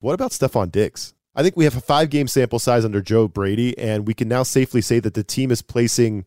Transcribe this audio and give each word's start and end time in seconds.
What 0.00 0.14
about 0.14 0.30
Stefon 0.30 0.70
Diggs? 0.70 1.14
I 1.34 1.42
think 1.42 1.56
we 1.56 1.64
have 1.64 1.76
a 1.76 1.80
five 1.80 2.10
game 2.10 2.28
sample 2.28 2.58
size 2.58 2.84
under 2.84 3.00
Joe 3.00 3.28
Brady, 3.28 3.76
and 3.78 4.06
we 4.06 4.14
can 4.14 4.28
now 4.28 4.42
safely 4.42 4.80
say 4.80 5.00
that 5.00 5.14
the 5.14 5.24
team 5.24 5.50
is 5.50 5.62
placing. 5.62 6.24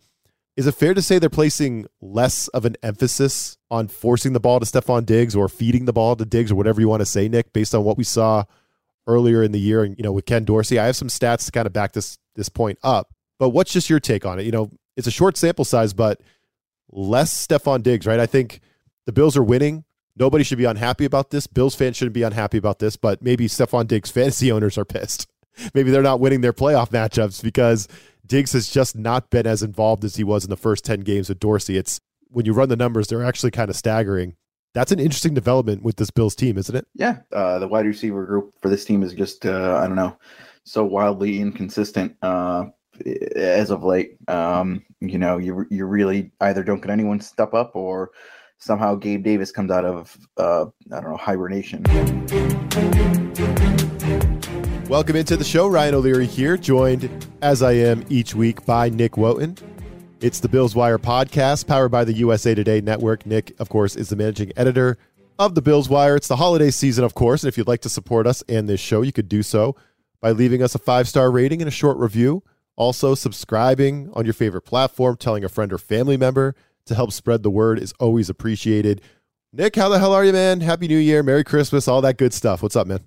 Is 0.55 0.67
it 0.67 0.73
fair 0.73 0.93
to 0.93 1.01
say 1.01 1.19
they're 1.19 1.29
placing 1.29 1.87
less 2.01 2.47
of 2.49 2.65
an 2.65 2.75
emphasis 2.83 3.57
on 3.71 3.87
forcing 3.87 4.33
the 4.33 4.39
ball 4.39 4.59
to 4.59 4.65
Stefon 4.65 5.05
Diggs 5.05 5.35
or 5.35 5.47
feeding 5.47 5.85
the 5.85 5.93
ball 5.93 6.15
to 6.15 6.25
Diggs 6.25 6.51
or 6.51 6.55
whatever 6.55 6.81
you 6.81 6.89
want 6.89 7.01
to 7.01 7.05
say, 7.05 7.29
Nick, 7.29 7.53
based 7.53 7.73
on 7.73 7.83
what 7.83 7.97
we 7.97 8.03
saw 8.03 8.43
earlier 9.07 9.41
in 9.41 9.51
the 9.51 9.59
year 9.59 9.83
and 9.83 9.97
you 9.97 10.03
know 10.03 10.11
with 10.11 10.25
Ken 10.25 10.43
Dorsey? 10.43 10.77
I 10.77 10.85
have 10.85 10.95
some 10.95 11.07
stats 11.07 11.45
to 11.45 11.51
kind 11.51 11.65
of 11.65 11.73
back 11.73 11.93
this 11.93 12.17
this 12.35 12.49
point 12.49 12.77
up. 12.83 13.13
But 13.39 13.49
what's 13.49 13.71
just 13.71 13.89
your 13.89 13.99
take 13.99 14.25
on 14.25 14.39
it? 14.39 14.45
You 14.45 14.51
know, 14.51 14.69
it's 14.97 15.07
a 15.07 15.11
short 15.11 15.37
sample 15.37 15.65
size, 15.65 15.93
but 15.93 16.21
less 16.91 17.47
Stefon 17.47 17.81
Diggs, 17.83 18.05
right? 18.05 18.19
I 18.19 18.25
think 18.25 18.61
the 19.05 19.11
Bills 19.11 19.37
are 19.37 19.43
winning. 19.43 19.85
Nobody 20.19 20.43
should 20.43 20.57
be 20.57 20.65
unhappy 20.65 21.05
about 21.05 21.29
this. 21.29 21.47
Bills 21.47 21.75
fans 21.75 21.95
shouldn't 21.95 22.13
be 22.13 22.23
unhappy 22.23 22.57
about 22.57 22.79
this, 22.79 22.97
but 22.97 23.21
maybe 23.21 23.47
Stefon 23.47 23.87
Diggs 23.87 24.11
fantasy 24.11 24.51
owners 24.51 24.77
are 24.77 24.85
pissed. 24.85 25.27
maybe 25.73 25.91
they're 25.91 26.01
not 26.01 26.19
winning 26.19 26.41
their 26.41 26.53
playoff 26.53 26.89
matchups 26.89 27.41
because 27.41 27.87
Diggs 28.25 28.51
has 28.51 28.69
just 28.69 28.97
not 28.97 29.29
been 29.29 29.47
as 29.47 29.63
involved 29.63 30.03
as 30.03 30.17
he 30.17 30.23
was 30.23 30.43
in 30.43 30.49
the 30.49 30.57
first 30.57 30.83
10 30.85 30.99
games 31.01 31.29
with 31.29 31.39
Dorsey. 31.39 31.77
It's 31.77 32.01
when 32.27 32.45
you 32.45 32.53
run 32.53 32.69
the 32.69 32.75
numbers, 32.75 33.07
they're 33.07 33.25
actually 33.25 33.51
kind 33.51 33.69
of 33.69 33.75
staggering. 33.75 34.35
That's 34.73 34.91
an 34.91 34.99
interesting 34.99 35.33
development 35.33 35.81
with 35.81 35.95
this 35.95 36.11
Bills 36.11 36.35
team, 36.35 36.57
isn't 36.57 36.75
it? 36.75 36.85
Yeah. 36.93 37.19
Uh, 37.33 37.57
the 37.57 37.67
wide 37.67 37.87
receiver 37.87 38.25
group 38.25 38.53
for 38.61 38.69
this 38.69 38.85
team 38.85 39.01
is 39.01 39.13
just, 39.13 39.45
uh, 39.45 39.79
I 39.81 39.87
don't 39.87 39.95
know, 39.95 40.15
so 40.63 40.85
wildly 40.85 41.39
inconsistent 41.39 42.15
uh, 42.21 42.65
as 43.35 43.71
of 43.71 43.83
late. 43.83 44.17
Um, 44.27 44.83
you 44.99 45.17
know, 45.17 45.37
you, 45.37 45.65
you 45.71 45.85
really 45.85 46.31
either 46.41 46.63
don't 46.63 46.81
get 46.81 46.91
anyone 46.91 47.19
step 47.19 47.55
up 47.55 47.75
or 47.75 48.11
somehow 48.59 48.93
Gabe 48.95 49.23
Davis 49.23 49.51
comes 49.51 49.71
out 49.71 49.85
of 49.85 50.15
uh, 50.37 50.65
I 50.91 51.01
don't 51.01 51.11
know 51.11 51.17
hibernation. 51.17 51.83
Welcome 54.87 55.15
into 55.15 55.37
the 55.37 55.45
show. 55.45 55.67
Ryan 55.67 55.95
O'Leary 55.95 56.25
here, 56.25 56.57
joined 56.57 57.27
as 57.41 57.63
I 57.63 57.73
am 57.73 58.05
each 58.09 58.35
week 58.35 58.65
by 58.65 58.89
Nick 58.89 59.13
Wojton. 59.13 59.57
It's 60.19 60.41
the 60.41 60.49
Bills 60.49 60.75
Wire 60.75 60.99
podcast, 60.99 61.67
powered 61.67 61.91
by 61.91 62.03
the 62.03 62.13
USA 62.13 62.53
Today 62.53 62.81
Network. 62.81 63.25
Nick, 63.25 63.53
of 63.59 63.69
course, 63.69 63.95
is 63.95 64.09
the 64.09 64.15
managing 64.17 64.51
editor 64.57 64.97
of 65.37 65.55
the 65.55 65.61
Bills 65.61 65.87
Wire. 65.87 66.17
It's 66.17 66.27
the 66.27 66.35
holiday 66.35 66.71
season, 66.71 67.05
of 67.05 67.13
course, 67.13 67.43
and 67.43 67.47
if 67.47 67.57
you'd 67.57 67.67
like 67.67 67.81
to 67.81 67.89
support 67.89 68.27
us 68.27 68.43
and 68.49 68.67
this 68.67 68.81
show, 68.81 69.01
you 69.01 69.13
could 69.13 69.29
do 69.29 69.41
so 69.41 69.77
by 70.19 70.31
leaving 70.31 70.61
us 70.61 70.75
a 70.75 70.79
five 70.79 71.07
star 71.07 71.31
rating 71.31 71.61
and 71.61 71.69
a 71.69 71.71
short 71.71 71.97
review. 71.97 72.43
Also, 72.75 73.13
subscribing 73.13 74.09
on 74.13 74.25
your 74.25 74.33
favorite 74.33 74.61
platform, 74.61 75.17
telling 75.17 75.43
a 75.43 75.49
friend 75.49 75.71
or 75.71 75.77
family 75.77 76.17
member 76.17 76.55
to 76.89 76.95
help 76.95 77.13
spread 77.13 77.41
the 77.41 77.49
word 77.49 77.79
is 77.79 77.93
always 77.99 78.29
appreciated. 78.29 79.01
Nick, 79.53 79.75
how 79.75 79.89
the 79.89 79.97
hell 79.97 80.13
are 80.13 80.25
you, 80.25 80.33
man? 80.33 80.61
Happy 80.61 80.87
New 80.87 80.97
Year, 80.97 81.23
Merry 81.23 81.43
Christmas, 81.43 81.87
all 81.87 82.01
that 82.01 82.17
good 82.17 82.33
stuff. 82.33 82.61
What's 82.61 82.75
up, 82.75 82.85
man? 82.85 82.99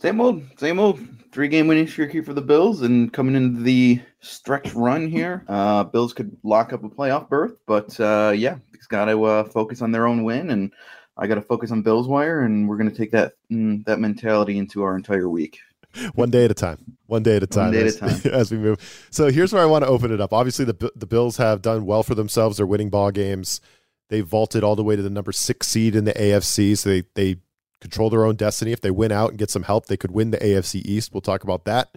Same 0.00 0.20
old, 0.20 0.42
same 0.58 0.78
old. 0.78 1.00
Three 1.32 1.48
game 1.48 1.66
winning 1.68 1.86
streak 1.86 2.12
here 2.12 2.22
for 2.22 2.32
the 2.32 2.40
Bills, 2.40 2.82
and 2.82 3.12
coming 3.12 3.34
into 3.34 3.62
the 3.62 4.00
stretch 4.20 4.72
run 4.72 5.06
here, 5.06 5.44
uh, 5.48 5.84
Bills 5.84 6.14
could 6.14 6.34
lock 6.42 6.72
up 6.72 6.82
a 6.82 6.88
playoff 6.88 7.28
berth, 7.28 7.56
but 7.66 7.98
uh, 8.00 8.32
yeah, 8.34 8.56
it's 8.72 8.86
got 8.86 9.06
to 9.06 9.22
uh, 9.24 9.44
focus 9.44 9.82
on 9.82 9.92
their 9.92 10.06
own 10.06 10.24
win, 10.24 10.50
and 10.50 10.72
I 11.18 11.26
got 11.26 11.34
to 11.34 11.42
focus 11.42 11.70
on 11.70 11.82
Bills 11.82 12.08
wire, 12.08 12.40
and 12.40 12.66
we're 12.68 12.78
going 12.78 12.90
to 12.90 12.96
take 12.96 13.10
that 13.12 13.34
mm, 13.52 13.84
that 13.84 14.00
mentality 14.00 14.56
into 14.58 14.82
our 14.82 14.96
entire 14.96 15.28
week. 15.28 15.58
One 16.14 16.30
day 16.30 16.44
at 16.44 16.50
a 16.50 16.54
time. 16.54 16.96
One 17.06 17.22
day 17.22 17.36
at 17.36 17.42
a 17.42 17.46
time. 17.46 17.66
One 17.66 17.72
day 17.72 17.86
as, 17.86 18.02
at 18.02 18.18
a 18.18 18.22
time. 18.22 18.34
as 18.40 18.50
we 18.50 18.58
move. 18.58 19.08
So 19.10 19.30
here's 19.30 19.52
where 19.52 19.62
I 19.62 19.66
want 19.66 19.84
to 19.84 19.88
open 19.88 20.12
it 20.12 20.20
up. 20.20 20.32
Obviously, 20.32 20.64
the 20.64 20.92
the 20.94 21.06
Bills 21.06 21.36
have 21.36 21.62
done 21.62 21.86
well 21.86 22.02
for 22.02 22.14
themselves. 22.14 22.56
They're 22.56 22.66
winning 22.66 22.90
ball 22.90 23.10
games. 23.10 23.60
They 24.08 24.20
vaulted 24.20 24.62
all 24.62 24.76
the 24.76 24.84
way 24.84 24.96
to 24.96 25.02
the 25.02 25.10
number 25.10 25.32
six 25.32 25.66
seed 25.66 25.96
in 25.96 26.04
the 26.04 26.12
AFC. 26.12 26.76
So 26.78 26.88
they 26.88 27.04
they 27.14 27.36
control 27.80 28.10
their 28.10 28.24
own 28.24 28.36
destiny. 28.36 28.72
If 28.72 28.80
they 28.80 28.90
win 28.90 29.12
out 29.12 29.30
and 29.30 29.38
get 29.38 29.50
some 29.50 29.64
help, 29.64 29.86
they 29.86 29.96
could 29.96 30.10
win 30.10 30.30
the 30.30 30.38
AFC 30.38 30.82
East. 30.84 31.12
We'll 31.12 31.20
talk 31.20 31.44
about 31.44 31.64
that. 31.64 31.96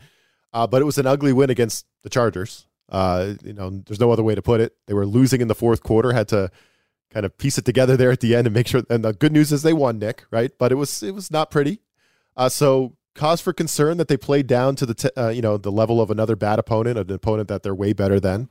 Uh, 0.53 0.67
but 0.67 0.81
it 0.81 0.85
was 0.85 0.97
an 0.97 1.05
ugly 1.05 1.33
win 1.33 1.49
against 1.49 1.85
the 2.03 2.09
Chargers. 2.09 2.67
Uh, 2.89 3.33
you 3.43 3.53
know, 3.53 3.69
there's 3.69 3.99
no 3.99 4.11
other 4.11 4.23
way 4.23 4.35
to 4.35 4.41
put 4.41 4.61
it. 4.61 4.75
They 4.87 4.93
were 4.93 5.05
losing 5.05 5.41
in 5.41 5.47
the 5.47 5.55
fourth 5.55 5.83
quarter. 5.83 6.11
Had 6.11 6.27
to 6.29 6.51
kind 7.11 7.25
of 7.25 7.37
piece 7.37 7.57
it 7.57 7.65
together 7.65 7.95
there 7.95 8.11
at 8.11 8.19
the 8.19 8.35
end 8.35 8.47
and 8.47 8.53
make 8.53 8.67
sure. 8.67 8.83
And 8.89 9.05
the 9.05 9.13
good 9.13 9.31
news 9.31 9.51
is 9.51 9.61
they 9.61 9.73
won, 9.73 9.99
Nick. 9.99 10.25
Right? 10.31 10.51
But 10.57 10.71
it 10.71 10.75
was 10.75 11.03
it 11.03 11.13
was 11.13 11.29
not 11.31 11.51
pretty. 11.51 11.81
Uh, 12.35 12.49
so 12.49 12.95
cause 13.15 13.41
for 13.41 13.53
concern 13.53 13.97
that 13.97 14.07
they 14.07 14.17
played 14.17 14.47
down 14.47 14.75
to 14.75 14.85
the 14.85 14.93
t- 14.93 15.09
uh, 15.17 15.29
you 15.29 15.41
know 15.41 15.57
the 15.57 15.71
level 15.71 16.01
of 16.01 16.11
another 16.11 16.35
bad 16.35 16.59
opponent, 16.59 16.97
an 16.97 17.11
opponent 17.11 17.47
that 17.49 17.63
they're 17.63 17.75
way 17.75 17.93
better 17.93 18.19
than. 18.19 18.49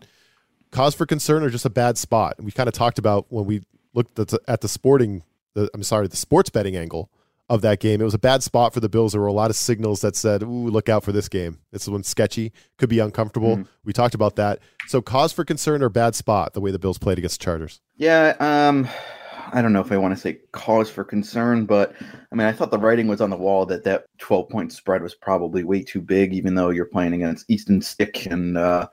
Cause 0.71 0.95
for 0.95 1.07
concern 1.07 1.43
or 1.43 1.51
just 1.51 1.65
a 1.65 1.71
bad 1.71 1.97
spot. 1.97 2.35
we 2.43 2.51
kind 2.53 2.69
of 2.69 2.75
talked 2.75 2.99
about 2.99 3.27
when 3.31 3.47
we 3.47 3.63
looked 3.95 4.19
at 4.19 4.29
the, 4.29 4.41
at 4.47 4.61
the 4.61 4.69
sporting, 4.69 5.23
the, 5.55 5.71
I'm 5.73 5.83
sorry, 5.83 6.09
the 6.09 6.17
sports 6.17 6.51
betting 6.51 6.77
angle 6.77 7.11
of 7.49 7.63
that 7.63 7.81
game. 7.81 8.01
It 8.01 8.05
was 8.05 8.15
a 8.15 8.19
bad 8.19 8.43
spot 8.43 8.75
for 8.75 8.81
the 8.81 8.89
Bills. 8.89 9.13
There 9.13 9.21
were 9.21 9.27
a 9.27 9.33
lot 9.33 9.51
of 9.51 9.57
signals 9.57 10.03
that 10.03 10.15
said, 10.17 10.43
"Ooh, 10.43 10.69
look 10.69 10.89
out 10.89 11.03
for 11.03 11.13
this 11.13 11.29
game. 11.29 11.59
This 11.73 11.89
one's 11.89 12.09
sketchy. 12.09 12.53
Could 12.77 12.91
be 12.91 12.99
uncomfortable." 12.99 13.57
Mm-hmm. 13.57 13.71
We 13.85 13.93
talked 13.93 14.15
about 14.15 14.37
that. 14.37 14.59
So, 14.87 15.01
cause 15.01 15.33
for 15.33 15.45
concern 15.45 15.83
or 15.83 15.89
bad 15.89 16.15
spot 16.15 16.53
the 16.53 16.61
way 16.61 16.71
the 16.71 16.79
Bills 16.79 16.99
played 16.99 17.19
against 17.19 17.41
the 17.41 17.45
Chargers. 17.45 17.81
Yeah, 17.97 18.35
um, 18.39 18.89
I 19.53 19.63
don't 19.63 19.73
know 19.73 19.81
if 19.81 19.93
I 19.93 19.97
want 19.97 20.15
to 20.15 20.21
say 20.21 20.41
cause 20.53 20.91
for 20.91 21.05
concern, 21.05 21.67
but 21.67 21.95
I 22.33 22.35
mean, 22.35 22.47
I 22.47 22.53
thought 22.53 22.71
the 22.71 22.79
writing 22.79 23.07
was 23.07 23.21
on 23.21 23.31
the 23.31 23.37
wall 23.37 23.67
that 23.67 23.85
that 23.85 24.07
12 24.19 24.49
point 24.49 24.73
spread 24.73 25.03
was 25.03 25.15
probably 25.15 25.65
way 25.65 25.83
too 25.83 26.01
big, 26.01 26.33
even 26.33 26.55
though 26.55 26.71
you're 26.71 26.87
playing 26.87 27.15
against 27.15 27.51
Easton 27.51 27.81
Stick 27.81 28.27
and 28.27 28.57
uh, 28.57 28.89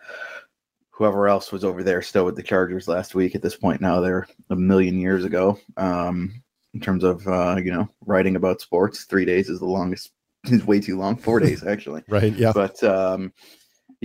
whoever 0.90 1.28
else 1.28 1.52
was 1.52 1.64
over 1.64 1.84
there 1.84 2.02
still 2.02 2.26
with 2.26 2.36
the 2.36 2.44
Chargers 2.44 2.88
last 2.88 3.16
week. 3.16 3.36
At 3.36 3.42
this 3.42 3.56
point 3.56 3.82
now, 3.82 4.00
they're 4.00 4.28
a 4.50 4.56
million 4.56 5.00
years 5.00 5.26
ago. 5.26 5.60
Um, 5.78 6.42
in 6.74 6.82
terms 6.82 7.04
of 7.04 7.26
uh, 7.28 7.56
you 7.58 7.72
know 7.72 7.90
writing 8.06 8.36
about 8.36 8.62
sports, 8.62 9.06
three 9.06 9.26
days 9.26 9.50
is 9.50 9.60
the 9.60 9.66
longest. 9.66 10.12
Is 10.46 10.64
way 10.64 10.80
too 10.80 11.00
long. 11.00 11.16
Four 11.16 11.40
days 11.40 11.66
actually. 11.66 12.04
right. 12.08 12.32
Yeah. 12.32 12.52
But 12.54 12.84
um, 12.84 13.34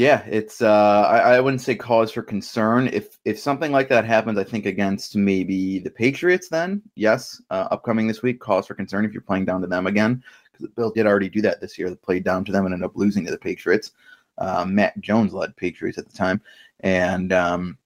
yeah, 0.00 0.25
it's 0.27 0.62
uh, 0.62 1.06
I, 1.11 1.34
I 1.34 1.41
wouldn't 1.41 1.61
say 1.61 1.75
cause 1.75 2.11
for 2.11 2.22
concern. 2.22 2.88
If 2.88 3.19
if 3.27 3.38
something 3.38 3.71
like 3.71 3.91
that 3.91 4.06
happens, 4.06 4.38
I 4.38 4.44
think 4.44 4.65
against 4.65 5.15
maybe 5.15 5.78
the 5.78 5.91
Patriots, 5.91 6.49
then 6.49 6.81
yes, 6.94 7.43
uh, 7.50 7.69
upcoming 7.71 8.06
this 8.06 8.22
week, 8.22 8.41
cause 8.41 8.66
for 8.66 8.75
concern 8.75 9.05
if 9.05 9.12
you're 9.12 9.21
playing 9.21 9.44
down 9.44 9.61
to 9.61 9.66
them 9.66 9.87
again, 9.87 10.25
because 10.44 10.65
the 10.65 10.72
Bills 10.72 10.94
did 10.94 11.05
already 11.05 11.28
do 11.28 11.43
that 11.43 11.61
this 11.61 11.78
year. 11.78 11.91
They 11.91 11.97
played 11.97 12.25
down 12.25 12.47
to 12.47 12.53
them 12.53 12.65
and 12.65 12.72
ended 12.72 12.87
up 12.87 12.97
losing 12.97 13.27
to 13.27 13.31
the 13.31 13.37
Patriots. 13.37 13.93
Uh, 14.38 14.65
Mac 14.66 14.99
Jones 15.00 15.34
led 15.34 15.55
Patriots 15.56 15.99
at 15.99 16.09
the 16.09 16.17
time, 16.17 16.41
and 16.81 17.31
um, 17.34 17.77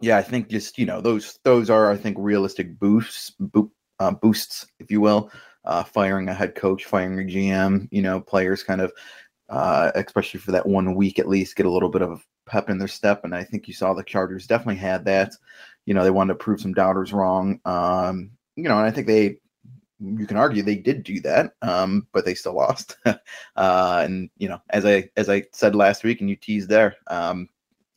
yeah, 0.00 0.16
I 0.18 0.22
think 0.22 0.48
just 0.48 0.76
you 0.76 0.86
know 0.86 1.00
those 1.00 1.38
those 1.44 1.70
are 1.70 1.88
I 1.88 1.96
think 1.96 2.16
realistic 2.18 2.80
boosts 2.80 3.30
bo- 3.38 3.70
uh, 4.00 4.10
boosts, 4.10 4.66
if 4.80 4.90
you 4.90 5.00
will. 5.00 5.30
Uh, 5.64 5.84
firing 5.84 6.28
a 6.28 6.34
head 6.34 6.54
coach, 6.54 6.86
firing 6.86 7.18
a 7.20 7.22
GM, 7.22 7.88
you 7.90 8.00
know, 8.00 8.18
players 8.18 8.62
kind 8.62 8.80
of 8.80 8.90
uh, 9.48 9.90
especially 9.94 10.40
for 10.40 10.52
that 10.52 10.66
one 10.66 10.94
week 10.94 11.18
at 11.18 11.28
least, 11.28 11.56
get 11.56 11.66
a 11.66 11.70
little 11.70 11.88
bit 11.88 12.02
of 12.02 12.10
a 12.10 12.20
pep 12.50 12.70
in 12.70 12.78
their 12.78 12.88
step. 12.88 13.24
And 13.24 13.34
I 13.34 13.44
think 13.44 13.68
you 13.68 13.74
saw 13.74 13.94
the 13.94 14.02
Chargers 14.02 14.46
definitely 14.46 14.76
had 14.76 15.04
that. 15.06 15.32
You 15.86 15.94
know, 15.94 16.04
they 16.04 16.10
wanted 16.10 16.34
to 16.34 16.38
prove 16.38 16.60
some 16.60 16.74
doubters 16.74 17.12
wrong. 17.12 17.60
Um, 17.64 18.30
you 18.56 18.64
know, 18.64 18.76
and 18.76 18.86
I 18.86 18.90
think 18.90 19.06
they, 19.06 19.38
you 20.00 20.26
can 20.26 20.36
argue 20.36 20.62
they 20.62 20.76
did 20.76 21.02
do 21.02 21.20
that, 21.20 21.52
um, 21.62 22.06
but 22.12 22.24
they 22.24 22.34
still 22.34 22.52
lost. 22.56 22.96
uh, 23.04 23.16
and 24.04 24.30
you 24.36 24.48
know, 24.48 24.60
as 24.70 24.84
I 24.84 25.10
as 25.16 25.28
I 25.28 25.44
said 25.52 25.74
last 25.74 26.04
week, 26.04 26.20
and 26.20 26.30
you 26.30 26.36
teased 26.36 26.68
there, 26.68 26.96
um, 27.08 27.48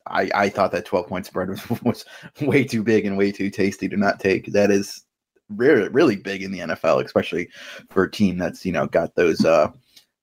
I 0.08 0.30
I 0.34 0.50
thought 0.50 0.72
that 0.72 0.86
twelve 0.86 1.08
point 1.08 1.26
spread 1.26 1.50
was 1.70 1.82
was 1.82 2.06
way 2.42 2.64
too 2.64 2.84
big 2.84 3.06
and 3.06 3.18
way 3.18 3.32
too 3.32 3.50
tasty 3.50 3.88
to 3.90 3.98
not 3.98 4.20
take. 4.20 4.48
That 4.48 4.72
is 4.72 5.04
really 5.50 5.90
really 5.90 6.16
big 6.16 6.44
in 6.44 6.52
the 6.52 6.60
NFL, 6.60 7.04
especially 7.04 7.50
for 7.90 8.04
a 8.04 8.12
team 8.12 8.38
that's 8.38 8.66
you 8.66 8.72
know 8.72 8.88
got 8.88 9.16
those 9.16 9.46
uh 9.46 9.70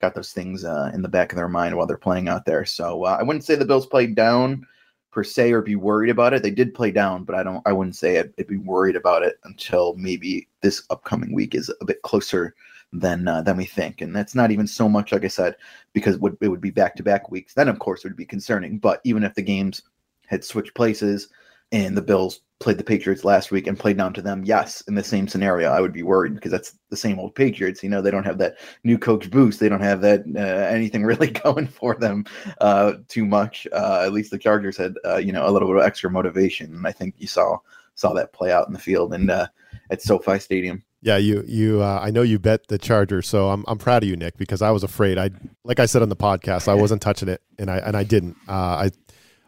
got 0.01 0.15
those 0.15 0.33
things 0.33 0.65
uh, 0.65 0.91
in 0.95 1.03
the 1.03 1.09
back 1.09 1.33
of 1.33 1.37
their 1.37 1.49
mind 1.49 1.77
while 1.77 1.87
they're 1.87 1.97
playing 1.97 2.29
out 2.29 2.45
there. 2.45 2.65
So 2.65 3.05
uh, 3.05 3.17
I 3.19 3.23
wouldn't 3.23 3.45
say 3.45 3.55
the 3.55 3.65
Bills 3.65 3.87
played 3.87 4.15
down 4.15 4.67
per 5.11 5.25
se 5.25 5.53
or 5.53 5.63
be 5.63 5.77
worried 5.77 6.11
about 6.11 6.35
it. 6.35 6.43
They 6.43 6.51
did 6.51 6.75
play 6.75 6.91
down, 6.91 7.25
but 7.25 7.35
I 7.35 7.43
don't. 7.43 7.63
I 7.67 7.73
wouldn't 7.73 7.97
say 7.97 8.19
I'd, 8.19 8.33
I'd 8.39 8.47
be 8.47 8.59
worried 8.59 8.97
about 8.97 9.23
it 9.23 9.39
until 9.45 9.95
maybe 9.97 10.49
this 10.61 10.83
upcoming 10.91 11.33
week 11.33 11.55
is 11.55 11.73
a 11.81 11.85
bit 11.85 12.03
closer 12.03 12.55
than 12.93 13.29
uh, 13.29 13.43
than 13.43 13.57
we 13.57 13.65
think. 13.65 14.01
And 14.01 14.15
that's 14.15 14.35
not 14.35 14.51
even 14.51 14.67
so 14.67 14.89
much, 14.89 15.13
like 15.13 15.25
I 15.25 15.29
said, 15.29 15.57
because 15.93 16.17
it 16.17 16.21
would, 16.21 16.37
it 16.41 16.49
would 16.49 16.61
be 16.61 16.71
back 16.71 16.97
to 16.97 17.03
back 17.03 17.31
weeks. 17.31 17.55
Then 17.55 17.69
of 17.69 17.79
course 17.79 18.05
it 18.05 18.09
would 18.09 18.17
be 18.17 18.27
concerning. 18.27 18.79
But 18.79 19.01
even 19.05 19.25
if 19.25 19.35
the 19.35 19.43
games 19.43 19.83
had 20.27 20.45
switched 20.45 20.75
places 20.75 21.29
and 21.73 21.97
the 21.97 22.03
Bills 22.03 22.41
played 22.61 22.79
the 22.79 22.85
Patriots 22.85 23.25
last 23.25 23.53
week 23.53 23.67
and 23.67 23.79
played 23.79 23.97
down 23.97 24.13
to 24.15 24.23
them, 24.23 24.45
yes, 24.45 24.81
in 24.83 24.97
the 24.97 25.05
same 25.05 25.29
scenario, 25.29 25.71
I 25.71 25.81
would 25.81 25.93
be 25.93 26.03
worried 26.03 26.35
because 26.35 26.51
that's 26.51 26.77
the 26.91 26.97
same 26.97 27.19
old 27.19 27.35
Patriots. 27.35 27.83
You 27.83 27.89
know, 27.89 28.03
they 28.03 28.11
don't 28.11 28.25
have 28.25 28.39
that 28.39 28.59
new 28.83 28.99
coach 28.99 29.31
boost. 29.31 29.61
They 29.61 29.69
don't 29.69 29.81
have 29.81 30.01
that 30.01 30.25
uh, 30.35 30.41
anything 30.41 31.05
really 31.07 31.31
going 31.31 31.69
for 31.69 31.95
them 31.95 32.25
uh, 32.61 32.95
too 33.09 33.25
much. 33.25 33.67
Uh, 33.73 34.03
at 34.05 34.13
least 34.13 34.31
the 34.31 34.39
Chargers 34.39 34.77
had, 34.77 34.95
uh, 35.05 35.19
you 35.19 35.33
know, 35.33 35.49
a 35.49 35.53
little 35.53 35.69
bit 35.69 35.77
of 35.77 35.85
extra 35.85 36.11
motivation, 36.11 36.75
and 36.75 36.87
I 36.87 36.93
think 36.93 37.15
you 37.19 37.27
saw 37.27 37.59
saw 37.95 38.13
that 38.15 38.33
play 38.33 38.53
out 38.53 38.67
in 38.69 38.73
the 38.73 38.79
field 38.79 39.13
and 39.13 39.31
uh, 39.31 39.49
at 39.91 40.03
SoFi 40.03 40.39
Stadium. 40.39 40.83
Yeah, 41.01 41.17
you 41.17 41.45
you 41.47 41.81
uh, 41.81 42.01
I 42.03 42.11
know 42.11 42.23
you 42.23 42.41
bet 42.41 42.67
the 42.67 42.79
Chargers, 42.79 43.29
so 43.29 43.51
I'm 43.51 43.65
I'm 43.69 43.79
proud 43.79 44.03
of 44.03 44.09
you, 44.09 44.17
Nick, 44.17 44.37
because 44.37 44.63
I 44.63 44.73
was 44.73 44.83
afraid. 44.83 45.17
I 45.17 45.31
like 45.63 45.79
I 45.79 45.87
said 45.87 46.03
on 46.03 46.09
the 46.09 46.17
podcast, 46.17 46.67
I 46.67 46.75
wasn't 46.81 47.03
touching 47.03 47.29
it, 47.29 47.41
and 47.57 47.71
I 47.71 47.79
and 47.79 47.97
I 47.97 48.03
didn't. 48.03 48.37
I 48.49 48.91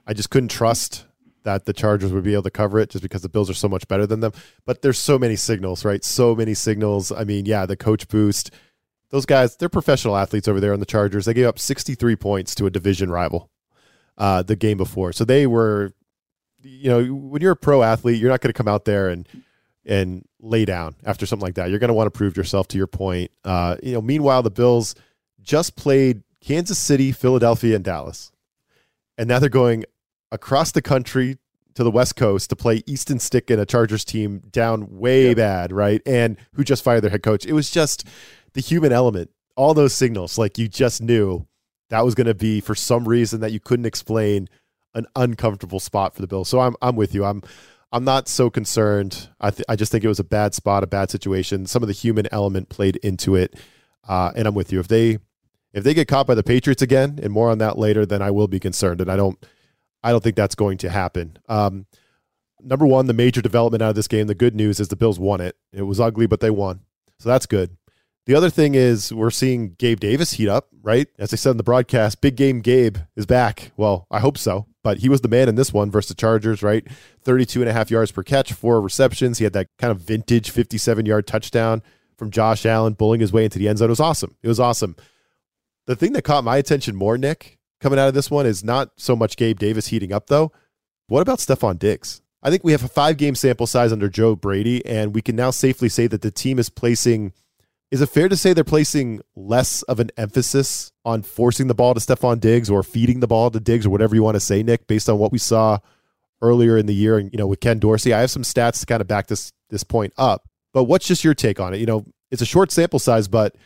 I 0.07 0.13
just 0.13 0.31
couldn't 0.31 0.51
trust 0.51 1.07
that 1.45 1.65
the 1.65 1.73
Chargers 1.73 2.13
would 2.13 2.25
be 2.25 2.33
able 2.33 2.43
to 2.45 2.51
cover 2.51 2.79
it 2.79 2.91
just 2.91 3.03
because 3.03 3.23
the 3.23 3.29
Bills 3.29 3.51
are 3.51 3.55
so 3.55 3.69
much 3.69 3.89
better 3.89 4.07
than 4.07 4.21
them. 4.21 4.33
But 4.67 4.83
there's 4.83 4.99
so 4.99 5.19
many 5.19 5.37
signals, 5.37 5.85
right? 5.85 6.05
So 6.05 6.35
many 6.35 6.55
signals. 6.55 7.11
I 7.11 7.25
mean, 7.25 7.47
yeah, 7.47 7.67
the 7.67 7.77
coach 7.77 8.09
boost. 8.09 8.51
those 9.11 9.27
guys, 9.27 9.57
they're 9.57 9.69
professional 9.69 10.17
athletes 10.17 10.49
over 10.49 10.61
there 10.61 10.73
on 10.73 10.81
the 10.81 10.87
Chargers. 10.87 11.25
They 11.25 11.35
gave 11.35 11.47
up 11.47 11.59
63 11.59 12.17
points 12.17 12.55
to 12.57 12.67
a 12.67 12.71
division 12.71 13.11
rival 13.11 13.51
uh, 14.19 14.43
the 14.43 14.55
game 14.57 14.77
before. 14.77 15.13
So 15.13 15.25
they 15.25 15.47
were, 15.47 15.95
you 16.63 16.91
know, 16.91 17.15
when 17.15 17.43
you're 17.43 17.53
a 17.53 17.57
pro 17.57 17.83
athlete, 17.83 18.21
you're 18.21 18.31
not 18.31 18.41
going 18.41 18.53
to 18.53 18.57
come 18.57 18.69
out 18.69 18.85
there 18.85 19.09
and 19.09 19.27
and 19.87 20.27
lay 20.41 20.67
down 20.67 20.95
after 21.05 21.25
something 21.25 21.45
like 21.45 21.55
that. 21.55 21.71
You're 21.71 21.79
going 21.79 21.89
to 21.89 21.95
want 21.95 22.07
to 22.07 22.17
prove 22.17 22.37
yourself. 22.37 22.69
To 22.69 22.79
your 22.79 22.87
point, 22.87 23.31
uh, 23.45 23.77
you 23.83 23.95
know. 23.95 24.03
Meanwhile, 24.03 24.43
the 24.43 24.51
Bills 24.51 24.95
just 25.41 25.75
played 25.75 26.23
Kansas 26.41 26.79
City, 26.79 27.13
Philadelphia, 27.13 27.75
and 27.77 27.85
Dallas, 27.85 28.31
and 29.17 29.27
now 29.27 29.39
they're 29.39 29.49
going 29.49 29.85
across 30.33 30.73
the 30.73 30.83
country 30.83 31.39
to 31.75 31.85
the 31.85 31.91
West 31.91 32.17
Coast 32.17 32.51
to 32.51 32.57
play 32.57 32.83
Easton 32.87 33.19
Stick 33.19 33.51
and 33.51 33.61
a 33.61 33.67
Chargers 33.67 34.05
team 34.05 34.43
down 34.51 34.99
way 34.99 35.29
yep. 35.29 35.37
bad, 35.37 35.73
right? 35.73 36.03
And 36.05 36.37
who 36.55 36.65
just 36.65 36.83
fired 36.85 37.03
their 37.03 37.11
head 37.11 37.23
coach. 37.23 37.47
It 37.47 37.53
was 37.53 37.71
just 37.71 38.07
the 38.55 38.61
human 38.61 38.93
element, 38.93 39.31
all 39.57 39.75
those 39.75 39.95
signals, 39.95 40.39
like 40.39 40.59
you 40.59 40.69
just 40.69 41.01
knew 41.01 41.47
that 41.91 42.05
was 42.05 42.15
going 42.15 42.27
to 42.27 42.35
be 42.35 42.61
for 42.61 42.75
some 42.75 43.07
reason 43.07 43.41
that 43.41 43.53
you 43.53 43.61
couldn't 43.61 43.87
explain 43.87 44.49
an 44.95 45.07
uncomfortable 45.15 45.81
spot 45.81 46.15
for 46.15 46.21
the 46.23 46.27
Bills. 46.27 46.49
So 46.49 46.61
I'm 46.61 46.75
I'm 46.83 46.97
with 46.97 47.15
you. 47.15 47.25
I'm 47.25 47.43
I'm 47.93 48.05
not 48.05 48.29
so 48.29 48.51
concerned. 48.51 49.29
I 49.41 49.51
th- 49.51 49.65
I 49.69 49.77
just 49.77 49.93
think 49.93 50.05
it 50.05 50.09
was 50.09 50.21
a 50.21 50.25
bad 50.25 50.55
spot, 50.55 50.83
a 50.83 50.87
bad 50.87 51.11
situation. 51.11 51.67
Some 51.67 51.83
of 51.83 51.89
the 51.89 51.93
human 51.93 52.27
element 52.33 52.69
played 52.69 52.97
into 52.97 53.35
it, 53.37 53.55
uh, 54.09 54.33
and 54.35 54.47
I'm 54.47 54.55
with 54.55 54.73
you. 54.73 54.81
If 54.81 54.89
they 54.89 55.19
if 55.73 55.85
they 55.85 55.95
get 55.95 56.09
caught 56.09 56.27
by 56.27 56.35
the 56.35 56.43
Patriots 56.43 56.83
again, 56.83 57.19
and 57.23 57.33
more 57.33 57.51
on 57.51 57.59
that 57.59 57.79
later, 57.79 58.07
then 58.07 58.23
I 58.23 58.31
will 58.31 58.49
be 58.49 58.61
concerned. 58.61 59.01
And 59.01 59.11
I 59.11 59.17
don't 59.17 59.45
I 60.03 60.11
don't 60.11 60.23
think 60.23 60.37
that's 60.37 60.55
going 60.55 60.79
to 60.79 60.91
happen. 60.91 61.39
Um, 61.49 61.87
number 62.63 62.87
one, 62.87 63.07
the 63.07 63.13
major 63.13 63.43
development 63.43 63.83
out 63.83 63.91
of 63.91 63.97
this 63.97 64.09
game. 64.09 64.27
The 64.27 64.35
good 64.35 64.55
news 64.55 64.81
is 64.81 64.89
the 64.89 64.97
Bills 64.97 65.19
won 65.19 65.41
it. 65.41 65.57
It 65.73 65.83
was 65.83 66.01
ugly, 66.01 66.27
but 66.27 66.41
they 66.41 66.51
won, 66.51 66.81
so 67.19 67.29
that's 67.29 67.47
good. 67.47 67.77
The 68.27 68.35
other 68.35 68.51
thing 68.51 68.75
is 68.75 69.13
we're 69.13 69.31
seeing 69.31 69.75
Gabe 69.79 69.99
Davis 69.99 70.33
heat 70.33 70.49
up, 70.49 70.69
right? 70.83 71.09
As 71.19 71.33
I 71.33 71.37
said 71.37 71.53
in 71.53 71.57
the 71.57 71.63
broadcast, 71.63 72.21
big 72.21 72.37
game 72.37 72.61
Gabe 72.61 72.99
is 73.17 73.27
back. 73.27 73.73
Well, 73.77 74.07
I 74.11 74.21
hope 74.21 74.39
so, 74.39 74.67
but 74.85 74.99
he 74.99 75.09
was 75.09 75.23
the 75.23 75.29
man 75.29 75.49
in 75.49 75.55
this 75.55 75.73
one 75.73 75.91
versus 75.91 76.11
the 76.11 76.15
Chargers, 76.15 76.63
right? 76.63 76.87
32 77.23 77.61
and 77.63 77.69
a 77.69 77.73
half 77.73 77.91
yards 77.91 78.13
per 78.13 78.23
catch, 78.23 78.53
four 78.53 78.81
receptions. 78.81 79.39
He 79.39 79.45
had 79.45 79.55
that 79.55 79.69
kind 79.79 79.91
of 79.91 80.01
vintage 80.01 80.51
57 80.51 81.07
yard 81.07 81.27
touchdown 81.27 81.83
from 82.17 82.31
Josh 82.31 82.67
Allen, 82.67 82.93
bullying 82.93 83.21
his 83.21 83.33
way 83.33 83.45
into 83.45 83.59
the 83.59 83.69
end 83.69 83.79
zone. 83.79 83.89
It 83.89 83.91
was 83.91 84.01
awesome. 84.01 84.37
It 84.43 84.49
was 84.49 84.61
awesome. 84.61 84.97
The 85.87 85.97
thing 85.97 86.13
that 86.13 86.23
caught 86.23 86.45
my 86.45 86.59
attention 86.59 86.95
more, 86.95 87.17
Nick, 87.17 87.59
coming 87.81 87.99
out 87.99 88.09
of 88.09 88.15
this 88.15 88.31
one 88.31 88.47
is 88.47 88.63
not 88.63 88.91
so 88.97 89.17
much 89.17 89.37
Gabe 89.37 89.59
Davis 89.59 89.89
heating 89.89 90.13
up, 90.13 90.27
though. 90.27 90.53
What 91.09 91.23
about 91.23 91.39
Stefon 91.39 91.79
Diggs? 91.79 92.23
I 92.43 92.51
think 92.51 92.65
we 92.65 92.73
have 92.73 92.85
a 92.85 92.89
five 92.89 93.17
game 93.17 93.35
sample 93.35 93.67
size 93.67 93.93
under 93.93 94.09
Joe 94.09 94.37
Brady, 94.37 94.85
and 94.87 95.15
we 95.15 95.23
can 95.23 95.37
now 95.37 95.51
safely 95.51 95.89
say 95.89 96.07
that 96.07 96.23
the 96.23 96.31
team 96.31 96.59
is 96.59 96.71
placing 96.71 97.33
is 97.91 98.01
it 98.01 98.09
fair 98.09 98.29
to 98.29 98.37
say 98.37 98.53
they're 98.53 98.63
placing 98.63 99.21
less 99.35 99.83
of 99.83 99.99
an 99.99 100.11
emphasis 100.17 100.93
on 101.05 101.23
forcing 101.23 101.67
the 101.67 101.75
ball 101.75 101.93
to 101.93 102.01
Stefon 102.01 102.39
Diggs 102.39 102.71
or 102.71 102.85
feeding 102.85 103.19
the 103.19 103.27
ball 103.27 103.51
to 103.51 103.59
Diggs 103.59 103.85
or 103.85 103.91
whatever 103.91 104.15
you 104.15 104.23
want 104.23 104.37
to 104.37 104.41
say, 104.41 104.63
Nick, 104.63 104.87
based 104.87 105.09
on 105.09 105.19
what 105.19 105.33
we 105.33 105.39
saw 105.39 105.79
earlier 106.41 106.79
in 106.79 106.87
the 106.87 106.95
year 106.95 107.19
and 107.19 107.33
you 107.33 107.39
know 107.39 107.49
with 107.49 107.61
Ken 107.61 107.79
Dorsey? 107.79 108.15
I 108.15 108.21
have 108.21 108.31
some 108.31 108.43
stats 108.43 108.81
to 108.81 108.87
kind 108.87 109.01
of 109.01 109.09
back 109.09 109.27
this 109.27 109.53
this 109.71 109.85
point 109.85 110.13
up. 110.17 110.49
But 110.73 110.85
what's 110.85 111.07
just 111.07 111.25
your 111.25 111.35
take 111.35 111.59
on 111.59 111.75
it? 111.75 111.81
You 111.81 111.87
know, 111.87 112.07
it's 112.31 112.43
a 112.43 112.47
short 112.47 112.71
sample 112.71 113.01
size, 113.01 113.27
but 113.27 113.57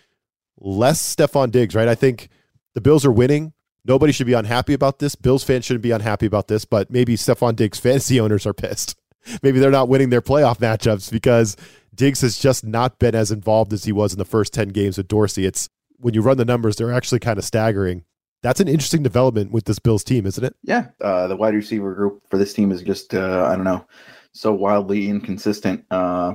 less 0.58 1.14
Stefon 1.14 1.50
Diggs, 1.50 1.74
right? 1.74 1.88
I 1.88 1.94
think 1.94 2.30
the 2.72 2.80
Bills 2.80 3.04
are 3.04 3.12
winning. 3.12 3.52
Nobody 3.86 4.12
should 4.12 4.26
be 4.26 4.32
unhappy 4.32 4.72
about 4.72 4.98
this. 4.98 5.14
Bills 5.14 5.44
fans 5.44 5.64
shouldn't 5.64 5.82
be 5.82 5.90
unhappy 5.90 6.26
about 6.26 6.48
this, 6.48 6.64
but 6.64 6.90
maybe 6.90 7.16
Stefon 7.16 7.54
Diggs 7.54 7.78
fantasy 7.78 8.18
owners 8.18 8.46
are 8.46 8.54
pissed. 8.54 8.96
maybe 9.42 9.58
they're 9.58 9.70
not 9.70 9.88
winning 9.88 10.10
their 10.10 10.22
playoff 10.22 10.58
matchups 10.58 11.10
because 11.10 11.56
Diggs 11.94 12.20
has 12.22 12.38
just 12.38 12.64
not 12.64 12.98
been 12.98 13.14
as 13.14 13.30
involved 13.30 13.72
as 13.72 13.84
he 13.84 13.92
was 13.92 14.12
in 14.12 14.18
the 14.18 14.24
first 14.24 14.52
10 14.52 14.68
games 14.68 14.96
with 14.96 15.08
Dorsey. 15.08 15.44
It's 15.44 15.68
when 15.98 16.14
you 16.14 16.22
run 16.22 16.36
the 16.36 16.44
numbers, 16.44 16.76
they're 16.76 16.92
actually 16.92 17.20
kind 17.20 17.38
of 17.38 17.44
staggering. 17.44 18.04
That's 18.42 18.60
an 18.60 18.68
interesting 18.68 19.02
development 19.02 19.52
with 19.52 19.64
this 19.64 19.78
Bills 19.78 20.04
team, 20.04 20.26
isn't 20.26 20.44
it? 20.44 20.54
Yeah. 20.62 20.88
Uh, 21.00 21.28
the 21.28 21.36
wide 21.36 21.54
receiver 21.54 21.94
group 21.94 22.22
for 22.28 22.36
this 22.36 22.52
team 22.52 22.72
is 22.72 22.82
just, 22.82 23.14
uh, 23.14 23.48
I 23.50 23.56
don't 23.56 23.64
know, 23.64 23.86
so 24.32 24.52
wildly 24.52 25.08
inconsistent 25.08 25.84
uh, 25.90 26.34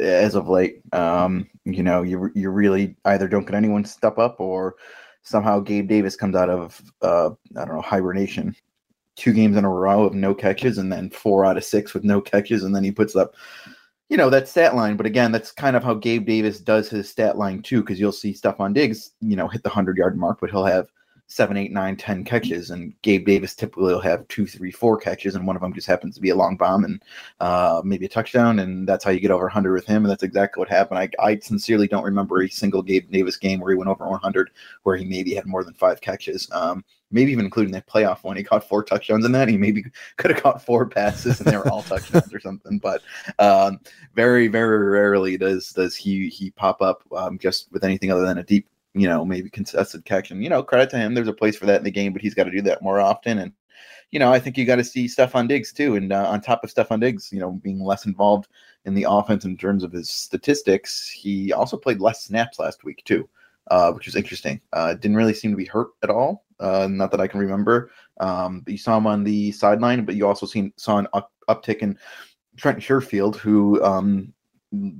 as 0.00 0.34
of 0.34 0.48
late. 0.48 0.82
Um, 0.92 1.48
you 1.64 1.82
know, 1.82 2.02
you, 2.02 2.30
you 2.34 2.50
really 2.50 2.96
either 3.06 3.26
don't 3.26 3.46
get 3.46 3.54
anyone 3.54 3.84
step 3.84 4.18
up 4.18 4.36
or 4.38 4.76
somehow 5.22 5.60
Gabe 5.60 5.88
Davis 5.88 6.16
comes 6.16 6.34
out 6.34 6.50
of, 6.50 6.80
uh, 7.02 7.30
I 7.56 7.64
don't 7.64 7.74
know, 7.74 7.82
hibernation. 7.82 8.54
Two 9.16 9.32
games 9.32 9.56
in 9.56 9.64
a 9.64 9.70
row 9.70 10.04
of 10.04 10.14
no 10.14 10.34
catches 10.34 10.78
and 10.78 10.92
then 10.92 11.10
four 11.10 11.44
out 11.44 11.56
of 11.56 11.64
six 11.64 11.92
with 11.92 12.04
no 12.04 12.20
catches 12.20 12.64
and 12.64 12.74
then 12.74 12.84
he 12.84 12.90
puts 12.90 13.16
up 13.16 13.34
you 14.08 14.16
know 14.16 14.28
that 14.28 14.48
stat 14.48 14.74
line. 14.74 14.96
But 14.96 15.06
again 15.06 15.32
that's 15.32 15.52
kind 15.52 15.76
of 15.76 15.84
how 15.84 15.94
gabe 15.94 16.26
davis 16.26 16.60
does 16.60 16.90
his 16.90 17.08
stat 17.08 17.38
line 17.38 17.62
too 17.62 17.80
because 17.80 17.98
you'll 17.98 18.12
see 18.12 18.32
stefon 18.32 18.74
diggs 18.74 19.12
you 19.20 19.36
know 19.36 19.48
hit 19.48 19.62
the 19.62 19.68
100 19.68 19.96
yard 19.96 20.18
mark 20.18 20.38
but 20.40 20.50
he'll 20.50 20.64
have 20.64 20.88
seven, 21.30 21.56
eight, 21.56 21.70
nine, 21.70 21.96
ten 21.96 22.24
catches, 22.24 22.70
and 22.70 22.92
Gabe 23.02 23.24
Davis 23.24 23.54
typically 23.54 23.92
will 23.94 24.00
have 24.00 24.26
two, 24.26 24.48
three, 24.48 24.72
four 24.72 24.98
catches, 24.98 25.36
and 25.36 25.46
one 25.46 25.54
of 25.54 25.62
them 25.62 25.72
just 25.72 25.86
happens 25.86 26.16
to 26.16 26.20
be 26.20 26.30
a 26.30 26.34
long 26.34 26.56
bomb 26.56 26.82
and 26.82 27.00
uh, 27.38 27.80
maybe 27.84 28.06
a 28.06 28.08
touchdown, 28.08 28.58
and 28.58 28.88
that's 28.88 29.04
how 29.04 29.12
you 29.12 29.20
get 29.20 29.30
over 29.30 29.44
100 29.44 29.72
with 29.72 29.86
him, 29.86 30.04
and 30.04 30.10
that's 30.10 30.24
exactly 30.24 30.60
what 30.60 30.68
happened. 30.68 30.98
I, 30.98 31.08
I 31.24 31.38
sincerely 31.38 31.86
don't 31.86 32.02
remember 32.02 32.42
a 32.42 32.48
single 32.48 32.82
Gabe 32.82 33.12
Davis 33.12 33.36
game 33.36 33.60
where 33.60 33.70
he 33.70 33.78
went 33.78 33.88
over 33.88 34.08
100 34.08 34.50
where 34.82 34.96
he 34.96 35.04
maybe 35.04 35.32
had 35.32 35.46
more 35.46 35.62
than 35.62 35.74
five 35.74 36.00
catches. 36.00 36.50
Um, 36.50 36.84
maybe 37.12 37.30
even 37.30 37.44
including 37.44 37.72
that 37.74 37.86
playoff 37.86 38.24
one, 38.24 38.36
he 38.36 38.42
caught 38.42 38.68
four 38.68 38.82
touchdowns 38.82 39.24
in 39.24 39.30
that. 39.30 39.48
He 39.48 39.56
maybe 39.56 39.84
could 40.16 40.32
have 40.32 40.42
caught 40.42 40.66
four 40.66 40.84
passes, 40.84 41.40
and 41.40 41.48
they 41.48 41.56
were 41.56 41.68
all 41.68 41.84
touchdowns 41.84 42.34
or 42.34 42.40
something. 42.40 42.80
But 42.80 43.02
um, 43.38 43.78
very, 44.16 44.48
very 44.48 44.88
rarely 44.88 45.36
does 45.36 45.72
does 45.72 45.94
he 45.94 46.28
he 46.28 46.50
pop 46.50 46.82
up 46.82 47.04
um, 47.16 47.38
just 47.38 47.70
with 47.70 47.84
anything 47.84 48.10
other 48.10 48.26
than 48.26 48.38
a 48.38 48.42
deep 48.42 48.66
you 48.94 49.06
know, 49.06 49.24
maybe 49.24 49.50
contested 49.50 50.04
catch. 50.04 50.30
And, 50.30 50.42
you 50.42 50.50
know, 50.50 50.62
credit 50.62 50.90
to 50.90 50.98
him. 50.98 51.14
There's 51.14 51.28
a 51.28 51.32
place 51.32 51.56
for 51.56 51.66
that 51.66 51.78
in 51.78 51.84
the 51.84 51.90
game, 51.90 52.12
but 52.12 52.22
he's 52.22 52.34
got 52.34 52.44
to 52.44 52.50
do 52.50 52.62
that 52.62 52.82
more 52.82 53.00
often. 53.00 53.38
And, 53.38 53.52
you 54.10 54.18
know, 54.18 54.32
I 54.32 54.40
think 54.40 54.58
you 54.58 54.64
got 54.64 54.76
to 54.76 54.84
see 54.84 55.06
Stefon 55.06 55.48
Diggs 55.48 55.72
too. 55.72 55.96
And 55.96 56.12
uh, 56.12 56.28
on 56.28 56.40
top 56.40 56.64
of 56.64 56.74
Stefon 56.74 57.00
Diggs, 57.00 57.32
you 57.32 57.38
know, 57.38 57.52
being 57.52 57.80
less 57.80 58.06
involved 58.06 58.48
in 58.84 58.94
the 58.94 59.06
offense 59.08 59.44
in 59.44 59.56
terms 59.56 59.84
of 59.84 59.92
his 59.92 60.10
statistics, 60.10 61.08
he 61.08 61.52
also 61.52 61.76
played 61.76 62.00
less 62.00 62.24
snaps 62.24 62.58
last 62.58 62.82
week 62.82 63.02
too, 63.04 63.28
uh, 63.70 63.92
which 63.92 64.08
is 64.08 64.16
interesting. 64.16 64.60
Uh, 64.72 64.94
didn't 64.94 65.16
really 65.16 65.34
seem 65.34 65.52
to 65.52 65.56
be 65.56 65.66
hurt 65.66 65.90
at 66.02 66.10
all. 66.10 66.44
Uh, 66.58 66.88
not 66.90 67.10
that 67.10 67.20
I 67.20 67.28
can 67.28 67.40
remember. 67.40 67.90
Um, 68.18 68.60
but 68.60 68.72
you 68.72 68.78
saw 68.78 68.96
him 68.98 69.06
on 69.06 69.22
the 69.22 69.52
sideline, 69.52 70.04
but 70.04 70.16
you 70.16 70.26
also 70.26 70.46
seen 70.46 70.72
saw 70.76 70.98
an 70.98 71.06
up, 71.12 71.32
uptick 71.48 71.78
in 71.78 71.96
Trent 72.56 72.80
Sherfield, 72.80 73.36
who, 73.36 73.82
um, 73.84 74.32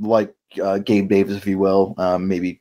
like 0.00 0.34
uh, 0.62 0.78
Gabe 0.78 1.08
Davis, 1.08 1.37
if 1.37 1.46
you 1.46 1.58
will, 1.58 1.94
um, 1.98 2.26
maybe 2.26 2.60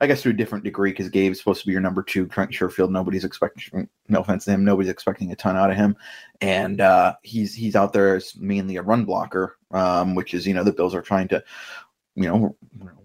I 0.00 0.06
guess 0.06 0.22
to 0.22 0.30
a 0.30 0.32
different 0.32 0.62
degree 0.62 0.90
because 0.90 1.08
Gabe's 1.08 1.38
supposed 1.38 1.60
to 1.60 1.66
be 1.66 1.72
your 1.72 1.80
number 1.80 2.02
two. 2.02 2.26
Trent 2.26 2.52
Sherfield, 2.52 2.90
nobody's 2.90 3.24
expecting. 3.24 3.88
No 4.08 4.20
offense 4.20 4.44
to 4.44 4.52
him, 4.52 4.64
nobody's 4.64 4.90
expecting 4.90 5.32
a 5.32 5.36
ton 5.36 5.56
out 5.56 5.70
of 5.70 5.76
him, 5.76 5.96
and 6.40 6.80
uh, 6.80 7.14
he's 7.22 7.52
he's 7.52 7.74
out 7.74 7.92
there 7.92 8.14
as 8.14 8.36
mainly 8.36 8.76
a 8.76 8.82
run 8.82 9.04
blocker, 9.04 9.56
um, 9.72 10.14
which 10.14 10.34
is 10.34 10.46
you 10.46 10.54
know 10.54 10.62
the 10.62 10.72
Bills 10.72 10.94
are 10.94 11.02
trying 11.02 11.26
to, 11.28 11.42
you 12.14 12.24
know, 12.28 12.56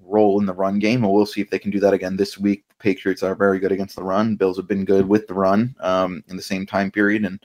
roll 0.03 0.39
in 0.39 0.45
the 0.45 0.53
run 0.53 0.77
game, 0.77 1.03
and 1.03 1.11
we'll 1.11 1.25
see 1.25 1.41
if 1.41 1.49
they 1.49 1.57
can 1.57 1.71
do 1.71 1.79
that 1.79 1.93
again 1.93 2.15
this 2.15 2.37
week. 2.37 2.63
The 2.69 2.75
Patriots 2.75 3.23
are 3.23 3.33
very 3.33 3.57
good 3.57 3.71
against 3.71 3.95
the 3.95 4.03
run. 4.03 4.35
Bills 4.35 4.57
have 4.57 4.67
been 4.67 4.85
good 4.85 5.07
with 5.07 5.25
the 5.25 5.33
run 5.33 5.75
um, 5.79 6.23
in 6.27 6.35
the 6.35 6.43
same 6.43 6.67
time 6.67 6.91
period, 6.91 7.25
and 7.25 7.39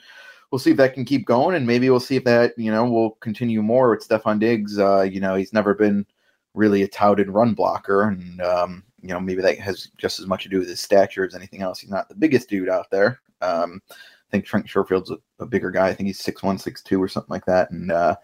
we'll 0.50 0.58
see 0.58 0.72
if 0.72 0.76
that 0.76 0.92
can 0.92 1.06
keep 1.06 1.26
going, 1.26 1.56
and 1.56 1.66
maybe 1.66 1.88
we'll 1.88 2.00
see 2.00 2.16
if 2.16 2.24
that 2.24 2.52
you 2.58 2.70
know 2.70 2.84
will 2.84 3.12
continue 3.12 3.62
more 3.62 3.88
with 3.88 4.06
Stefon 4.06 4.38
Diggs. 4.40 4.78
Uh, 4.78 5.02
you 5.02 5.20
know, 5.20 5.36
he's 5.36 5.54
never 5.54 5.72
been 5.72 6.04
really 6.52 6.82
a 6.82 6.88
touted 6.88 7.30
run 7.30 7.54
blocker, 7.54 8.02
and 8.02 8.42
um, 8.42 8.84
you 9.02 9.08
know, 9.08 9.20
maybe 9.20 9.42
that 9.42 9.58
has 9.58 9.90
just 9.96 10.18
as 10.18 10.26
much 10.26 10.42
to 10.42 10.48
do 10.48 10.58
with 10.58 10.68
his 10.68 10.80
stature 10.80 11.24
as 11.24 11.34
anything 11.34 11.62
else. 11.62 11.78
He's 11.78 11.90
not 11.90 12.08
the 12.08 12.14
biggest 12.14 12.48
dude 12.48 12.68
out 12.68 12.90
there. 12.90 13.20
Um, 13.40 13.80
I 13.90 14.30
think 14.30 14.44
Trent 14.44 14.68
Sherfield's 14.68 15.10
a, 15.10 15.18
a, 15.38 15.46
bigger 15.46 15.70
guy. 15.70 15.88
I 15.88 15.94
think 15.94 16.08
he's 16.08 16.20
six 16.20 16.42
one, 16.42 16.58
six 16.58 16.82
two, 16.82 17.02
or 17.02 17.08
something 17.08 17.30
like 17.30 17.46
that. 17.46 17.70
And 17.70 17.90
uh, 17.90 18.16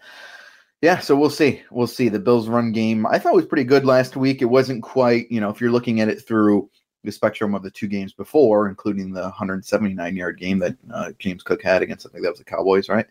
yeah, 0.81 0.99
so 0.99 1.15
we'll 1.15 1.29
see. 1.29 1.63
We'll 1.71 1.87
see. 1.87 2.09
The 2.09 2.19
Bills' 2.19 2.47
run 2.47 2.71
game 2.71 3.05
I 3.07 3.17
thought 3.17 3.33
was 3.33 3.45
pretty 3.45 3.63
good 3.63 3.85
last 3.85 4.15
week. 4.15 4.41
It 4.41 4.45
wasn't 4.45 4.83
quite, 4.83 5.31
you 5.31 5.39
know, 5.39 5.49
if 5.49 5.59
you're 5.59 5.71
looking 5.71 6.01
at 6.01 6.09
it 6.09 6.21
through 6.21 6.69
the 7.03 7.11
spectrum 7.11 7.55
of 7.55 7.63
the 7.63 7.71
two 7.71 7.87
games 7.87 8.13
before, 8.13 8.67
including 8.67 9.11
the 9.11 9.21
179 9.21 10.15
yard 10.15 10.39
game 10.39 10.59
that 10.59 10.75
uh, 10.93 11.11
James 11.17 11.43
Cook 11.43 11.63
had 11.63 11.81
against, 11.81 12.05
I 12.05 12.09
think 12.09 12.23
that 12.23 12.31
was 12.31 12.39
the 12.39 12.45
Cowboys, 12.45 12.89
right? 12.89 13.07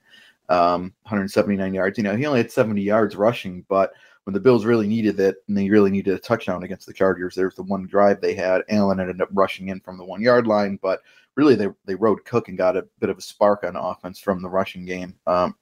Um, 0.48 0.92
179 1.02 1.72
yards. 1.72 1.96
You 1.96 2.04
know, 2.04 2.14
he 2.14 2.26
only 2.26 2.40
had 2.40 2.52
70 2.52 2.82
yards 2.82 3.16
rushing, 3.16 3.64
but 3.68 3.92
when 4.24 4.34
the 4.34 4.40
Bills 4.40 4.64
really 4.64 4.86
needed 4.86 5.20
it 5.20 5.36
and 5.48 5.56
they 5.56 5.68
really 5.68 5.90
needed 5.90 6.14
a 6.14 6.18
touchdown 6.18 6.64
against 6.64 6.86
the 6.86 6.92
Chargers, 6.92 7.34
there 7.34 7.46
was 7.46 7.54
the 7.54 7.62
one 7.62 7.86
drive 7.86 8.20
they 8.20 8.34
had. 8.34 8.62
Allen 8.68 9.00
ended 9.00 9.20
up 9.20 9.28
rushing 9.32 9.68
in 9.68 9.80
from 9.80 9.98
the 9.98 10.04
one 10.04 10.22
yard 10.22 10.46
line, 10.46 10.78
but 10.82 11.02
really 11.36 11.54
they 11.54 11.68
they 11.84 11.94
rode 11.94 12.24
Cook 12.24 12.48
and 12.48 12.58
got 12.58 12.76
a 12.76 12.86
bit 12.98 13.10
of 13.10 13.18
a 13.18 13.22
spark 13.22 13.64
on 13.64 13.76
offense 13.76 14.18
from 14.18 14.42
the 14.42 14.48
rushing 14.48 14.84
game, 14.84 15.14
um, 15.26 15.54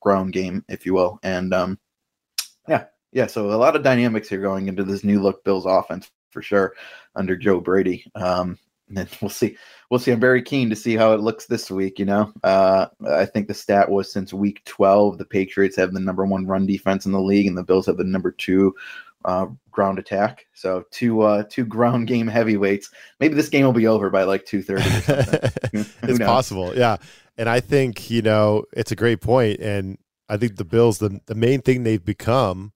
ground 0.00 0.32
game, 0.32 0.64
if 0.68 0.86
you 0.86 0.94
will. 0.94 1.18
And 1.22 1.52
um, 1.52 1.78
yeah, 2.68 2.84
yeah. 3.12 3.26
So 3.26 3.50
a 3.50 3.56
lot 3.56 3.76
of 3.76 3.82
dynamics 3.82 4.28
here 4.28 4.40
going 4.40 4.68
into 4.68 4.84
this 4.84 5.04
new 5.04 5.20
look 5.20 5.44
Bills 5.44 5.66
offense 5.66 6.10
for 6.30 6.42
sure 6.42 6.74
under 7.14 7.36
Joe 7.36 7.60
Brady. 7.60 8.10
Um, 8.14 8.58
and 8.96 9.08
we'll 9.20 9.30
see. 9.30 9.56
We'll 9.90 10.00
see. 10.00 10.12
I'm 10.12 10.20
very 10.20 10.42
keen 10.42 10.70
to 10.70 10.76
see 10.76 10.96
how 10.96 11.12
it 11.14 11.20
looks 11.20 11.46
this 11.46 11.70
week. 11.70 11.98
You 11.98 12.04
know, 12.04 12.32
uh, 12.42 12.86
I 13.08 13.24
think 13.24 13.48
the 13.48 13.54
stat 13.54 13.90
was 13.90 14.12
since 14.12 14.32
week 14.32 14.62
12, 14.64 15.18
the 15.18 15.24
Patriots 15.24 15.76
have 15.76 15.92
the 15.92 16.00
number 16.00 16.26
one 16.26 16.46
run 16.46 16.66
defense 16.66 17.06
in 17.06 17.12
the 17.12 17.20
league, 17.20 17.46
and 17.46 17.56
the 17.56 17.62
Bills 17.62 17.86
have 17.86 17.96
the 17.96 18.04
number 18.04 18.30
two 18.30 18.74
uh, 19.24 19.46
ground 19.70 19.98
attack. 19.98 20.46
So 20.52 20.84
two 20.90 21.22
uh, 21.22 21.44
two 21.48 21.64
ground 21.64 22.06
game 22.06 22.26
heavyweights. 22.26 22.90
Maybe 23.20 23.34
this 23.34 23.48
game 23.48 23.64
will 23.64 23.72
be 23.72 23.86
over 23.86 24.10
by 24.10 24.24
like 24.24 24.44
two 24.44 24.62
thirty. 24.62 24.82
it's 25.72 26.18
possible, 26.18 26.76
yeah. 26.76 26.96
And 27.36 27.48
I 27.48 27.60
think 27.60 28.10
you 28.10 28.22
know 28.22 28.64
it's 28.72 28.92
a 28.92 28.96
great 28.96 29.20
point, 29.20 29.60
and 29.60 29.98
I 30.28 30.36
think 30.36 30.56
the 30.56 30.64
Bills 30.64 30.98
the 30.98 31.20
the 31.26 31.34
main 31.34 31.60
thing 31.62 31.82
they've 31.82 32.04
become 32.04 32.72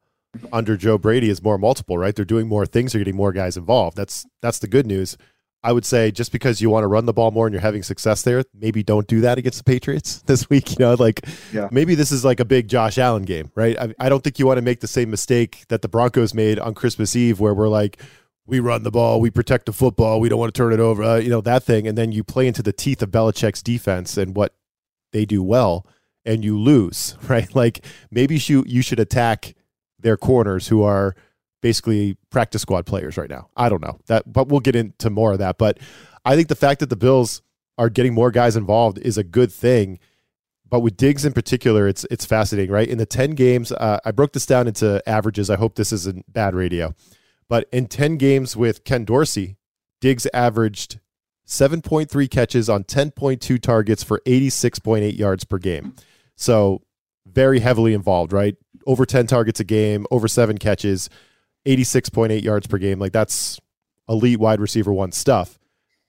under 0.52 0.76
Joe 0.76 0.98
Brady 0.98 1.30
is 1.30 1.42
more 1.42 1.58
multiple. 1.58 1.98
Right, 1.98 2.14
they're 2.14 2.24
doing 2.24 2.48
more 2.48 2.66
things, 2.66 2.92
they're 2.92 3.00
getting 3.00 3.16
more 3.16 3.32
guys 3.32 3.56
involved. 3.56 3.96
That's 3.96 4.26
that's 4.40 4.58
the 4.58 4.68
good 4.68 4.86
news. 4.86 5.16
I 5.62 5.72
would 5.72 5.84
say 5.84 6.10
just 6.12 6.30
because 6.30 6.60
you 6.60 6.70
want 6.70 6.84
to 6.84 6.88
run 6.88 7.06
the 7.06 7.12
ball 7.12 7.30
more 7.32 7.46
and 7.46 7.52
you're 7.52 7.60
having 7.60 7.82
success 7.82 8.22
there, 8.22 8.44
maybe 8.54 8.82
don't 8.84 9.06
do 9.08 9.20
that 9.22 9.38
against 9.38 9.58
the 9.58 9.64
Patriots 9.64 10.22
this 10.26 10.48
week. 10.48 10.78
You 10.78 10.84
know, 10.84 10.94
like 10.94 11.26
yeah. 11.52 11.68
maybe 11.72 11.94
this 11.94 12.12
is 12.12 12.24
like 12.24 12.40
a 12.40 12.44
big 12.44 12.68
Josh 12.68 12.98
Allen 12.98 13.24
game, 13.24 13.50
right? 13.54 13.78
I, 13.78 13.94
I 13.98 14.08
don't 14.08 14.22
think 14.22 14.38
you 14.38 14.46
want 14.46 14.58
to 14.58 14.62
make 14.62 14.80
the 14.80 14.88
same 14.88 15.10
mistake 15.10 15.64
that 15.68 15.82
the 15.82 15.88
Broncos 15.88 16.32
made 16.32 16.58
on 16.58 16.74
Christmas 16.74 17.16
Eve, 17.16 17.40
where 17.40 17.54
we're 17.54 17.68
like, 17.68 18.00
we 18.46 18.60
run 18.60 18.82
the 18.82 18.90
ball, 18.90 19.20
we 19.20 19.30
protect 19.30 19.66
the 19.66 19.72
football, 19.72 20.20
we 20.20 20.28
don't 20.28 20.38
want 20.38 20.54
to 20.54 20.58
turn 20.58 20.72
it 20.72 20.80
over, 20.80 21.02
uh, 21.02 21.16
you 21.16 21.28
know, 21.28 21.42
that 21.42 21.64
thing. 21.64 21.86
And 21.86 21.98
then 21.98 22.12
you 22.12 22.24
play 22.24 22.46
into 22.46 22.62
the 22.62 22.72
teeth 22.72 23.02
of 23.02 23.10
Belichick's 23.10 23.62
defense 23.62 24.16
and 24.16 24.34
what 24.34 24.54
they 25.12 25.26
do 25.26 25.42
well, 25.42 25.86
and 26.24 26.44
you 26.44 26.58
lose, 26.58 27.16
right? 27.28 27.52
Like 27.54 27.84
maybe 28.10 28.36
you, 28.36 28.64
you 28.66 28.80
should 28.80 29.00
attack 29.00 29.54
their 29.98 30.16
corners 30.16 30.68
who 30.68 30.82
are– 30.82 31.16
basically 31.60 32.16
practice 32.30 32.62
squad 32.62 32.86
players 32.86 33.16
right 33.16 33.30
now. 33.30 33.48
I 33.56 33.68
don't 33.68 33.82
know 33.82 33.98
that, 34.06 34.30
but 34.30 34.48
we'll 34.48 34.60
get 34.60 34.76
into 34.76 35.10
more 35.10 35.32
of 35.32 35.38
that. 35.38 35.58
But 35.58 35.78
I 36.24 36.36
think 36.36 36.48
the 36.48 36.54
fact 36.54 36.80
that 36.80 36.90
the 36.90 36.96
Bills 36.96 37.42
are 37.76 37.88
getting 37.88 38.14
more 38.14 38.30
guys 38.30 38.56
involved 38.56 38.98
is 38.98 39.18
a 39.18 39.24
good 39.24 39.52
thing. 39.52 39.98
But 40.70 40.80
with 40.80 40.96
Diggs 40.96 41.24
in 41.24 41.32
particular, 41.32 41.88
it's 41.88 42.04
it's 42.10 42.26
fascinating, 42.26 42.70
right? 42.70 42.88
In 42.88 42.98
the 42.98 43.06
ten 43.06 43.30
games, 43.30 43.72
uh, 43.72 44.00
I 44.04 44.10
broke 44.10 44.32
this 44.32 44.46
down 44.46 44.66
into 44.66 45.02
averages. 45.08 45.48
I 45.48 45.56
hope 45.56 45.76
this 45.76 45.92
isn't 45.92 46.30
bad 46.32 46.54
radio, 46.54 46.94
but 47.48 47.68
in 47.72 47.86
ten 47.86 48.16
games 48.16 48.56
with 48.56 48.84
Ken 48.84 49.04
Dorsey, 49.04 49.56
Diggs 50.00 50.26
averaged 50.34 51.00
7.3 51.46 52.30
catches 52.30 52.68
on 52.68 52.84
10.2 52.84 53.60
targets 53.60 54.02
for 54.02 54.20
86.8 54.26 55.16
yards 55.18 55.44
per 55.44 55.56
game. 55.56 55.94
So 56.36 56.82
very 57.26 57.60
heavily 57.60 57.94
involved, 57.94 58.32
right? 58.32 58.54
Over 58.86 59.06
10 59.06 59.26
targets 59.26 59.58
a 59.58 59.64
game, 59.64 60.06
over 60.10 60.28
seven 60.28 60.58
catches. 60.58 61.08
86.8 61.66 62.42
yards 62.42 62.66
per 62.66 62.78
game. 62.78 62.98
Like 62.98 63.12
that's 63.12 63.58
elite 64.08 64.38
wide 64.38 64.60
receiver 64.60 64.92
one 64.92 65.12
stuff. 65.12 65.58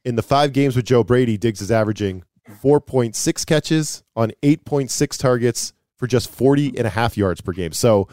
In 0.06 0.16
the 0.16 0.24
five 0.24 0.54
games 0.54 0.76
with 0.76 0.86
Joe 0.86 1.04
Brady, 1.04 1.38
Diggs 1.38 1.62
is 1.62 1.72
averaging 1.72 2.24
4.6 2.50 3.46
catches 3.46 4.04
on 4.16 4.32
8.6 4.42 5.18
targets 5.18 5.74
for 5.98 6.08
just 6.08 6.32
40 6.32 6.78
and 6.78 6.88
a 6.88 6.90
half 6.90 7.18
yards 7.18 7.42
per 7.42 7.52
game. 7.52 7.74
So 7.74 8.08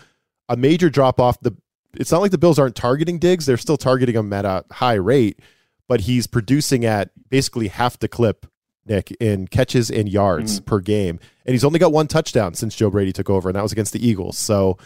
a 0.49 0.57
major 0.57 0.91
drop 0.91 1.21
off. 1.21 1.41
The 1.41 1.57
it's 1.95 2.13
not 2.13 2.21
like 2.21 2.31
the 2.31 2.39
Bills 2.39 2.59
aren't 2.59 2.77
targeting 2.77 3.19
Diggs; 3.19 3.47
they're 3.47 3.57
still 3.57 3.77
targeting 3.77 4.15
him 4.15 4.33
at 4.33 4.45
a 4.45 4.65
high 4.71 4.95
rate, 4.95 5.41
but 5.89 6.01
he's 6.01 6.27
producing 6.27 6.85
at 6.85 7.11
basically 7.31 7.69
half 7.69 7.99
the 7.99 8.09
clip, 8.09 8.47
Nick, 8.87 9.13
in 9.13 9.49
catches 9.49 9.91
and 9.91 10.09
yards 10.09 10.57
mm-hmm. 10.57 10.65
per 10.67 10.81
game, 10.81 11.19
and 11.47 11.55
he's 11.55 11.65
only 11.65 11.79
got 11.79 11.93
one 11.93 12.07
touchdown 12.07 12.55
since 12.55 12.77
Joe 12.77 12.91
Brady 12.91 13.13
took 13.13 13.31
over, 13.31 13.49
and 13.49 13.57
that 13.57 13.63
was 13.63 13.73
against 13.73 13.93
the 13.93 14.07
Eagles. 14.07 14.37
So, 14.37 14.79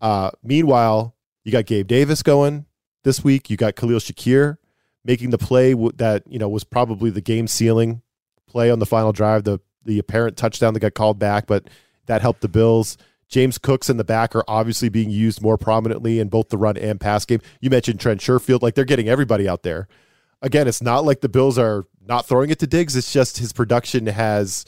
uh, 0.00 0.30
meanwhile, 0.42 1.14
you 1.46 1.52
got 1.52 1.64
Gabe 1.64 1.86
Davis 1.86 2.24
going 2.24 2.66
this 3.04 3.22
week. 3.22 3.48
You 3.48 3.56
got 3.56 3.76
Khalil 3.76 4.00
Shakir 4.00 4.58
making 5.04 5.30
the 5.30 5.38
play 5.38 5.74
that 5.94 6.24
you 6.26 6.40
know 6.40 6.48
was 6.48 6.64
probably 6.64 7.08
the 7.08 7.20
game 7.20 7.46
sealing 7.46 8.02
play 8.48 8.68
on 8.68 8.80
the 8.80 8.86
final 8.86 9.12
drive, 9.12 9.44
the 9.44 9.60
the 9.84 10.00
apparent 10.00 10.36
touchdown 10.36 10.74
that 10.74 10.80
got 10.80 10.94
called 10.94 11.20
back, 11.20 11.46
but 11.46 11.70
that 12.06 12.20
helped 12.20 12.40
the 12.40 12.48
Bills. 12.48 12.98
James 13.28 13.58
Cooks 13.58 13.88
in 13.88 13.96
the 13.96 14.04
back 14.04 14.34
are 14.34 14.42
obviously 14.48 14.88
being 14.88 15.08
used 15.08 15.40
more 15.40 15.56
prominently 15.56 16.18
in 16.18 16.28
both 16.28 16.48
the 16.48 16.58
run 16.58 16.76
and 16.76 17.00
pass 17.00 17.24
game. 17.24 17.40
You 17.60 17.70
mentioned 17.70 18.00
Trent 18.00 18.20
Sherfield, 18.20 18.62
like 18.62 18.74
they're 18.74 18.84
getting 18.84 19.08
everybody 19.08 19.48
out 19.48 19.62
there. 19.62 19.86
Again, 20.42 20.66
it's 20.66 20.82
not 20.82 21.04
like 21.04 21.20
the 21.20 21.28
Bills 21.28 21.58
are 21.58 21.84
not 22.04 22.26
throwing 22.26 22.50
it 22.50 22.58
to 22.58 22.66
Diggs. 22.66 22.96
It's 22.96 23.12
just 23.12 23.38
his 23.38 23.52
production 23.52 24.06
has 24.06 24.64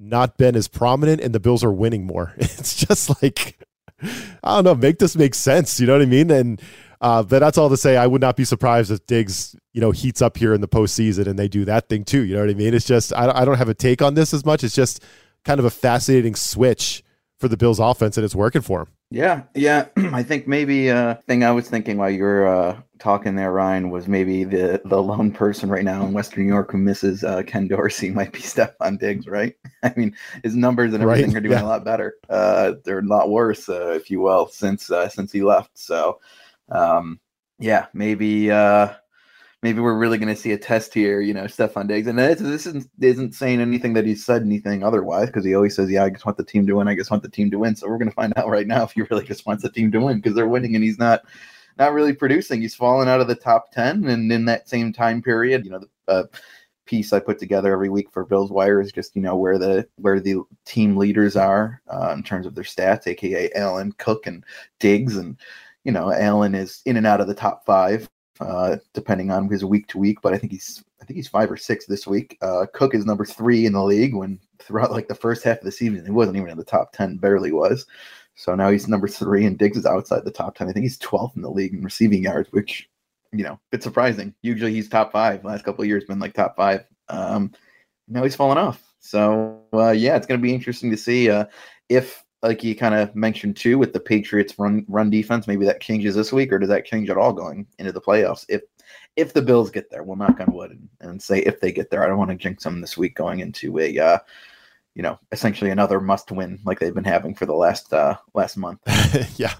not 0.00 0.38
been 0.38 0.56
as 0.56 0.66
prominent, 0.66 1.20
and 1.20 1.34
the 1.34 1.40
Bills 1.40 1.62
are 1.62 1.72
winning 1.72 2.06
more. 2.06 2.32
It's 2.38 2.74
just 2.74 3.22
like 3.22 3.58
I 4.42 4.56
don't 4.56 4.64
know, 4.64 4.74
make 4.74 4.98
this 4.98 5.16
make 5.16 5.34
sense. 5.34 5.80
You 5.80 5.86
know 5.86 5.94
what 5.94 6.02
I 6.02 6.06
mean? 6.06 6.30
And 6.30 6.60
uh, 7.00 7.22
but 7.22 7.40
that's 7.40 7.58
all 7.58 7.68
to 7.68 7.76
say. 7.76 7.96
I 7.96 8.06
would 8.06 8.20
not 8.20 8.36
be 8.36 8.44
surprised 8.44 8.90
if 8.90 9.04
Diggs, 9.06 9.54
you 9.72 9.80
know, 9.80 9.90
heats 9.90 10.22
up 10.22 10.36
here 10.36 10.54
in 10.54 10.60
the 10.60 10.68
postseason 10.68 11.26
and 11.26 11.38
they 11.38 11.48
do 11.48 11.64
that 11.66 11.88
thing 11.88 12.04
too. 12.04 12.24
You 12.24 12.34
know 12.34 12.40
what 12.40 12.50
I 12.50 12.54
mean? 12.54 12.72
It's 12.74 12.86
just 12.86 13.12
I, 13.12 13.30
I 13.30 13.44
don't 13.44 13.58
have 13.58 13.68
a 13.68 13.74
take 13.74 14.00
on 14.00 14.14
this 14.14 14.32
as 14.32 14.44
much. 14.44 14.64
It's 14.64 14.74
just 14.74 15.02
kind 15.44 15.60
of 15.60 15.66
a 15.66 15.70
fascinating 15.70 16.34
switch 16.34 17.02
for 17.38 17.48
the 17.48 17.56
Bills 17.56 17.78
offense, 17.78 18.16
and 18.16 18.24
it's 18.24 18.34
working 18.34 18.62
for 18.62 18.78
them. 18.78 18.88
Yeah, 19.14 19.42
yeah. 19.54 19.86
I 19.96 20.24
think 20.24 20.48
maybe 20.48 20.90
uh 20.90 21.14
thing 21.28 21.44
I 21.44 21.52
was 21.52 21.70
thinking 21.70 21.98
while 21.98 22.10
you 22.10 22.24
were 22.24 22.48
uh 22.48 22.80
talking 22.98 23.36
there, 23.36 23.52
Ryan, 23.52 23.90
was 23.90 24.08
maybe 24.08 24.42
the 24.42 24.82
the 24.86 25.00
lone 25.00 25.30
person 25.30 25.68
right 25.68 25.84
now 25.84 26.04
in 26.04 26.12
Western 26.12 26.42
New 26.42 26.52
York 26.52 26.72
who 26.72 26.78
misses 26.78 27.22
uh, 27.22 27.44
Ken 27.46 27.68
Dorsey 27.68 28.10
might 28.18 28.32
be 28.32 28.40
Stefon 28.40 28.98
Diggs, 28.98 29.28
right? 29.28 29.54
I 29.84 29.94
mean, 29.96 30.16
his 30.42 30.56
numbers 30.56 30.94
and 30.94 31.02
everything 31.02 31.26
right? 31.28 31.36
are 31.36 31.40
doing 31.40 31.52
yeah. 31.52 31.62
a 31.62 31.64
lot 31.64 31.84
better. 31.84 32.16
Uh, 32.28 32.72
they're 32.84 32.98
a 32.98 33.02
lot 33.02 33.30
worse, 33.30 33.68
uh, 33.68 33.92
if 33.92 34.10
you 34.10 34.20
will, 34.20 34.48
since 34.48 34.90
uh, 34.90 35.08
since 35.08 35.30
he 35.30 35.42
left. 35.42 35.78
So, 35.78 36.18
um, 36.70 37.20
yeah, 37.60 37.86
maybe 37.92 38.50
uh, 38.50 38.94
maybe 39.64 39.80
we're 39.80 39.96
really 39.96 40.18
going 40.18 40.28
to 40.28 40.38
see 40.38 40.52
a 40.52 40.58
test 40.58 40.92
here, 40.92 41.22
you 41.22 41.32
know, 41.32 41.44
Stefon 41.44 41.88
Diggs. 41.88 42.06
And 42.06 42.18
this 42.18 42.42
isn't, 42.42 42.86
isn't 43.00 43.34
saying 43.34 43.62
anything 43.62 43.94
that 43.94 44.04
he 44.04 44.14
said 44.14 44.42
anything 44.42 44.84
otherwise 44.84 45.28
because 45.28 45.42
he 45.42 45.54
always 45.54 45.74
says, 45.74 45.90
yeah, 45.90 46.04
I 46.04 46.10
just 46.10 46.26
want 46.26 46.36
the 46.36 46.44
team 46.44 46.66
to 46.66 46.74
win. 46.74 46.86
I 46.86 46.94
just 46.94 47.10
want 47.10 47.22
the 47.22 47.30
team 47.30 47.50
to 47.50 47.58
win. 47.58 47.74
So 47.74 47.88
we're 47.88 47.96
going 47.96 48.10
to 48.10 48.14
find 48.14 48.34
out 48.36 48.50
right 48.50 48.66
now 48.66 48.82
if 48.84 48.92
he 48.92 49.00
really 49.10 49.24
just 49.24 49.46
wants 49.46 49.62
the 49.62 49.70
team 49.70 49.90
to 49.92 50.00
win 50.00 50.18
because 50.18 50.34
they're 50.34 50.46
winning 50.46 50.74
and 50.74 50.84
he's 50.84 50.98
not 50.98 51.22
not 51.78 51.94
really 51.94 52.12
producing. 52.12 52.60
He's 52.60 52.74
fallen 52.74 53.08
out 53.08 53.22
of 53.22 53.26
the 53.26 53.34
top 53.34 53.72
10. 53.72 54.04
And 54.04 54.30
in 54.30 54.44
that 54.44 54.68
same 54.68 54.92
time 54.92 55.22
period, 55.22 55.64
you 55.64 55.70
know, 55.70 55.80
the 55.80 56.12
uh, 56.12 56.24
piece 56.84 57.14
I 57.14 57.18
put 57.18 57.38
together 57.38 57.72
every 57.72 57.88
week 57.88 58.12
for 58.12 58.26
Bills 58.26 58.52
Wire 58.52 58.82
is 58.82 58.92
just, 58.92 59.16
you 59.16 59.22
know, 59.22 59.34
where 59.34 59.56
the 59.56 59.88
where 59.96 60.20
the 60.20 60.42
team 60.66 60.94
leaders 60.94 61.36
are 61.36 61.80
uh, 61.90 62.12
in 62.14 62.22
terms 62.22 62.44
of 62.44 62.54
their 62.54 62.64
stats, 62.64 63.06
aka 63.06 63.50
Allen, 63.54 63.92
Cook, 63.96 64.26
and 64.26 64.44
Diggs. 64.78 65.16
And, 65.16 65.38
you 65.84 65.90
know, 65.90 66.12
Allen 66.12 66.54
is 66.54 66.82
in 66.84 66.98
and 66.98 67.06
out 67.06 67.22
of 67.22 67.28
the 67.28 67.34
top 67.34 67.64
five. 67.64 68.10
Uh, 68.40 68.78
depending 68.94 69.30
on 69.30 69.48
his 69.48 69.64
week 69.64 69.86
to 69.86 69.96
week, 69.96 70.18
but 70.20 70.34
I 70.34 70.38
think 70.38 70.52
he's 70.52 70.82
I 71.00 71.04
think 71.04 71.16
he's 71.16 71.28
five 71.28 71.50
or 71.50 71.56
six 71.56 71.86
this 71.86 72.04
week. 72.04 72.36
Uh, 72.42 72.66
Cook 72.74 72.94
is 72.94 73.06
number 73.06 73.24
three 73.24 73.64
in 73.64 73.74
the 73.74 73.84
league 73.84 74.14
when 74.14 74.40
throughout 74.58 74.90
like 74.90 75.06
the 75.06 75.14
first 75.14 75.44
half 75.44 75.58
of 75.58 75.64
the 75.64 75.70
season 75.70 76.04
he 76.04 76.10
wasn't 76.10 76.36
even 76.36 76.50
in 76.50 76.58
the 76.58 76.64
top 76.64 76.92
ten, 76.92 77.16
barely 77.16 77.52
was. 77.52 77.86
So 78.34 78.56
now 78.56 78.70
he's 78.70 78.88
number 78.88 79.06
three, 79.06 79.46
and 79.46 79.56
Diggs 79.56 79.76
is 79.76 79.86
outside 79.86 80.24
the 80.24 80.32
top 80.32 80.56
ten. 80.56 80.68
I 80.68 80.72
think 80.72 80.82
he's 80.82 80.98
12th 80.98 81.36
in 81.36 81.42
the 81.42 81.50
league 81.50 81.74
in 81.74 81.84
receiving 81.84 82.24
yards, 82.24 82.50
which 82.50 82.88
you 83.34 83.44
know, 83.44 83.58
bit 83.70 83.82
surprising. 83.82 84.34
Usually 84.42 84.72
he's 84.72 84.88
top 84.88 85.12
five. 85.12 85.44
Last 85.44 85.64
couple 85.64 85.82
of 85.82 85.88
years 85.88 86.04
been 86.04 86.18
like 86.18 86.34
top 86.34 86.56
five. 86.56 86.84
Um, 87.08 87.52
now 88.08 88.22
he's 88.22 88.36
fallen 88.36 88.58
off. 88.58 88.82
So 89.00 89.60
uh, 89.72 89.90
yeah, 89.90 90.16
it's 90.16 90.26
going 90.26 90.40
to 90.40 90.42
be 90.42 90.54
interesting 90.54 90.90
to 90.90 90.96
see 90.96 91.30
uh, 91.30 91.46
if, 91.88 92.23
like 92.44 92.62
you 92.62 92.76
kind 92.76 92.94
of 92.94 93.14
mentioned 93.16 93.56
too, 93.56 93.78
with 93.78 93.92
the 93.92 94.00
Patriots 94.00 94.58
run 94.58 94.84
run 94.88 95.10
defense, 95.10 95.46
maybe 95.46 95.64
that 95.64 95.80
changes 95.80 96.14
this 96.14 96.32
week, 96.32 96.52
or 96.52 96.58
does 96.58 96.68
that 96.68 96.84
change 96.84 97.10
at 97.10 97.16
all 97.16 97.32
going 97.32 97.66
into 97.78 97.92
the 97.92 98.00
playoffs? 98.00 98.44
If 98.48 98.62
if 99.16 99.32
the 99.32 99.42
Bills 99.42 99.70
get 99.70 99.90
there, 99.90 100.02
we'll 100.02 100.16
knock 100.16 100.40
on 100.40 100.52
wood 100.52 100.70
and, 100.72 100.88
and 101.00 101.22
say 101.22 101.40
if 101.40 101.60
they 101.60 101.72
get 101.72 101.90
there. 101.90 102.04
I 102.04 102.08
don't 102.08 102.18
want 102.18 102.30
to 102.30 102.36
jinx 102.36 102.64
them 102.64 102.80
this 102.80 102.96
week 102.98 103.14
going 103.16 103.40
into 103.40 103.78
a 103.78 103.98
uh, 103.98 104.18
you 104.94 105.02
know, 105.02 105.18
essentially 105.32 105.70
another 105.70 106.00
must 106.00 106.30
win 106.30 106.60
like 106.64 106.78
they've 106.78 106.94
been 106.94 107.04
having 107.04 107.34
for 107.34 107.46
the 107.46 107.54
last 107.54 107.92
uh 107.92 108.16
last 108.34 108.56
month. 108.56 108.80
yeah, 109.38 109.54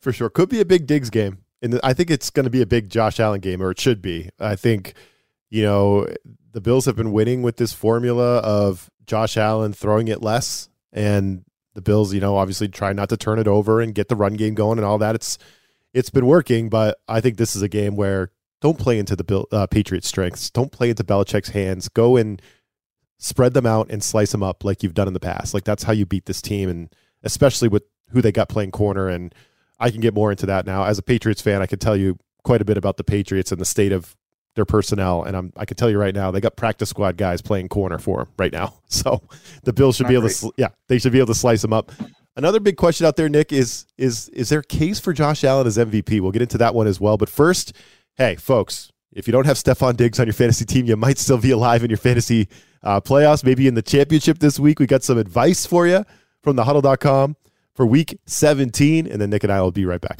for 0.00 0.12
sure. 0.12 0.30
Could 0.30 0.48
be 0.48 0.60
a 0.60 0.64
big 0.64 0.86
Diggs 0.86 1.10
game. 1.10 1.38
And 1.60 1.80
I 1.82 1.92
think 1.92 2.10
it's 2.10 2.30
going 2.30 2.44
to 2.44 2.50
be 2.50 2.62
a 2.62 2.66
big 2.66 2.88
Josh 2.88 3.18
Allen 3.18 3.40
game, 3.40 3.60
or 3.60 3.72
it 3.72 3.80
should 3.80 4.00
be. 4.00 4.30
I 4.38 4.54
think, 4.54 4.94
you 5.50 5.62
know, 5.62 6.06
the 6.52 6.60
Bills 6.60 6.86
have 6.86 6.94
been 6.94 7.12
winning 7.12 7.42
with 7.42 7.56
this 7.56 7.72
formula 7.72 8.38
of 8.38 8.90
Josh 9.06 9.36
Allen 9.36 9.72
throwing 9.72 10.06
it 10.06 10.22
less, 10.22 10.68
and 10.92 11.44
the 11.78 11.82
Bills, 11.82 12.12
you 12.12 12.20
know, 12.20 12.36
obviously 12.36 12.66
try 12.66 12.92
not 12.92 13.08
to 13.10 13.16
turn 13.16 13.38
it 13.38 13.46
over 13.46 13.80
and 13.80 13.94
get 13.94 14.08
the 14.08 14.16
run 14.16 14.34
game 14.34 14.54
going 14.54 14.78
and 14.78 14.84
all 14.84 14.98
that. 14.98 15.14
It's 15.14 15.38
it's 15.94 16.10
been 16.10 16.26
working, 16.26 16.68
but 16.68 16.98
I 17.06 17.20
think 17.20 17.36
this 17.36 17.54
is 17.54 17.62
a 17.62 17.68
game 17.68 17.94
where 17.94 18.32
don't 18.60 18.80
play 18.80 18.98
into 18.98 19.14
the 19.14 19.22
Bill, 19.22 19.46
uh, 19.52 19.68
Patriots' 19.68 20.08
strengths. 20.08 20.50
Don't 20.50 20.72
play 20.72 20.90
into 20.90 21.04
Belichick's 21.04 21.50
hands. 21.50 21.88
Go 21.88 22.16
and 22.16 22.42
spread 23.18 23.54
them 23.54 23.64
out 23.64 23.90
and 23.90 24.02
slice 24.02 24.32
them 24.32 24.42
up 24.42 24.64
like 24.64 24.82
you've 24.82 24.94
done 24.94 25.06
in 25.06 25.14
the 25.14 25.20
past. 25.20 25.54
Like 25.54 25.62
that's 25.62 25.84
how 25.84 25.92
you 25.92 26.04
beat 26.04 26.26
this 26.26 26.42
team, 26.42 26.68
and 26.68 26.92
especially 27.22 27.68
with 27.68 27.84
who 28.10 28.20
they 28.20 28.32
got 28.32 28.48
playing 28.48 28.72
corner. 28.72 29.08
And 29.08 29.32
I 29.78 29.90
can 29.90 30.00
get 30.00 30.14
more 30.14 30.32
into 30.32 30.46
that 30.46 30.66
now. 30.66 30.82
As 30.82 30.98
a 30.98 31.02
Patriots 31.02 31.40
fan, 31.40 31.62
I 31.62 31.66
can 31.66 31.78
tell 31.78 31.96
you 31.96 32.18
quite 32.42 32.60
a 32.60 32.64
bit 32.64 32.76
about 32.76 32.96
the 32.96 33.04
Patriots 33.04 33.52
and 33.52 33.60
the 33.60 33.64
state 33.64 33.92
of 33.92 34.16
their 34.58 34.66
personnel. 34.66 35.22
And 35.22 35.36
I'm, 35.36 35.52
I 35.56 35.64
can 35.64 35.76
tell 35.76 35.88
you 35.88 35.98
right 35.98 36.14
now, 36.14 36.30
they 36.30 36.40
got 36.40 36.56
practice 36.56 36.90
squad 36.90 37.16
guys 37.16 37.40
playing 37.40 37.68
corner 37.68 37.98
for 37.98 38.18
them 38.18 38.28
right 38.36 38.52
now. 38.52 38.74
So 38.90 39.22
the 39.64 39.72
Bills 39.72 39.96
should 39.96 40.04
Not 40.04 40.08
be 40.08 40.14
able 40.14 40.22
great. 40.28 40.36
to, 40.36 40.52
yeah, 40.56 40.68
they 40.88 40.98
should 40.98 41.12
be 41.12 41.18
able 41.18 41.26
to 41.28 41.34
slice 41.34 41.60
them 41.62 41.72
up. 41.74 41.92
Another 42.36 42.58
big 42.58 42.76
question 42.76 43.06
out 43.06 43.16
there, 43.16 43.28
Nick, 43.28 43.52
is 43.52 43.84
is 43.98 44.28
is 44.30 44.48
there 44.48 44.60
a 44.60 44.64
case 44.64 44.98
for 44.98 45.12
Josh 45.12 45.44
Allen 45.44 45.66
as 45.66 45.76
MVP? 45.76 46.20
We'll 46.20 46.30
get 46.32 46.40
into 46.42 46.56
that 46.58 46.74
one 46.74 46.86
as 46.86 46.98
well. 47.00 47.16
But 47.18 47.28
first, 47.28 47.74
hey, 48.16 48.36
folks, 48.36 48.90
if 49.12 49.26
you 49.28 49.32
don't 49.32 49.44
have 49.44 49.56
Stefon 49.56 49.96
Diggs 49.96 50.18
on 50.20 50.26
your 50.26 50.32
fantasy 50.34 50.64
team, 50.64 50.86
you 50.86 50.96
might 50.96 51.18
still 51.18 51.36
be 51.38 51.50
alive 51.50 51.84
in 51.84 51.90
your 51.90 51.98
fantasy 51.98 52.48
uh, 52.82 53.00
playoffs, 53.00 53.44
maybe 53.44 53.66
in 53.68 53.74
the 53.74 53.82
championship 53.82 54.38
this 54.38 54.58
week. 54.58 54.78
We 54.80 54.86
got 54.86 55.02
some 55.02 55.18
advice 55.18 55.66
for 55.66 55.86
you 55.86 56.04
from 56.42 56.56
the 56.56 56.64
huddle.com 56.64 57.36
for 57.74 57.84
week 57.86 58.18
17, 58.26 59.06
and 59.06 59.20
then 59.20 59.30
Nick 59.30 59.44
and 59.44 59.52
I 59.52 59.60
will 59.60 59.72
be 59.72 59.84
right 59.84 60.00
back. 60.00 60.18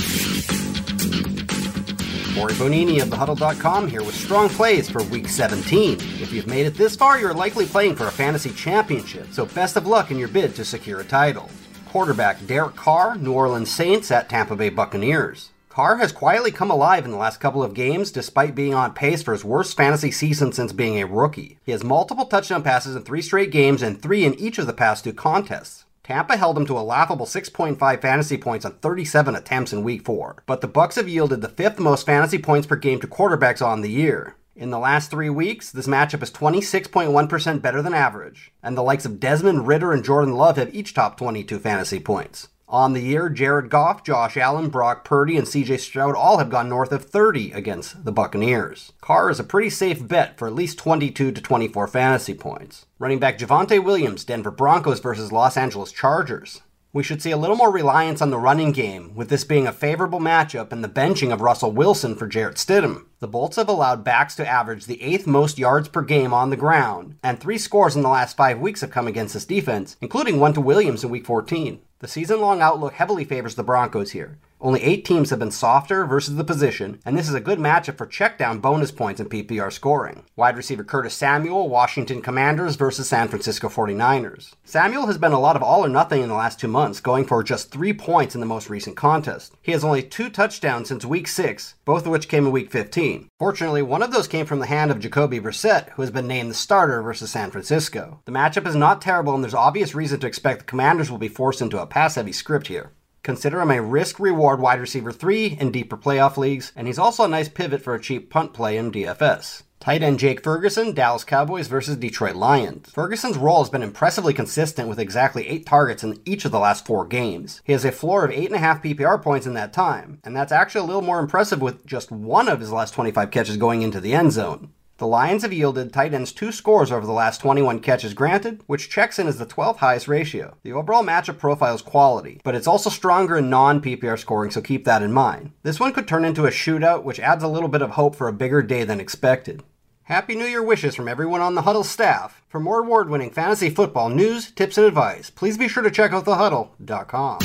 Maury 2.35 2.54
Bonini 2.54 3.00
of 3.00 3.08
thehuddle.com 3.08 3.88
here 3.88 4.02
with 4.02 4.14
strong 4.14 4.49
plays 4.49 4.88
for 4.88 5.02
week 5.04 5.28
17. 5.28 5.94
If 5.94 6.32
you've 6.32 6.47
made 6.47 6.66
it 6.66 6.75
this 6.75 6.94
far, 6.94 7.18
you're 7.18 7.35
likely 7.35 7.66
playing 7.66 7.97
for 7.97 8.06
a 8.06 8.12
fantasy 8.12 8.50
championship, 8.50 9.28
so 9.32 9.47
best 9.47 9.76
of 9.76 9.87
luck 9.87 10.11
in 10.11 10.18
your 10.18 10.28
bid 10.28 10.54
to 10.56 10.64
secure 10.64 11.00
a 11.00 11.04
title. 11.04 11.50
Quarterback 11.87 12.47
Derek 12.47 12.76
Carr, 12.76 13.16
New 13.16 13.32
Orleans 13.32 13.70
Saints 13.70 14.11
at 14.11 14.28
Tampa 14.28 14.56
Bay 14.56 14.68
Buccaneers. 14.68 15.50
Carr 15.68 15.97
has 15.99 16.12
quietly 16.12 16.50
come 16.50 16.70
alive 16.70 17.04
in 17.04 17.12
the 17.12 17.16
last 17.16 17.38
couple 17.40 17.62
of 17.62 17.73
games 17.73 18.11
despite 18.11 18.54
being 18.54 18.75
on 18.75 18.92
pace 18.92 19.23
for 19.23 19.32
his 19.32 19.44
worst 19.44 19.76
fantasy 19.76 20.11
season 20.11 20.52
since 20.52 20.73
being 20.73 20.99
a 20.99 21.06
rookie. 21.06 21.58
He 21.64 21.73
has 21.73 21.85
multiple 21.85 22.26
touchdown 22.26 22.62
passes 22.62 22.97
in 22.97 23.02
three 23.02 23.23
straight 23.23 23.50
games 23.50 23.80
and 23.80 24.02
three 24.02 24.25
in 24.25 24.35
each 24.35 24.58
of 24.58 24.66
the 24.66 24.73
past 24.73 25.04
two 25.04 25.12
contests. 25.12 25.85
Tampa 26.09 26.38
held 26.38 26.57
them 26.57 26.65
to 26.65 26.79
a 26.79 26.81
laughable 26.81 27.27
6.5 27.27 28.00
fantasy 28.00 28.38
points 28.38 28.65
on 28.65 28.73
37 28.77 29.37
attempts 29.37 29.75
in 29.75 29.85
week 29.85 30.07
4, 30.07 30.43
but 30.47 30.62
the 30.62 30.67
Bucs 30.67 30.95
have 30.95 31.07
yielded 31.07 31.43
the 31.43 31.50
fifth 31.50 31.79
most 31.79 32.07
fantasy 32.07 32.38
points 32.38 32.67
per 32.67 32.77
game 32.77 32.99
to 33.00 33.07
quarterbacks 33.07 33.61
on 33.61 33.83
the 33.83 33.91
year. 33.91 34.35
In 34.57 34.71
the 34.71 34.79
last 34.79 35.11
3 35.11 35.29
weeks, 35.29 35.71
this 35.71 35.87
matchup 35.87 36.23
is 36.23 36.31
26.1% 36.31 37.61
better 37.61 37.83
than 37.83 37.93
average, 37.93 38.53
and 38.62 38.75
the 38.75 38.83
likes 38.83 39.05
of 39.05 39.21
Desmond 39.21 39.67
Ridder 39.67 39.93
and 39.93 40.03
Jordan 40.03 40.33
Love 40.33 40.57
have 40.57 40.75
each 40.75 40.95
topped 40.95 41.19
22 41.19 41.59
fantasy 41.59 42.00
points. 42.00 42.49
On 42.71 42.93
the 42.93 43.01
year, 43.01 43.31
Jared 43.31 43.71
Goff, 43.71 44.05
Josh 44.05 44.37
Allen, 44.37 44.69
Brock 44.69 45.03
Purdy, 45.03 45.39
and 45.39 45.47
CJ 45.47 45.81
Stroud 45.81 46.15
all 46.15 46.37
have 46.37 46.51
gone 46.51 46.69
north 46.69 46.93
of 46.93 47.07
30 47.07 47.53
against 47.53 48.05
the 48.05 48.13
Buccaneers. 48.13 48.93
Carr 49.01 49.31
is 49.31 49.41
a 49.41 49.45
pretty 49.45 49.71
safe 49.71 50.07
bet 50.07 50.37
for 50.37 50.47
at 50.47 50.55
least 50.55 50.77
22 50.77 51.33
to 51.33 51.41
24 51.41 51.89
fantasy 51.89 52.35
points. 52.35 52.85
Running 52.99 53.19
back 53.19 53.39
Javonte 53.39 53.83
Williams, 53.83 54.23
Denver 54.23 54.51
Broncos 54.51 55.01
versus 55.01 55.33
Los 55.33 55.57
Angeles 55.57 55.93
Chargers. 55.93 56.61
We 56.90 57.02
should 57.02 57.21
see 57.21 57.30
a 57.30 57.37
little 57.37 57.54
more 57.54 57.71
reliance 57.71 58.23
on 58.23 58.30
the 58.30 58.38
running 58.38 58.73
game, 58.73 59.14
with 59.14 59.28
this 59.28 59.45
being 59.45 59.66
a 59.66 59.73
favorable 59.73 60.21
matchup 60.21 60.73
and 60.73 60.83
the 60.83 60.88
benching 60.88 61.30
of 61.30 61.42
Russell 61.42 61.71
Wilson 61.71 62.14
for 62.14 62.26
Jarrett 62.26 62.57
Stidham. 62.57 63.04
The 63.21 63.28
Bolts 63.28 63.57
have 63.57 63.68
allowed 63.68 64.04
backs 64.04 64.35
to 64.37 64.49
average 64.49 64.87
the 64.87 65.02
eighth 65.02 65.26
most 65.26 65.59
yards 65.59 65.88
per 65.88 66.00
game 66.00 66.33
on 66.33 66.49
the 66.49 66.57
ground, 66.57 67.16
and 67.23 67.38
three 67.38 67.59
scores 67.59 67.95
in 67.95 68.00
the 68.00 68.09
last 68.09 68.38
five 68.38 68.59
weeks 68.59 68.80
have 68.80 68.90
come 68.90 69.07
against 69.07 69.35
this 69.35 69.45
defense, 69.45 69.99
including 70.00 70.40
one 70.40 70.54
to 70.54 70.62
Williams 70.62 71.04
in 71.04 71.11
Week 71.11 71.26
14. 71.26 71.78
The 71.99 72.09
season 72.09 72.40
long 72.40 72.62
outlook 72.62 72.95
heavily 72.95 73.25
favors 73.25 73.54
the 73.54 73.62
Broncos 73.62 74.12
here. 74.12 74.38
Only 74.61 74.83
eight 74.83 75.05
teams 75.05 75.31
have 75.31 75.38
been 75.38 75.53
softer 75.53 76.05
versus 76.05 76.35
the 76.35 76.43
position, 76.43 76.99
and 77.05 77.17
this 77.17 77.29
is 77.29 77.35
a 77.35 77.41
good 77.41 77.61
matchup 77.61 77.97
for 77.97 78.07
check 78.07 78.38
down 78.38 78.59
bonus 78.59 78.91
points 78.91 79.21
in 79.21 79.29
PPR 79.29 79.73
scoring. 79.73 80.25
Wide 80.35 80.57
receiver 80.57 80.83
Curtis 80.83 81.15
Samuel, 81.15 81.69
Washington 81.69 82.21
Commanders 82.21 82.75
versus 82.75 83.09
San 83.09 83.29
Francisco 83.29 83.69
49ers. 83.69 84.55
Samuel 84.65 85.07
has 85.07 85.17
been 85.17 85.31
a 85.31 85.38
lot 85.38 85.55
of 85.55 85.62
all 85.62 85.85
or 85.85 85.88
nothing 85.88 86.23
in 86.23 86.29
the 86.29 86.35
last 86.35 86.59
two 86.59 86.67
months, 86.67 86.99
going 86.99 87.25
for 87.25 87.45
just 87.45 87.71
three 87.71 87.93
points 87.93 88.35
in 88.35 88.41
the 88.41 88.47
most 88.47 88.69
recent 88.69 88.97
contest. 88.97 89.55
He 89.62 89.71
has 89.71 89.85
only 89.85 90.03
two 90.03 90.29
touchdowns 90.29 90.88
since 90.88 91.05
week 91.05 91.29
6, 91.29 91.77
both 91.85 92.05
of 92.05 92.11
which 92.11 92.29
came 92.29 92.45
in 92.45 92.50
week 92.50 92.73
15. 92.73 93.29
Fortunately, 93.38 93.83
one 93.83 94.03
of 94.03 94.11
those 94.11 94.27
came 94.27 94.45
from 94.45 94.59
the 94.59 94.67
hand 94.67 94.91
of 94.91 94.99
Jacoby 94.99 95.38
Brissett, 95.38 95.91
who 95.91 96.03
has 96.03 96.11
been 96.11 96.27
named 96.27 96.50
the 96.50 96.55
starter 96.55 97.00
versus 97.00 97.31
San 97.31 97.53
Francisco. 97.53 98.23
The 98.25 98.33
matchup 98.33 98.67
is 98.67 98.75
not 98.75 99.00
terrible, 99.00 99.37
and 99.37 99.45
there's 99.45 99.55
obvious 99.55 99.95
reason 99.95 100.19
to 100.19 100.27
expect 100.27 100.61
the 100.61 100.65
Commanders 100.65 101.12
will 101.12 101.19
be 101.19 101.29
forced 101.29 101.62
into 101.62 101.81
a 101.81 101.87
pass 101.87 102.17
heavy 102.17 102.33
script 102.33 102.67
here. 102.67 102.91
Consider 103.23 103.61
him 103.61 103.71
a 103.71 103.83
risk 103.83 104.19
reward 104.19 104.61
wide 104.61 104.81
receiver 104.81 105.13
3 105.13 105.59
in 105.61 105.71
deeper 105.71 105.97
playoff 105.97 106.37
leagues, 106.37 106.73
and 106.75 106.87
he's 106.87 106.99
also 106.99 107.25
a 107.25 107.29
nice 107.29 107.49
pivot 107.49 107.83
for 107.83 107.95
a 107.95 108.01
cheap 108.01 108.31
punt 108.31 108.55
play 108.55 108.77
in 108.77 108.91
DFS. 108.91 109.63
Tight 109.81 110.03
end 110.03 110.19
Jake 110.19 110.43
Ferguson, 110.43 110.93
Dallas 110.93 111.23
Cowboys 111.23 111.69
versus 111.69 111.97
Detroit 111.97 112.35
Lions. 112.35 112.91
Ferguson's 112.91 113.39
role 113.39 113.63
has 113.63 113.71
been 113.71 113.83
impressively 113.83 114.35
consistent 114.35 114.89
with 114.89 114.99
exactly 114.99 115.47
8 115.49 115.67
targets 115.67 116.03
in 116.03 116.21
each 116.25 116.45
of 116.45 116.51
the 116.51 116.59
last 116.59 116.85
4 116.85 117.07
games. 117.07 117.61
He 117.65 117.73
has 117.73 117.85
a 117.85 117.93
floor 117.93 118.25
of 118.25 118.33
8.5 118.33 118.83
PPR 118.83 119.23
points 119.23 119.47
in 119.47 119.55
that 119.55 119.73
time, 119.73 120.21
and 120.25 120.35
that's 120.35 120.51
actually 120.51 120.81
a 120.81 120.85
little 120.85 121.03
more 121.03 121.21
impressive 121.21 121.63
with 121.63 121.87
just 121.87 122.11
one 122.11 122.49
of 122.49 122.59
his 122.59 122.73
last 122.73 122.93
25 122.95 123.31
catches 123.31 123.57
going 123.57 123.83
into 123.83 124.01
the 124.01 124.15
end 124.15 124.33
zone. 124.33 124.73
The 124.99 125.07
Lions 125.07 125.43
have 125.43 125.52
yielded 125.52 125.93
tight 125.93 126.12
ends 126.12 126.33
two 126.33 126.50
scores 126.50 126.90
over 126.90 127.07
the 127.07 127.12
last 127.12 127.40
21 127.40 127.78
catches 127.78 128.14
granted, 128.14 128.62
which 128.67 128.90
checks 128.90 129.21
in 129.21 129.28
as 129.28 129.39
the 129.39 129.47
12th 129.47 129.76
highest 129.76 130.08
ratio. 130.08 130.56
The 130.65 130.73
overall 130.73 131.04
matchup 131.04 131.39
profile 131.39 131.76
is 131.76 131.82
quality, 131.82 132.41
but 132.43 132.56
it's 132.56 132.67
also 132.67 132.91
stronger 132.91 133.37
in 133.39 133.49
non 133.49 133.80
PPR 133.80 134.19
scoring, 134.19 134.50
so 134.50 134.61
keep 134.61 134.84
that 134.87 135.02
in 135.02 135.13
mind. 135.13 135.52
This 135.63 135.78
one 135.78 135.93
could 135.93 136.08
turn 136.08 136.25
into 136.25 136.47
a 136.47 136.50
shootout, 136.50 137.04
which 137.04 137.21
adds 137.21 137.45
a 137.45 137.49
little 137.49 137.69
bit 137.69 137.80
of 137.80 137.91
hope 137.91 138.17
for 138.17 138.26
a 138.26 138.32
bigger 138.32 138.61
day 138.61 138.82
than 138.82 138.99
expected. 138.99 139.63
Happy 140.02 140.34
New 140.34 140.47
Year 140.47 140.65
wishes 140.65 140.97
from 140.97 141.06
everyone 141.06 141.43
on 141.43 141.54
the 141.54 141.63
Huddle 141.63 141.84
staff. 141.84 142.43
For 142.49 142.58
more 142.58 142.80
award 142.80 143.08
winning 143.08 143.30
fantasy 143.30 143.71
football 143.71 144.08
news, 144.08 144.50
tips, 144.50 144.78
and 144.78 144.87
advice, 144.89 145.30
please 145.30 145.56
be 145.56 145.69
sure 145.69 145.84
to 145.84 145.93
check 145.93 146.13
out 146.13 146.25
thehuddle.com. 146.25 147.39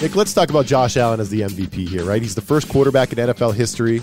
Nick, 0.00 0.14
let's 0.14 0.34
talk 0.34 0.50
about 0.50 0.66
Josh 0.66 0.96
Allen 0.96 1.18
as 1.18 1.30
the 1.30 1.40
MVP 1.40 1.88
here, 1.88 2.04
right? 2.04 2.22
He's 2.22 2.36
the 2.36 2.42
first 2.42 2.68
quarterback 2.68 3.12
in 3.12 3.18
NFL 3.18 3.54
history 3.54 4.02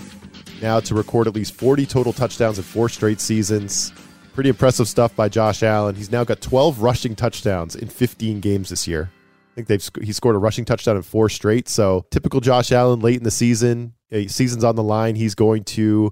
now 0.60 0.80
to 0.80 0.94
record 0.94 1.26
at 1.26 1.34
least 1.34 1.54
40 1.54 1.86
total 1.86 2.12
touchdowns 2.12 2.58
in 2.58 2.64
four 2.64 2.88
straight 2.88 3.20
seasons. 3.20 3.92
Pretty 4.34 4.50
impressive 4.50 4.88
stuff 4.88 5.14
by 5.14 5.28
Josh 5.28 5.62
Allen. 5.62 5.94
He's 5.94 6.10
now 6.10 6.24
got 6.24 6.40
12 6.40 6.80
rushing 6.80 7.14
touchdowns 7.14 7.76
in 7.76 7.88
15 7.88 8.40
games 8.40 8.70
this 8.70 8.88
year. 8.88 9.10
I 9.12 9.54
think 9.54 9.68
they've 9.68 9.88
he 10.02 10.12
scored 10.12 10.34
a 10.34 10.38
rushing 10.40 10.64
touchdown 10.64 10.96
in 10.96 11.02
four 11.02 11.28
straight. 11.28 11.68
So 11.68 12.06
typical 12.10 12.40
Josh 12.40 12.72
Allen 12.72 12.98
late 12.98 13.18
in 13.18 13.22
the 13.22 13.30
season, 13.30 13.94
season's 14.10 14.64
on 14.64 14.74
the 14.74 14.82
line. 14.82 15.14
He's 15.14 15.36
going 15.36 15.62
to, 15.64 16.10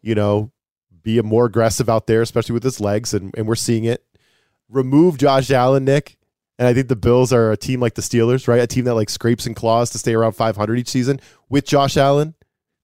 you 0.00 0.14
know, 0.16 0.50
be 1.02 1.20
more 1.22 1.46
aggressive 1.46 1.88
out 1.88 2.08
there, 2.08 2.22
especially 2.22 2.54
with 2.54 2.64
his 2.64 2.80
legs, 2.80 3.14
and, 3.14 3.32
and 3.36 3.46
we're 3.46 3.54
seeing 3.54 3.84
it. 3.84 4.04
Remove 4.68 5.18
Josh 5.18 5.50
Allen, 5.50 5.84
Nick, 5.84 6.16
and 6.58 6.66
I 6.66 6.74
think 6.74 6.88
the 6.88 6.96
Bills 6.96 7.32
are 7.32 7.52
a 7.52 7.56
team 7.56 7.80
like 7.80 7.94
the 7.94 8.02
Steelers, 8.02 8.48
right? 8.48 8.60
A 8.60 8.66
team 8.66 8.84
that 8.84 8.94
like 8.94 9.10
scrapes 9.10 9.46
and 9.46 9.54
claws 9.54 9.90
to 9.90 9.98
stay 9.98 10.14
around 10.14 10.32
500 10.32 10.78
each 10.78 10.88
season. 10.88 11.20
With 11.48 11.66
Josh 11.66 11.96
Allen, 11.96 12.34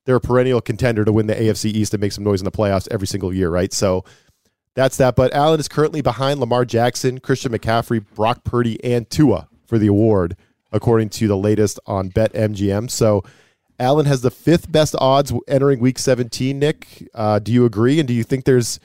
they're 0.09 0.17
a 0.17 0.21
perennial 0.23 0.63
contender 0.63 1.05
to 1.05 1.13
win 1.13 1.27
the 1.27 1.35
AFC 1.35 1.67
East 1.67 1.93
and 1.93 2.01
make 2.01 2.13
some 2.13 2.25
noise 2.25 2.41
in 2.41 2.47
the 2.47 2.51
playoffs 2.51 2.89
every 2.91 3.07
single 3.07 3.31
year, 3.31 3.51
right? 3.51 3.75
So 3.75 4.07
that's 4.75 4.97
that. 4.97 5.17
But 5.17 5.35
Allen 5.35 5.61
is 5.61 5.69
currently 5.69 6.01
behind 6.01 6.41
Lamar 6.41 6.65
Jackson, 6.65 7.21
Christian 7.21 7.53
McCaffrey, 7.53 8.03
Brock 8.15 8.43
Purdy, 8.43 8.83
and 8.83 9.11
Tua 9.11 9.49
for 9.67 9.77
the 9.77 9.87
award, 9.87 10.35
according 10.73 11.11
to 11.11 11.29
the 11.29 11.37
latest 11.37 11.79
on 11.85 12.09
BetMGM. 12.09 12.91
So 12.91 13.23
Allen 13.79 14.07
has 14.07 14.23
the 14.23 14.31
fifth 14.31 14.73
best 14.73 14.97
odds 14.99 15.31
entering 15.47 15.79
Week 15.79 15.99
17. 15.99 16.59
Nick, 16.59 17.07
uh, 17.13 17.39
do 17.39 17.53
you 17.53 17.67
agree? 17.67 17.99
And 17.99 18.09
do 18.09 18.15
you 18.15 18.25
think 18.25 18.47
there's 18.47 18.81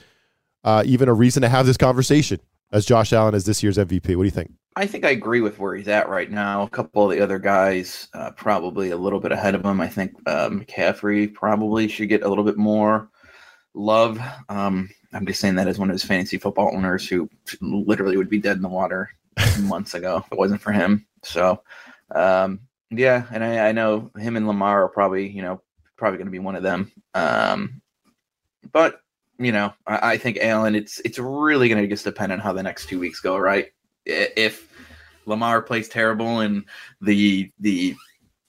uh, 0.65 0.83
even 0.85 1.07
a 1.07 1.13
reason 1.13 1.41
to 1.43 1.47
have 1.47 1.65
this 1.65 1.77
conversation 1.77 2.41
as 2.73 2.85
Josh 2.85 3.13
Allen 3.13 3.33
as 3.33 3.45
this 3.45 3.63
year's 3.63 3.77
MVP? 3.77 4.17
What 4.17 4.23
do 4.23 4.25
you 4.25 4.29
think? 4.29 4.51
I 4.75 4.87
think 4.87 5.05
I 5.05 5.11
agree 5.11 5.41
with 5.41 5.59
where 5.59 5.75
he's 5.75 5.87
at 5.87 6.09
right 6.09 6.29
now. 6.29 6.63
A 6.63 6.69
couple 6.69 7.03
of 7.03 7.11
the 7.15 7.23
other 7.23 7.37
guys 7.37 8.07
uh, 8.13 8.31
probably 8.31 8.89
a 8.89 8.97
little 8.97 9.19
bit 9.19 9.31
ahead 9.31 9.55
of 9.55 9.63
him. 9.63 9.79
I 9.79 9.87
think 9.87 10.13
uh, 10.25 10.49
McCaffrey 10.49 11.31
probably 11.33 11.87
should 11.87 12.09
get 12.09 12.23
a 12.23 12.29
little 12.29 12.43
bit 12.43 12.57
more 12.57 13.09
love. 13.75 14.19
Um, 14.49 14.89
I'm 15.13 15.25
just 15.25 15.39
saying 15.39 15.55
that 15.55 15.67
as 15.67 15.77
one 15.77 15.89
of 15.89 15.93
his 15.93 16.03
fantasy 16.03 16.37
football 16.37 16.75
owners 16.75 17.07
who 17.07 17.29
literally 17.61 18.17
would 18.17 18.29
be 18.29 18.39
dead 18.39 18.55
in 18.55 18.63
the 18.63 18.69
water 18.69 19.09
months 19.61 19.93
ago 19.93 20.23
if 20.25 20.31
it 20.31 20.37
wasn't 20.37 20.61
for 20.61 20.71
him. 20.71 21.05
So, 21.23 21.61
um, 22.15 22.59
yeah, 22.89 23.25
and 23.31 23.43
I, 23.43 23.69
I, 23.69 23.71
know 23.71 24.11
him 24.17 24.37
and 24.37 24.47
Lamar 24.47 24.83
are 24.83 24.89
probably, 24.89 25.27
you 25.27 25.41
know, 25.41 25.61
probably 25.97 26.17
going 26.17 26.27
to 26.27 26.31
be 26.31 26.39
one 26.39 26.55
of 26.55 26.63
them. 26.63 26.91
Um, 27.13 27.81
but 28.71 29.01
you 29.39 29.51
know, 29.51 29.73
I, 29.87 30.13
I 30.13 30.17
think 30.17 30.37
Allen, 30.41 30.75
it's 30.75 30.99
it's 31.05 31.19
really 31.19 31.69
going 31.69 31.81
to 31.81 31.87
just 31.87 32.05
depend 32.05 32.31
on 32.31 32.39
how 32.39 32.53
the 32.53 32.63
next 32.63 32.87
two 32.87 32.99
weeks 32.99 33.19
go, 33.19 33.37
right? 33.37 33.67
If 34.05 34.69
Lamar 35.25 35.61
plays 35.61 35.87
terrible 35.87 36.39
and 36.39 36.65
the 37.01 37.51
the 37.59 37.95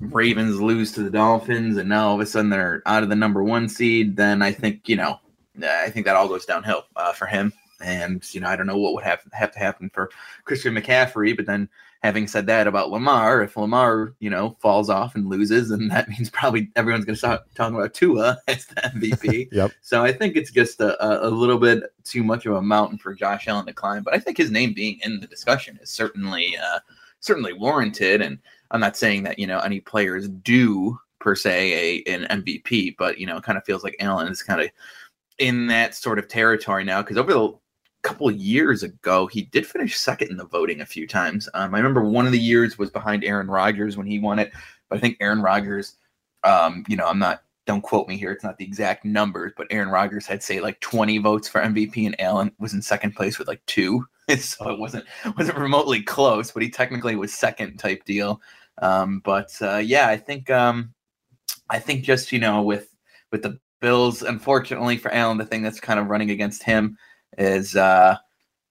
Ravens 0.00 0.60
lose 0.60 0.92
to 0.92 1.02
the 1.02 1.10
Dolphins 1.10 1.76
and 1.76 1.88
now 1.88 2.08
all 2.08 2.14
of 2.16 2.20
a 2.20 2.26
sudden 2.26 2.50
they're 2.50 2.82
out 2.86 3.02
of 3.02 3.08
the 3.08 3.16
number 3.16 3.42
one 3.42 3.68
seed, 3.68 4.16
then 4.16 4.42
I 4.42 4.52
think 4.52 4.88
you 4.88 4.96
know 4.96 5.18
I 5.62 5.90
think 5.90 6.06
that 6.06 6.16
all 6.16 6.28
goes 6.28 6.46
downhill 6.46 6.84
uh, 6.96 7.12
for 7.12 7.26
him. 7.26 7.52
And 7.80 8.22
you 8.34 8.40
know 8.40 8.48
I 8.48 8.56
don't 8.56 8.66
know 8.66 8.78
what 8.78 8.94
would 8.94 9.04
have 9.04 9.22
have 9.32 9.52
to 9.52 9.58
happen 9.58 9.90
for 9.92 10.10
Christian 10.44 10.74
McCaffrey, 10.74 11.36
but 11.36 11.46
then 11.46 11.68
having 12.04 12.26
said 12.28 12.46
that 12.46 12.66
about 12.66 12.90
Lamar, 12.90 13.40
if 13.40 13.56
Lamar, 13.56 14.12
you 14.20 14.28
know, 14.28 14.58
falls 14.60 14.90
off 14.90 15.14
and 15.14 15.26
loses, 15.26 15.70
and 15.70 15.90
that 15.90 16.06
means 16.10 16.28
probably 16.28 16.70
everyone's 16.76 17.06
going 17.06 17.14
to 17.14 17.18
start 17.18 17.40
talking 17.54 17.74
about 17.74 17.94
Tua 17.94 18.38
as 18.48 18.66
the 18.66 18.74
MVP. 18.74 19.48
yep. 19.52 19.72
So 19.80 20.04
I 20.04 20.12
think 20.12 20.36
it's 20.36 20.50
just 20.50 20.82
a, 20.82 21.26
a 21.26 21.30
little 21.30 21.58
bit 21.58 21.82
too 22.04 22.22
much 22.22 22.44
of 22.44 22.56
a 22.56 22.62
mountain 22.62 22.98
for 22.98 23.14
Josh 23.14 23.48
Allen 23.48 23.64
to 23.66 23.72
climb. 23.72 24.02
But 24.02 24.12
I 24.12 24.18
think 24.18 24.36
his 24.36 24.50
name 24.50 24.74
being 24.74 25.00
in 25.02 25.18
the 25.18 25.26
discussion 25.26 25.78
is 25.82 25.88
certainly 25.90 26.54
uh, 26.58 26.80
certainly 27.20 27.54
warranted. 27.54 28.20
And 28.20 28.38
I'm 28.70 28.80
not 28.80 28.98
saying 28.98 29.22
that 29.22 29.38
you 29.38 29.46
know 29.46 29.60
any 29.60 29.80
players 29.80 30.28
do 30.28 30.98
per 31.20 31.34
se 31.34 32.02
a 32.06 32.12
an 32.12 32.42
MVP, 32.42 32.96
but 32.98 33.16
you 33.18 33.26
know, 33.26 33.38
it 33.38 33.44
kind 33.44 33.56
of 33.56 33.64
feels 33.64 33.82
like 33.82 33.96
Allen 34.00 34.28
is 34.28 34.42
kind 34.42 34.60
of 34.60 34.68
in 35.38 35.68
that 35.68 35.94
sort 35.94 36.18
of 36.18 36.28
territory 36.28 36.84
now 36.84 37.00
because 37.00 37.16
over 37.16 37.32
the 37.32 37.58
couple 38.04 38.30
years 38.30 38.82
ago, 38.82 39.26
he 39.26 39.42
did 39.42 39.66
finish 39.66 39.96
second 39.98 40.30
in 40.30 40.36
the 40.36 40.44
voting 40.44 40.80
a 40.80 40.86
few 40.86 41.08
times. 41.08 41.48
Um, 41.54 41.74
I 41.74 41.78
remember 41.78 42.04
one 42.04 42.26
of 42.26 42.32
the 42.32 42.38
years 42.38 42.78
was 42.78 42.90
behind 42.90 43.24
Aaron 43.24 43.48
Rodgers 43.48 43.96
when 43.96 44.06
he 44.06 44.20
won 44.20 44.38
it, 44.38 44.52
but 44.88 44.98
I 44.98 45.00
think 45.00 45.16
Aaron 45.20 45.42
Rodgers, 45.42 45.96
um, 46.44 46.84
you 46.86 46.96
know, 46.96 47.08
I'm 47.08 47.18
not, 47.18 47.42
don't 47.66 47.80
quote 47.80 48.06
me 48.06 48.18
here, 48.18 48.30
it's 48.30 48.44
not 48.44 48.58
the 48.58 48.64
exact 48.64 49.06
numbers, 49.06 49.52
but 49.56 49.66
Aaron 49.70 49.88
Rodgers 49.88 50.26
had 50.26 50.42
say 50.42 50.60
like 50.60 50.78
20 50.80 51.18
votes 51.18 51.48
for 51.48 51.62
MVP, 51.62 52.04
and 52.04 52.20
Allen 52.20 52.52
was 52.58 52.74
in 52.74 52.82
second 52.82 53.16
place 53.16 53.38
with 53.38 53.48
like 53.48 53.64
two, 53.66 54.06
so 54.38 54.70
it 54.70 54.78
wasn't 54.78 55.06
wasn't 55.36 55.58
remotely 55.58 56.02
close, 56.02 56.52
but 56.52 56.62
he 56.62 56.70
technically 56.70 57.16
was 57.16 57.32
second 57.32 57.78
type 57.78 58.04
deal. 58.04 58.40
Um, 58.82 59.20
but 59.24 59.50
uh, 59.62 59.78
yeah, 59.78 60.08
I 60.08 60.18
think 60.18 60.50
um, 60.50 60.92
I 61.70 61.78
think 61.78 62.04
just 62.04 62.32
you 62.32 62.38
know 62.38 62.62
with 62.62 62.94
with 63.32 63.42
the 63.42 63.58
Bills, 63.80 64.22
unfortunately 64.22 64.96
for 64.98 65.12
Allen, 65.12 65.38
the 65.38 65.44
thing 65.46 65.62
that's 65.62 65.80
kind 65.80 65.98
of 65.98 66.06
running 66.06 66.30
against 66.30 66.62
him 66.62 66.96
is 67.38 67.76
uh, 67.76 68.16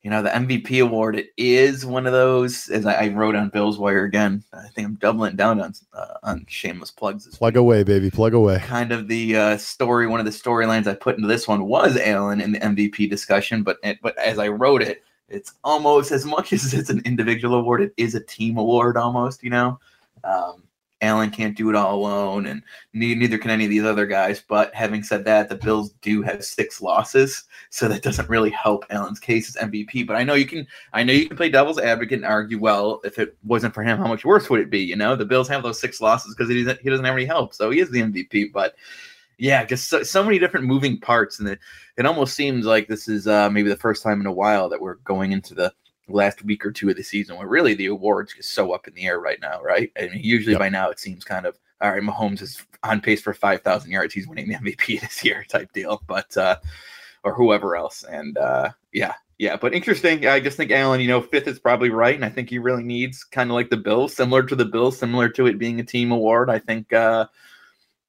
you 0.02 0.10
know 0.10 0.22
the 0.22 0.30
MVP 0.30 0.84
award. 0.84 1.16
It 1.16 1.28
is 1.38 1.86
one 1.86 2.06
of 2.06 2.14
those, 2.14 2.70
as 2.70 2.86
I, 2.86 3.06
I 3.06 3.08
wrote 3.10 3.36
on 3.36 3.50
Bills 3.50 3.78
Wire 3.78 4.04
again. 4.04 4.44
I 4.54 4.68
think 4.70 4.88
I'm 4.88 4.96
doubling 4.96 5.36
down 5.36 5.62
on 5.62 5.74
uh, 5.94 6.16
on 6.24 6.46
shameless 6.48 6.92
plugs. 6.92 7.26
Plug 7.38 7.54
week. 7.54 7.60
away, 7.60 7.84
baby, 7.84 8.12
plug 8.12 8.34
away. 8.34 8.60
Kind 8.60 8.92
of 8.92 9.08
the 9.08 9.36
uh, 9.36 9.58
story. 9.58 10.08
One 10.08 10.20
of 10.20 10.26
the 10.26 10.32
storylines 10.32 10.88
I 10.88 10.96
put 10.96 11.16
into 11.16 11.28
this 11.28 11.48
one 11.48 11.66
was 11.66 11.98
Allen 11.98 12.42
in 12.42 12.52
the 12.52 12.60
MVP 12.60 13.10
discussion, 13.10 13.64
but 13.64 13.78
it, 13.84 14.00
but 14.02 14.18
as 14.18 14.40
I 14.40 14.50
wrote 14.50 14.82
it, 14.82 15.04
it's 15.30 15.54
almost 15.64 16.12
as 16.12 16.26
much 16.26 16.52
as 16.54 16.74
it's 16.74 16.90
an 16.90 17.02
individual 17.06 17.56
award. 17.56 17.82
It 17.82 17.94
is 17.98 18.16
a 18.16 18.20
team 18.20 18.58
award 18.58 18.98
almost. 18.98 19.44
You 19.44 19.52
know. 19.52 19.80
Um, 20.24 20.64
Allen 21.04 21.30
can't 21.30 21.58
do 21.58 21.70
it 21.70 21.76
all 21.76 21.96
alone, 21.96 22.46
and 22.46 22.64
neither 22.94 23.38
can 23.38 23.52
any 23.52 23.66
of 23.66 23.70
these 23.70 23.84
other 23.84 24.08
guys. 24.08 24.42
But 24.48 24.74
having 24.74 25.04
said 25.04 25.26
that, 25.26 25.50
the 25.50 25.56
Bills 25.56 25.92
do 26.02 26.22
have 26.22 26.44
six 26.46 26.82
losses, 26.82 27.44
so 27.70 27.90
that 27.90 28.02
doesn't 28.02 28.30
really 28.30 28.50
help 28.50 28.86
Allen's 28.90 29.20
case 29.20 29.50
as 29.50 29.70
MVP. 29.70 30.08
But 30.08 30.16
I 30.16 30.24
know 30.24 30.34
you 30.34 30.46
can, 30.46 30.66
I 30.94 31.04
know 31.04 31.12
you 31.12 31.28
can 31.28 31.36
play 31.36 31.50
devil's 31.50 31.78
advocate 31.78 32.20
and 32.20 32.26
argue, 32.26 32.58
well, 32.58 33.02
if 33.04 33.20
it 33.20 33.36
wasn't 33.44 33.74
for 33.74 33.84
him, 33.84 33.98
how 33.98 34.08
much 34.08 34.24
worse 34.24 34.50
would 34.50 34.62
it 34.62 34.70
be? 34.70 34.80
You 34.80 34.96
know, 34.96 35.16
the 35.16 35.26
Bills 35.26 35.50
have 35.50 35.62
those 35.62 35.80
six 35.80 36.00
losses 36.00 36.34
because 36.34 36.50
he 36.50 36.64
doesn't, 36.64 36.82
he 36.82 36.90
doesn't 36.90 37.06
have 37.06 37.16
any 37.16 37.26
help, 37.26 37.54
so 37.54 37.70
he 37.70 37.82
is 37.82 37.92
the 37.92 38.02
MVP. 38.02 38.54
But 38.54 38.76
yeah, 39.38 39.66
just 39.66 39.90
so, 39.90 40.04
so 40.04 40.24
many 40.24 40.40
different 40.40 40.66
moving 40.66 41.00
parts, 41.00 41.40
and 41.40 41.50
it, 41.50 41.60
it 41.98 42.06
almost 42.06 42.34
seems 42.34 42.66
like 42.66 42.88
this 42.88 43.10
is 43.10 43.28
uh, 43.28 43.50
maybe 43.50 43.70
the 43.70 43.76
first 43.76 44.04
time 44.04 44.22
in 44.22 44.26
a 44.26 44.32
while 44.32 44.70
that 44.70 44.80
we're 44.80 44.96
going 44.96 45.34
into 45.34 45.54
the 45.54 45.74
last 46.10 46.44
week 46.44 46.66
or 46.66 46.72
two 46.72 46.90
of 46.90 46.98
the 46.98 47.04
season 47.04 47.38
where 47.38 47.48
really 47.48 47.74
the 47.74 47.86
awards 47.86 48.34
is 48.38 48.48
so 48.48 48.74
up 48.74 48.88
in 48.88 48.94
the 48.94 49.06
air 49.06 49.20
right 49.20 49.40
now, 49.42 49.62
right? 49.62 49.92
I 49.98 50.10
mean, 50.10 50.20
usually 50.22 50.54
yep. 50.54 50.60
by 50.60 50.70
now 50.70 50.90
it 50.90 51.00
seems 51.00 51.24
kind 51.24 51.46
of 51.46 51.58
all 51.84 51.92
right, 51.92 52.02
Mahomes 52.02 52.42
is 52.42 52.66
on 52.84 53.02
pace 53.02 53.22
for 53.22 53.34
5,000 53.34 53.92
yards. 53.92 54.14
He's 54.14 54.28
winning 54.28 54.48
the 54.48 54.56
MVP 54.56 55.02
this 55.02 55.24
year 55.24 55.46
type 55.50 55.72
deal, 55.74 56.02
but, 56.08 56.36
uh, 56.38 56.56
or 57.24 57.34
whoever 57.34 57.76
else. 57.76 58.04
And, 58.04 58.38
uh, 58.38 58.70
yeah, 58.94 59.14
yeah, 59.38 59.58
but 59.58 59.74
interesting. 59.74 60.26
I 60.26 60.40
just 60.40 60.56
think 60.56 60.72
Allen, 60.72 61.02
you 61.02 61.08
know, 61.08 61.22
fifth 61.22 61.48
is 61.48 61.60
probably 61.60 61.90
right. 61.90 62.16
And 62.16 62.24
I 62.24 62.30
think 62.30 62.50
he 62.50 62.58
really 62.58 62.84
needs 62.84 63.24
kind 63.26 63.50
of 63.50 63.56
like 63.56 63.70
the 63.70 63.78
Bills, 63.78 64.16
similar 64.16 64.44
to 64.44 64.56
the 64.56 64.66
Bills, 64.66 64.98
similar 64.98 65.28
to 65.30 65.48
it 65.48 65.60
being 65.60 65.80
a 65.82 65.84
team 65.84 66.12
award. 66.14 66.50
I 66.50 66.60
think, 66.60 66.94
uh, 66.94 67.28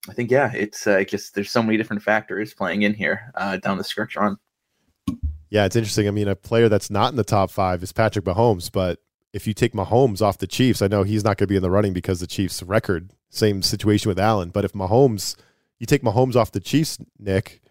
I 0.09 0.13
think, 0.13 0.31
yeah, 0.31 0.53
it's 0.55 0.87
uh, 0.87 1.03
just 1.03 1.35
there's 1.35 1.51
so 1.51 1.63
many 1.63 1.77
different 1.77 2.03
factors 2.03 2.55
playing 2.55 2.83
in 2.83 2.95
here 2.95 3.33
uh, 3.35 3.57
down 3.57 3.79
the 3.79 3.85
stretch 3.85 4.17
run. 4.17 4.37
Yeah, 5.55 5.67
it's 5.67 5.77
interesting. 5.77 6.09
I 6.09 6.11
mean, 6.11 6.27
a 6.27 6.35
player 6.35 6.69
that's 6.69 6.91
not 6.91 7.13
in 7.13 7.17
the 7.17 7.23
top 7.23 7.49
five 7.49 7.81
is 7.85 7.93
Patrick 7.93 8.25
Mahomes, 8.25 8.73
but 8.73 8.99
if 9.33 9.47
you 9.47 9.55
take 9.55 9.73
Mahomes 9.73 10.21
off 10.21 10.39
the 10.39 10.49
Chiefs, 10.49 10.83
I 10.83 10.89
know 10.89 11.05
he's 11.05 11.23
not 11.23 11.37
going 11.37 11.47
to 11.47 11.53
be 11.53 11.55
in 11.55 11.63
the 11.63 11.71
running 11.71 11.93
because 11.93 12.19
the 12.19 12.27
Chiefs' 12.27 12.61
record. 12.61 13.13
Same 13.31 13.63
situation 13.63 14.09
with 14.09 14.19
Allen. 14.19 14.51
But 14.51 14.65
if 14.65 14.73
Mahomes, 14.73 15.37
you 15.79 15.87
take 15.87 16.03
Mahomes 16.03 16.35
off 16.35 16.51
the 16.51 16.59
Chiefs, 16.59 16.99
Nick, 17.21 17.63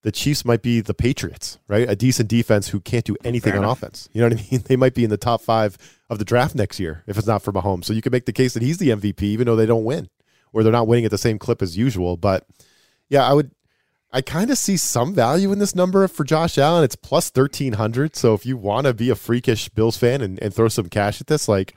the 0.00 0.10
Chiefs 0.10 0.46
might 0.46 0.62
be 0.62 0.80
the 0.80 0.94
Patriots, 0.94 1.58
right? 1.68 1.86
A 1.90 1.94
decent 1.94 2.30
defense 2.30 2.68
who 2.68 2.80
can't 2.80 3.04
do 3.04 3.14
anything 3.22 3.52
Fair 3.52 3.58
on 3.58 3.64
enough. 3.64 3.82
offense. 3.82 4.08
You 4.14 4.22
know 4.22 4.28
what 4.34 4.40
I 4.40 4.46
mean? 4.50 4.62
They 4.64 4.76
might 4.76 4.94
be 4.94 5.04
in 5.04 5.10
the 5.10 5.18
top 5.18 5.42
five 5.42 5.76
of 6.08 6.18
the 6.18 6.24
draft 6.24 6.54
next 6.54 6.80
year 6.80 7.04
if 7.06 7.18
it's 7.18 7.26
not 7.26 7.42
for 7.42 7.52
Mahomes. 7.52 7.84
So 7.84 7.92
you 7.92 8.00
can 8.00 8.10
make 8.12 8.24
the 8.24 8.32
case 8.32 8.54
that 8.54 8.62
he's 8.62 8.78
the 8.78 8.88
MVP, 8.88 9.20
even 9.20 9.44
though 9.44 9.56
they 9.56 9.66
don't 9.66 9.84
win 9.84 10.08
or 10.54 10.62
they're 10.62 10.72
not 10.72 10.86
winning 10.86 11.04
at 11.04 11.10
the 11.10 11.18
same 11.18 11.38
clip 11.38 11.60
as 11.60 11.76
usual. 11.76 12.16
But 12.16 12.46
yeah, 13.10 13.28
I 13.28 13.34
would 13.34 13.50
I 14.10 14.22
kind 14.22 14.50
of 14.50 14.56
see 14.56 14.76
some 14.76 15.14
value 15.14 15.52
in 15.52 15.58
this 15.58 15.74
number 15.74 16.06
for 16.08 16.24
Josh 16.24 16.56
Allen. 16.56 16.82
It's 16.82 16.96
plus 16.96 17.30
1300. 17.30 18.16
So 18.16 18.32
if 18.34 18.46
you 18.46 18.56
want 18.56 18.86
to 18.86 18.94
be 18.94 19.10
a 19.10 19.14
freakish 19.14 19.68
Bills 19.68 19.98
fan 19.98 20.22
and, 20.22 20.42
and 20.42 20.54
throw 20.54 20.68
some 20.68 20.88
cash 20.88 21.20
at 21.20 21.26
this, 21.26 21.46
like, 21.46 21.74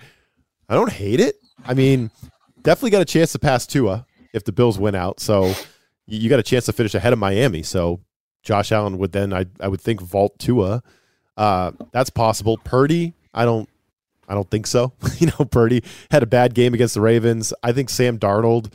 I 0.69 0.75
don't 0.75 0.91
hate 0.91 1.19
it. 1.19 1.35
I 1.65 1.73
mean, 1.73 2.09
definitely 2.61 2.91
got 2.91 3.01
a 3.01 3.05
chance 3.05 3.33
to 3.33 3.39
pass 3.39 3.67
Tua 3.67 4.05
if 4.33 4.45
the 4.45 4.53
Bills 4.53 4.79
win 4.79 4.95
out. 4.95 5.19
So 5.19 5.53
you 6.05 6.29
got 6.29 6.39
a 6.39 6.43
chance 6.43 6.65
to 6.65 6.73
finish 6.73 6.95
ahead 6.95 7.11
of 7.11 7.19
Miami. 7.19 7.63
So 7.63 7.99
Josh 8.43 8.71
Allen 8.71 8.97
would 8.97 9.11
then, 9.11 9.33
I, 9.33 9.45
I 9.59 9.67
would 9.67 9.81
think, 9.81 10.01
vault 10.01 10.39
Tua. 10.39 10.81
Uh, 11.35 11.71
that's 11.91 12.09
possible. 12.09 12.57
Purdy, 12.57 13.13
I 13.33 13.45
don't. 13.45 13.67
I 14.27 14.33
don't 14.33 14.49
think 14.49 14.65
so. 14.65 14.93
you 15.17 15.27
know, 15.27 15.43
Purdy 15.43 15.83
had 16.09 16.23
a 16.23 16.27
bad 16.27 16.53
game 16.53 16.73
against 16.73 16.93
the 16.93 17.01
Ravens. 17.01 17.53
I 17.63 17.73
think 17.73 17.89
Sam 17.89 18.17
Darnold 18.17 18.71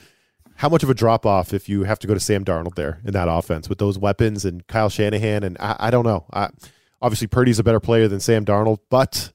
how 0.56 0.68
much 0.68 0.82
of 0.82 0.90
a 0.90 0.94
drop 0.94 1.26
off 1.26 1.52
if 1.52 1.68
you 1.68 1.84
have 1.84 1.98
to 2.00 2.06
go 2.06 2.14
to 2.14 2.20
Sam 2.20 2.44
Darnold 2.44 2.74
there 2.74 3.00
in 3.04 3.12
that 3.12 3.28
offense 3.28 3.68
with 3.68 3.78
those 3.78 3.98
weapons 3.98 4.44
and 4.44 4.66
Kyle 4.66 4.88
Shanahan 4.88 5.42
and 5.42 5.56
I, 5.60 5.76
I 5.78 5.90
don't 5.90 6.04
know. 6.04 6.26
I, 6.32 6.48
obviously, 7.00 7.26
Purdy's 7.26 7.58
a 7.58 7.64
better 7.64 7.80
player 7.80 8.08
than 8.08 8.20
Sam 8.20 8.44
Darnold, 8.44 8.78
but 8.90 9.32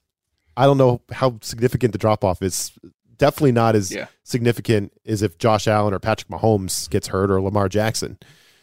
I 0.56 0.66
don't 0.66 0.78
know 0.78 1.00
how 1.12 1.38
significant 1.40 1.92
the 1.92 1.98
drop 1.98 2.24
off 2.24 2.42
is. 2.42 2.72
Definitely 3.16 3.52
not 3.52 3.76
as 3.76 3.92
yeah. 3.92 4.06
significant 4.24 4.92
as 5.06 5.22
if 5.22 5.38
Josh 5.38 5.68
Allen 5.68 5.94
or 5.94 6.00
Patrick 6.00 6.28
Mahomes 6.28 6.90
gets 6.90 7.06
hurt 7.08 7.30
or 7.30 7.40
Lamar 7.40 7.68
Jackson. 7.68 8.18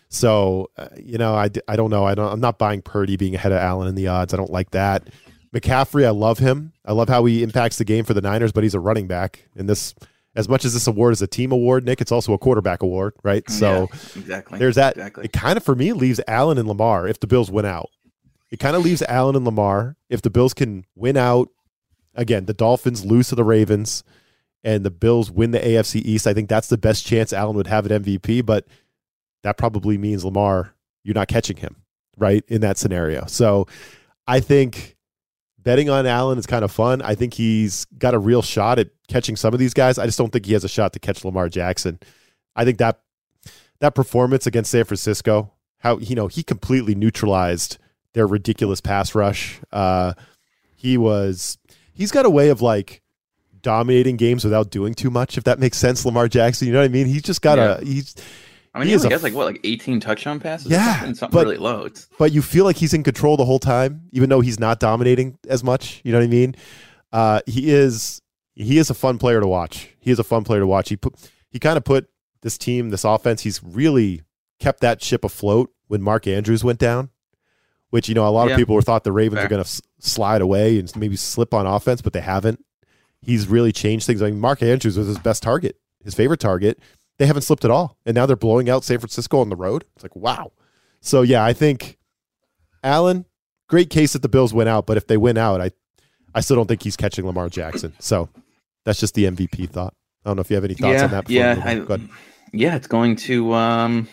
So 0.10 0.69
uh, 0.78 0.89
you 1.02 1.17
know, 1.17 1.36
I, 1.36 1.50
I 1.67 1.76
don't 1.76 1.89
know. 1.89 2.04
I 2.04 2.15
don't. 2.15 2.32
I'm 2.32 2.41
not 2.41 2.60
buying 2.60 2.82
Purdy 2.82 3.15
being 3.15 3.36
ahead 3.36 3.52
of 3.54 3.60
Allen 3.60 3.88
in 3.88 3.95
the 3.95 4.08
odds. 4.08 4.34
I 4.34 4.38
don't 4.38 4.52
like 4.52 4.72
that. 4.72 5.08
McCaffrey, 5.54 6.06
I 6.06 6.10
love 6.10 6.39
him. 6.39 6.74
I 6.86 6.91
love 6.91 7.10
how 7.10 7.26
he 7.26 7.41
impacts 7.41 7.78
the 7.78 7.86
game 7.86 8.06
for 8.06 8.13
the 8.13 8.22
Niners, 8.22 8.52
but 8.52 8.63
he's 8.63 8.76
a 8.76 8.80
running 8.80 9.08
back, 9.08 9.48
and 9.56 9.69
this 9.69 9.95
as 10.39 10.47
much 10.47 10.63
as 10.63 10.73
this 10.73 10.88
award 10.88 11.12
is 11.12 11.21
a 11.21 11.28
team 11.28 11.52
award, 11.52 11.84
Nick, 11.84 11.99
it's 11.99 12.13
also 12.13 12.32
a 12.32 12.38
quarterback 12.38 12.82
award, 12.82 13.13
right? 13.23 13.43
Mm, 13.43 13.52
so 13.52 13.89
yeah, 13.91 14.21
exactly. 14.21 14.58
There's 14.58 14.75
that. 14.75 14.95
Exactly. 14.95 15.25
It 15.25 15.34
kind 15.34 15.58
of 15.58 15.65
for 15.65 15.75
me 15.75 15.91
leaves 15.91 16.21
Allen 16.30 16.58
and 16.58 16.65
Lamar 16.65 17.10
if 17.10 17.19
the 17.19 17.28
Bills 17.28 17.52
win 17.52 17.65
out. 17.65 17.89
It 18.49 18.58
kind 18.58 18.78
of 18.78 18.84
leaves 18.84 19.04
Allen 19.04 19.36
and 19.36 19.43
Lamar 19.43 19.97
if 20.10 20.21
the 20.21 20.30
Bills 20.30 20.54
can 20.54 20.86
win 20.95 21.17
out. 21.17 21.49
Again, 22.15 22.45
the 22.45 22.54
Dolphins 22.54 23.04
lose 23.04 23.28
to 23.28 23.36
the 23.36 23.43
Ravens, 23.43 24.06
and 24.63 24.86
the 24.86 24.89
Bills 24.89 25.30
win 25.30 25.52
the 25.52 25.60
AFC 25.60 26.02
East. 26.06 26.25
I 26.25 26.34
think 26.34 26.47
that's 26.47 26.69
the 26.69 26.78
best 26.78 27.06
chance 27.06 27.34
Allen 27.34 27.58
would 27.58 27.67
have 27.67 27.86
at 27.91 28.02
MVP, 28.02 28.45
but 28.45 28.65
that 29.43 29.58
probably 29.58 29.97
means 29.97 30.23
Lamar, 30.23 30.73
you're 31.04 31.15
not 31.15 31.28
catching 31.28 31.58
him, 31.58 31.75
right? 32.17 32.45
In 32.47 32.62
that 32.62 32.78
scenario. 32.78 33.25
So 33.25 33.67
I 34.25 34.39
think 34.39 34.95
betting 35.63 35.89
on 35.89 36.06
Allen 36.06 36.38
is 36.38 36.45
kind 36.45 36.63
of 36.63 36.72
fun. 36.72 37.02
I 37.02 37.15
think 37.15 37.34
he's 37.34 37.86
got 37.98 38.13
a 38.13 38.19
real 38.19 38.41
shot 38.41 38.80
at 38.80 38.89
catching 39.08 39.36
some 39.36 39.54
of 39.54 39.60
these 39.60 39.74
guys. 39.74 39.98
I 39.98 40.06
just 40.06 40.17
don't 40.17 40.32
think 40.32 40.45
he 40.45 40.54
has 40.54 40.63
a 40.63 40.69
shot 40.69 40.93
to 40.93 41.00
catch 41.00 41.24
Lamar 41.26 41.50
Jackson. 41.50 42.00
I 42.56 42.65
think 42.65 42.78
that 42.78 43.02
that 43.80 43.95
performance 43.95 44.45
against 44.45 44.72
San 44.72 44.84
Francisco, 44.86 45.54
how 45.80 45.98
you 46.00 46.15
know 46.15 46.28
he 46.28 46.43
completely 46.43 46.95
neutralized 46.95 47.78
their 48.13 48.28
ridiculous 48.28 48.82
pass 48.82 49.15
rush. 49.15 49.60
Uh, 49.72 50.13
he 50.76 50.98
was 50.98 51.58
he's 51.93 52.12
got 52.12 52.26
a 52.26 52.30
way 52.30 52.50
of 52.50 52.62
like 52.62 53.02
dominating 53.62 54.15
games 54.15 54.43
without 54.43 54.72
doing 54.72 54.93
too 54.93 55.10
much. 55.10 55.38
If 55.38 55.43
that 55.45 55.60
makes 55.60 55.78
sense, 55.78 56.06
Lamar 56.06 56.28
Jackson. 56.28 56.67
You 56.67 56.74
know 56.74 56.80
what 56.80 56.86
I 56.86 56.89
mean? 56.89 57.08
He's 57.08 57.24
just 57.24 57.41
got 57.41 57.58
yeah. 57.58 57.78
a 57.78 57.86
he's 57.86 58.15
I 58.73 58.79
mean, 58.79 58.88
he, 58.88 58.97
he 58.97 59.10
has 59.12 59.23
like 59.23 59.34
what, 59.34 59.47
like 59.47 59.60
18 59.63 59.99
touchdown 59.99 60.39
passes? 60.39 60.71
Yeah, 60.71 60.97
something, 60.97 61.15
something 61.15 61.38
but, 61.38 61.45
really 61.45 61.58
low. 61.58 61.86
It's... 61.86 62.08
But 62.17 62.32
you 62.32 62.41
feel 62.41 62.65
like 62.65 62.75
he's 62.75 62.93
in 62.93 63.03
control 63.03 63.36
the 63.38 63.45
whole 63.45 63.60
time, 63.60 64.03
even 64.12 64.29
though 64.29 64.41
he's 64.41 64.60
not 64.60 64.79
dominating 64.79 65.38
as 65.47 65.63
much. 65.63 66.01
You 66.03 66.12
know 66.12 66.19
what 66.19 66.25
I 66.25 66.27
mean? 66.27 66.55
Uh, 67.12 67.41
he 67.47 67.71
is 67.71 68.21
he 68.53 68.77
is 68.77 68.89
a 68.89 68.93
fun 68.93 69.17
player 69.17 69.39
to 69.39 69.47
watch. 69.47 69.89
He 69.99 70.12
is 70.12 70.19
a 70.19 70.23
fun 70.23 70.43
player 70.43 70.60
to 70.60 70.67
watch. 70.67 70.89
He 70.89 70.97
put 70.97 71.15
he 71.49 71.60
kind 71.60 71.77
of 71.77 71.84
put 71.84 72.10
this 72.41 72.58
team, 72.58 72.89
this 72.89 73.03
offense. 73.03 73.41
He's 73.41 73.63
really 73.63 74.21
kept 74.60 74.82
that 74.82 75.03
ship 75.03 75.23
afloat 75.23 75.71
when 75.88 76.01
Mark 76.01 76.27
Andrews 76.27 76.63
went 76.63 76.79
down. 76.79 77.10
Which 77.89 78.08
you 78.08 78.13
know, 78.13 78.27
a 78.27 78.29
lot 78.29 78.47
yeah. 78.47 78.53
of 78.53 78.58
people 78.60 78.75
were 78.75 78.84
thought 78.84 79.03
the 79.03 79.12
Ravens 79.12 79.39
Fair. 79.39 79.45
are 79.45 79.49
going 79.49 79.63
to 79.63 79.67
s- 79.67 79.82
slide 79.97 80.41
away 80.41 80.77
and 80.77 80.95
maybe 80.95 81.15
slip 81.15 81.55
on 81.55 81.65
offense, 81.65 82.03
but 82.03 82.13
they 82.13 82.21
haven't. 82.21 82.63
He's 83.19 83.47
really 83.47 83.71
changed 83.71 84.05
things. 84.05 84.21
I 84.21 84.27
mean, 84.27 84.39
Mark 84.39 84.62
Andrews 84.62 84.95
was 84.95 85.08
his 85.08 85.17
best 85.17 85.41
target, 85.41 85.75
his 86.03 86.13
favorite 86.13 86.39
target 86.39 86.79
they 87.19 87.25
haven't 87.25 87.43
slipped 87.43 87.65
at 87.65 87.69
all. 87.69 87.97
And 88.05 88.15
now 88.15 88.25
they're 88.25 88.36
blowing 88.36 88.69
out 88.69 88.84
San 88.84 88.97
Francisco 88.97 89.39
on 89.39 89.49
the 89.49 89.55
road. 89.55 89.86
It's 89.95 90.03
like, 90.03 90.15
wow. 90.15 90.51
So, 91.01 91.21
yeah, 91.21 91.43
I 91.43 91.53
think 91.53 91.99
Allen, 92.84 93.25
great 93.67 93.89
case 93.89 94.13
that 94.13 94.21
the 94.21 94.29
Bills 94.29 94.53
went 94.53 94.69
out, 94.69 94.88
but 94.88 94.97
if 94.97 95.05
they 95.05 95.17
win 95.17 95.38
out, 95.38 95.62
I, 95.62 95.71
I 96.34 96.41
still 96.41 96.55
don't 96.55 96.67
think 96.67 96.82
he's 96.82 96.97
catching 96.97 97.25
Lamar 97.25 97.49
Jackson. 97.49 97.93
So 97.99 98.29
that's 98.86 98.99
just 98.99 99.13
the 99.13 99.25
MVP 99.25 99.69
thought. 99.69 99.93
I 100.25 100.29
don't 100.29 100.38
know 100.38 100.41
if 100.41 100.49
you 100.49 100.55
have 100.55 100.63
any 100.63 100.73
thoughts 100.73 100.95
yeah, 100.99 101.03
on 101.03 101.12
that. 101.12 101.29
Yeah, 101.29 101.62
I, 101.65 101.99
yeah, 102.53 102.75
it's 102.75 102.88
going 102.88 103.15
to, 103.17 103.53
um, 103.53 104.08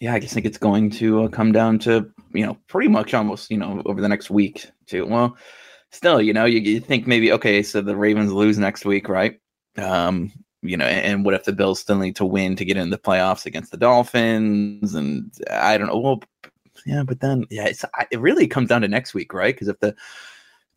yeah, 0.00 0.14
I 0.14 0.20
just 0.20 0.32
think 0.32 0.46
it's 0.46 0.58
going 0.58 0.90
to 0.90 1.24
uh, 1.24 1.28
come 1.28 1.52
down 1.52 1.80
to, 1.80 2.10
you 2.32 2.46
know, 2.46 2.56
pretty 2.68 2.88
much 2.88 3.14
almost, 3.14 3.50
you 3.50 3.58
know, 3.58 3.82
over 3.84 4.00
the 4.00 4.08
next 4.08 4.30
week 4.30 4.66
too. 4.86 5.06
Well, 5.06 5.36
still, 5.90 6.22
you 6.22 6.32
know, 6.32 6.44
you, 6.44 6.60
you 6.60 6.80
think 6.80 7.06
maybe, 7.08 7.32
okay, 7.32 7.62
so 7.62 7.80
the 7.80 7.96
Ravens 7.96 8.32
lose 8.32 8.58
next 8.58 8.84
week, 8.84 9.08
right? 9.08 9.40
Um, 9.76 10.32
you 10.64 10.76
know, 10.76 10.86
and 10.86 11.24
what 11.24 11.34
if 11.34 11.44
the 11.44 11.52
Bills 11.52 11.78
still 11.78 11.98
need 11.98 12.16
to 12.16 12.24
win 12.24 12.56
to 12.56 12.64
get 12.64 12.76
in 12.76 12.90
the 12.90 12.98
playoffs 12.98 13.46
against 13.46 13.70
the 13.70 13.76
Dolphins? 13.76 14.94
And 14.94 15.30
I 15.50 15.76
don't 15.76 15.88
know. 15.88 15.98
Well, 15.98 16.22
yeah, 16.86 17.02
but 17.02 17.20
then 17.20 17.46
yeah, 17.50 17.66
it's 17.66 17.84
it 18.10 18.20
really 18.20 18.46
comes 18.46 18.70
down 18.70 18.80
to 18.80 18.88
next 18.88 19.14
week, 19.14 19.32
right? 19.32 19.54
Because 19.54 19.68
if 19.68 19.78
the 19.80 19.94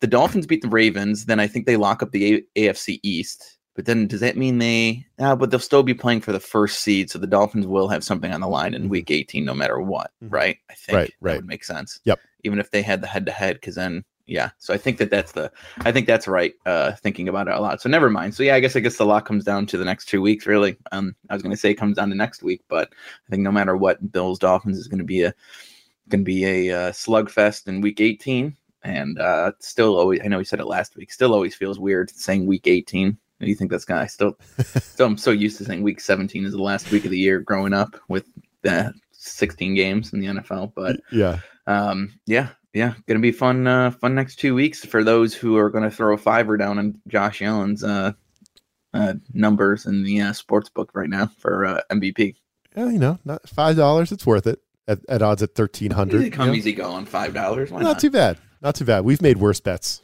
the 0.00 0.06
Dolphins 0.06 0.46
beat 0.46 0.62
the 0.62 0.68
Ravens, 0.68 1.24
then 1.24 1.40
I 1.40 1.46
think 1.46 1.66
they 1.66 1.76
lock 1.76 2.02
up 2.02 2.12
the 2.12 2.44
A- 2.56 2.68
AFC 2.68 3.00
East. 3.02 3.58
But 3.74 3.86
then 3.86 4.08
does 4.08 4.20
that 4.20 4.36
mean 4.36 4.58
they? 4.58 5.06
Uh, 5.18 5.36
but 5.36 5.50
they'll 5.50 5.60
still 5.60 5.84
be 5.84 5.94
playing 5.94 6.20
for 6.20 6.32
the 6.32 6.40
first 6.40 6.80
seed, 6.80 7.10
so 7.10 7.18
the 7.18 7.28
Dolphins 7.28 7.66
will 7.66 7.88
have 7.88 8.02
something 8.02 8.32
on 8.32 8.40
the 8.40 8.48
line 8.48 8.74
in 8.74 8.82
mm-hmm. 8.82 8.90
Week 8.90 9.10
18, 9.10 9.44
no 9.44 9.54
matter 9.54 9.80
what, 9.80 10.10
mm-hmm. 10.22 10.34
right? 10.34 10.58
I 10.68 10.74
think 10.74 10.96
right, 10.96 11.14
right. 11.20 11.32
that 11.32 11.38
would 11.38 11.46
make 11.46 11.64
sense. 11.64 12.00
Yep. 12.04 12.18
Even 12.44 12.58
if 12.58 12.70
they 12.72 12.82
had 12.82 13.00
the 13.00 13.06
head 13.06 13.24
to 13.26 13.32
head, 13.32 13.54
because 13.54 13.76
then 13.76 14.04
Yeah. 14.28 14.50
So 14.58 14.74
I 14.74 14.76
think 14.76 14.98
that 14.98 15.10
that's 15.10 15.32
the, 15.32 15.50
I 15.78 15.90
think 15.90 16.06
that's 16.06 16.28
right. 16.28 16.54
Uh, 16.66 16.92
thinking 16.92 17.28
about 17.28 17.48
it 17.48 17.54
a 17.54 17.60
lot. 17.60 17.80
So 17.80 17.88
never 17.88 18.10
mind. 18.10 18.34
So 18.34 18.42
yeah, 18.42 18.54
I 18.54 18.60
guess 18.60 18.76
I 18.76 18.80
guess 18.80 18.98
the 18.98 19.06
lot 19.06 19.24
comes 19.24 19.42
down 19.42 19.66
to 19.66 19.78
the 19.78 19.86
next 19.86 20.04
two 20.04 20.20
weeks. 20.20 20.46
Really. 20.46 20.76
Um, 20.92 21.16
I 21.30 21.34
was 21.34 21.42
going 21.42 21.54
to 21.54 21.56
say 21.56 21.70
it 21.70 21.76
comes 21.76 21.96
down 21.96 22.10
to 22.10 22.14
next 22.14 22.42
week, 22.42 22.62
but 22.68 22.92
I 23.26 23.30
think 23.30 23.42
no 23.42 23.50
matter 23.50 23.76
what, 23.76 24.12
Bills 24.12 24.38
Dolphins 24.38 24.76
is 24.76 24.86
going 24.86 24.98
to 24.98 25.04
be 25.04 25.22
a, 25.22 25.34
going 26.10 26.20
to 26.20 26.24
be 26.24 26.44
a 26.44 26.76
uh, 26.76 26.92
slugfest 26.92 27.68
in 27.68 27.80
week 27.80 28.00
18. 28.00 28.54
And 28.82 29.18
uh, 29.18 29.52
still 29.60 29.96
always, 29.96 30.20
I 30.22 30.28
know 30.28 30.38
we 30.38 30.44
said 30.44 30.60
it 30.60 30.66
last 30.66 30.94
week. 30.94 31.10
Still 31.10 31.32
always 31.32 31.54
feels 31.54 31.78
weird 31.78 32.10
saying 32.10 32.46
week 32.46 32.66
18. 32.66 33.16
Do 33.40 33.46
you 33.46 33.54
think 33.54 33.70
that's 33.70 33.84
gonna? 33.84 34.02
I 34.02 34.06
still, 34.06 34.36
still, 34.58 35.06
I'm 35.06 35.16
so 35.16 35.30
used 35.30 35.58
to 35.58 35.64
saying 35.64 35.82
week 35.82 36.00
17 36.00 36.44
is 36.44 36.52
the 36.52 36.62
last 36.62 36.90
week 36.90 37.04
of 37.04 37.12
the 37.12 37.18
year 37.18 37.40
growing 37.40 37.72
up 37.72 37.96
with 38.08 38.26
the 38.62 38.92
16 39.12 39.74
games 39.74 40.12
in 40.12 40.20
the 40.20 40.26
NFL. 40.26 40.72
But 40.74 41.00
yeah, 41.12 41.38
um, 41.66 42.18
yeah, 42.26 42.48
yeah, 42.74 42.94
gonna 43.06 43.20
be 43.20 43.32
fun. 43.32 43.66
Uh, 43.66 43.90
fun 43.90 44.14
next 44.14 44.36
two 44.36 44.54
weeks 44.54 44.84
for 44.84 45.02
those 45.02 45.34
who 45.34 45.56
are 45.56 45.70
gonna 45.70 45.90
throw 45.90 46.14
a 46.14 46.18
fiver 46.18 46.56
down 46.56 46.78
on 46.78 47.00
Josh 47.08 47.42
Allen's 47.42 47.82
uh, 47.82 48.12
uh 48.94 49.14
numbers 49.32 49.86
in 49.86 50.02
the 50.02 50.20
uh, 50.20 50.32
sports 50.32 50.68
book 50.68 50.90
right 50.94 51.08
now 51.08 51.30
for 51.38 51.64
uh, 51.64 51.80
MVP. 51.90 52.34
Yeah, 52.76 52.90
you 52.90 52.98
know, 52.98 53.18
not 53.24 53.48
five 53.48 53.76
dollars. 53.76 54.12
It's 54.12 54.26
worth 54.26 54.46
it 54.46 54.60
at, 54.86 55.00
at 55.08 55.22
odds 55.22 55.42
at 55.42 55.54
thirteen 55.54 55.92
hundred. 55.92 56.32
Come 56.32 56.46
you 56.46 56.52
know? 56.52 56.58
easy 56.58 56.72
going, 56.72 57.06
five 57.06 57.34
dollars. 57.34 57.70
Not, 57.70 57.82
not 57.82 57.98
too 57.98 58.10
bad. 58.10 58.38
Not 58.60 58.74
too 58.74 58.84
bad. 58.84 59.04
We've 59.04 59.22
made 59.22 59.38
worse 59.38 59.60
bets. 59.60 60.02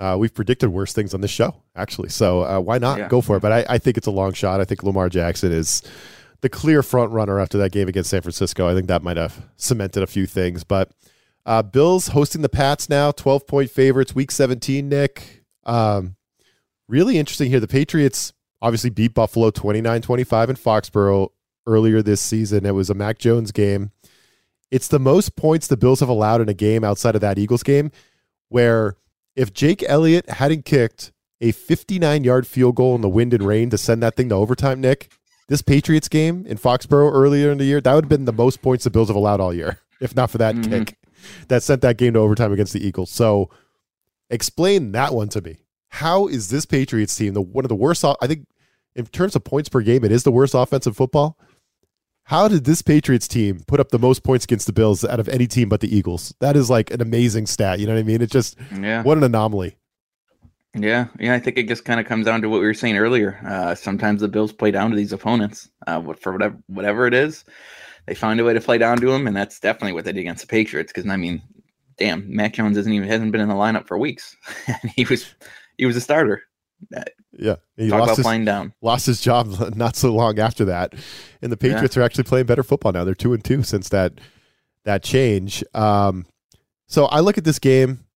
Uh, 0.00 0.16
we've 0.18 0.32
predicted 0.32 0.70
worse 0.70 0.92
things 0.92 1.12
on 1.12 1.20
this 1.20 1.30
show, 1.30 1.56
actually. 1.74 2.08
So 2.08 2.44
uh, 2.44 2.60
why 2.60 2.78
not 2.78 2.98
yeah. 2.98 3.08
go 3.08 3.20
for 3.20 3.36
it? 3.36 3.40
But 3.40 3.52
I, 3.52 3.66
I, 3.68 3.78
think 3.78 3.96
it's 3.96 4.06
a 4.06 4.12
long 4.12 4.32
shot. 4.32 4.60
I 4.60 4.64
think 4.64 4.84
Lamar 4.84 5.08
Jackson 5.08 5.50
is 5.50 5.82
the 6.40 6.48
clear 6.48 6.84
front 6.84 7.10
runner 7.10 7.40
after 7.40 7.58
that 7.58 7.72
game 7.72 7.88
against 7.88 8.10
San 8.10 8.22
Francisco. 8.22 8.68
I 8.68 8.74
think 8.74 8.86
that 8.86 9.02
might 9.02 9.16
have 9.16 9.44
cemented 9.56 10.04
a 10.04 10.06
few 10.06 10.24
things. 10.24 10.62
But 10.62 10.92
uh, 11.46 11.62
Bills 11.62 12.08
hosting 12.08 12.42
the 12.42 12.48
Pats 12.48 12.88
now, 12.88 13.10
12 13.10 13.46
point 13.46 13.70
favorites, 13.70 14.14
week 14.14 14.30
17, 14.30 14.88
Nick. 14.88 15.44
Um, 15.64 16.16
really 16.88 17.18
interesting 17.18 17.50
here. 17.50 17.60
The 17.60 17.68
Patriots 17.68 18.32
obviously 18.60 18.90
beat 18.90 19.14
Buffalo 19.14 19.50
29 19.50 20.02
25 20.02 20.50
in 20.50 20.56
Foxborough 20.56 21.28
earlier 21.66 22.02
this 22.02 22.20
season. 22.20 22.66
It 22.66 22.74
was 22.74 22.90
a 22.90 22.94
Mac 22.94 23.18
Jones 23.18 23.52
game. 23.52 23.92
It's 24.70 24.88
the 24.88 24.98
most 24.98 25.36
points 25.36 25.66
the 25.66 25.76
Bills 25.76 26.00
have 26.00 26.08
allowed 26.08 26.40
in 26.40 26.48
a 26.48 26.54
game 26.54 26.84
outside 26.84 27.14
of 27.14 27.20
that 27.20 27.38
Eagles 27.38 27.62
game 27.62 27.90
where 28.48 28.96
if 29.36 29.52
Jake 29.52 29.84
Elliott 29.86 30.28
hadn't 30.28 30.64
kicked 30.64 31.12
a 31.40 31.52
59 31.52 32.24
yard 32.24 32.46
field 32.46 32.74
goal 32.74 32.94
in 32.94 33.00
the 33.00 33.08
wind 33.08 33.32
and 33.32 33.46
rain 33.46 33.70
to 33.70 33.78
send 33.78 34.02
that 34.02 34.16
thing 34.16 34.28
to 34.30 34.34
overtime, 34.34 34.80
Nick, 34.80 35.10
this 35.48 35.62
Patriots 35.62 36.08
game 36.08 36.44
in 36.46 36.58
Foxborough 36.58 37.12
earlier 37.12 37.50
in 37.50 37.58
the 37.58 37.64
year, 37.64 37.80
that 37.80 37.94
would 37.94 38.04
have 38.04 38.10
been 38.10 38.26
the 38.26 38.32
most 38.32 38.60
points 38.60 38.84
the 38.84 38.90
Bills 38.90 39.08
have 39.08 39.16
allowed 39.16 39.40
all 39.40 39.54
year, 39.54 39.78
if 40.00 40.14
not 40.14 40.30
for 40.30 40.38
that 40.38 40.54
mm-hmm. 40.54 40.70
kick 40.70 40.97
that 41.48 41.62
sent 41.62 41.82
that 41.82 41.96
game 41.98 42.14
to 42.14 42.18
overtime 42.20 42.52
against 42.52 42.72
the 42.72 42.86
Eagles. 42.86 43.10
So 43.10 43.50
explain 44.30 44.92
that 44.92 45.14
one 45.14 45.28
to 45.30 45.40
me. 45.40 45.58
How 45.88 46.26
is 46.26 46.50
this 46.50 46.66
Patriots 46.66 47.14
team 47.14 47.34
the 47.34 47.42
one 47.42 47.64
of 47.64 47.68
the 47.68 47.74
worst? 47.74 48.04
I 48.04 48.26
think 48.26 48.46
in 48.94 49.06
terms 49.06 49.36
of 49.36 49.44
points 49.44 49.68
per 49.68 49.80
game, 49.80 50.04
it 50.04 50.12
is 50.12 50.24
the 50.24 50.32
worst 50.32 50.54
offensive 50.54 50.96
football. 50.96 51.38
How 52.24 52.46
did 52.46 52.64
this 52.64 52.82
Patriots 52.82 53.26
team 53.26 53.60
put 53.66 53.80
up 53.80 53.88
the 53.88 53.98
most 53.98 54.22
points 54.22 54.44
against 54.44 54.66
the 54.66 54.72
Bills 54.72 55.02
out 55.02 55.18
of 55.18 55.30
any 55.30 55.46
team 55.46 55.70
but 55.70 55.80
the 55.80 55.96
Eagles? 55.96 56.34
That 56.40 56.56
is 56.56 56.68
like 56.68 56.90
an 56.90 57.00
amazing 57.00 57.46
stat. 57.46 57.78
You 57.78 57.86
know 57.86 57.94
what 57.94 58.00
I 58.00 58.02
mean? 58.02 58.20
It 58.20 58.30
just 58.30 58.56
yeah. 58.78 59.02
what 59.02 59.16
an 59.16 59.24
anomaly. 59.24 59.76
Yeah, 60.74 61.06
yeah. 61.18 61.32
I 61.32 61.40
think 61.40 61.56
it 61.56 61.68
just 61.68 61.86
kind 61.86 61.98
of 61.98 62.04
comes 62.04 62.26
down 62.26 62.42
to 62.42 62.48
what 62.50 62.60
we 62.60 62.66
were 62.66 62.74
saying 62.74 62.98
earlier. 62.98 63.40
Uh, 63.46 63.74
sometimes 63.74 64.20
the 64.20 64.28
Bills 64.28 64.52
play 64.52 64.70
down 64.70 64.90
to 64.90 64.96
these 64.96 65.14
opponents 65.14 65.70
uh, 65.86 66.02
for 66.20 66.32
whatever 66.32 66.58
whatever 66.66 67.06
it 67.06 67.14
is. 67.14 67.46
They 68.08 68.14
find 68.14 68.40
a 68.40 68.44
way 68.44 68.54
to 68.54 68.60
play 68.60 68.78
down 68.78 68.98
to 69.02 69.12
him, 69.12 69.26
and 69.26 69.36
that's 69.36 69.60
definitely 69.60 69.92
what 69.92 70.06
they 70.06 70.12
did 70.12 70.20
against 70.20 70.40
the 70.40 70.46
Patriots. 70.46 70.90
Because 70.90 71.08
I 71.10 71.16
mean, 71.16 71.42
damn, 71.98 72.24
Mac 72.34 72.54
Jones 72.54 72.78
isn't 72.78 72.90
even 72.90 73.06
hasn't 73.06 73.32
been 73.32 73.42
in 73.42 73.48
the 73.48 73.54
lineup 73.54 73.86
for 73.86 73.98
weeks. 73.98 74.34
he 74.96 75.04
was 75.04 75.34
he 75.76 75.84
was 75.84 75.94
a 75.94 76.00
starter. 76.00 76.42
Yeah, 77.32 77.56
he 77.76 77.90
Talk 77.90 78.00
lost 78.00 78.16
his, 78.16 78.24
flying 78.24 78.46
down. 78.46 78.72
Lost 78.80 79.04
his 79.04 79.20
job 79.20 79.74
not 79.76 79.94
so 79.94 80.10
long 80.14 80.38
after 80.38 80.64
that, 80.64 80.94
and 81.42 81.52
the 81.52 81.58
Patriots 81.58 81.96
yeah. 81.96 82.02
are 82.02 82.04
actually 82.06 82.24
playing 82.24 82.46
better 82.46 82.62
football 82.62 82.92
now. 82.92 83.04
They're 83.04 83.14
two 83.14 83.34
and 83.34 83.44
two 83.44 83.62
since 83.62 83.90
that 83.90 84.14
that 84.84 85.02
change. 85.02 85.62
Um, 85.74 86.24
so 86.86 87.04
I 87.06 87.20
look 87.20 87.36
at 87.36 87.44
this 87.44 87.58
game. 87.58 88.06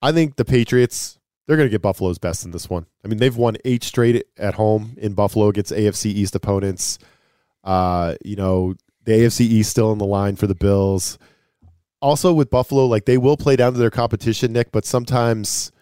I 0.00 0.12
think 0.12 0.36
the 0.36 0.44
Patriots 0.46 1.18
they're 1.46 1.58
going 1.58 1.68
to 1.68 1.70
get 1.70 1.82
Buffalo's 1.82 2.18
best 2.18 2.46
in 2.46 2.52
this 2.52 2.70
one. 2.70 2.86
I 3.04 3.08
mean, 3.08 3.18
they've 3.18 3.36
won 3.36 3.58
eight 3.66 3.84
straight 3.84 4.24
at 4.38 4.54
home 4.54 4.96
in 4.96 5.12
Buffalo 5.12 5.48
against 5.48 5.72
AFC 5.72 6.06
East 6.06 6.34
opponents. 6.34 6.98
Uh, 7.62 8.14
you 8.24 8.36
know, 8.36 8.74
the 9.04 9.12
AFC 9.12 9.40
East 9.40 9.70
still 9.70 9.92
in 9.92 9.98
the 9.98 10.06
line 10.06 10.36
for 10.36 10.46
the 10.46 10.54
Bills. 10.54 11.18
Also 12.00 12.32
with 12.32 12.50
Buffalo, 12.50 12.86
like 12.86 13.06
they 13.06 13.18
will 13.18 13.36
play 13.36 13.56
down 13.56 13.72
to 13.72 13.78
their 13.78 13.90
competition, 13.90 14.52
Nick, 14.52 14.72
but 14.72 14.84
sometimes 14.84 15.72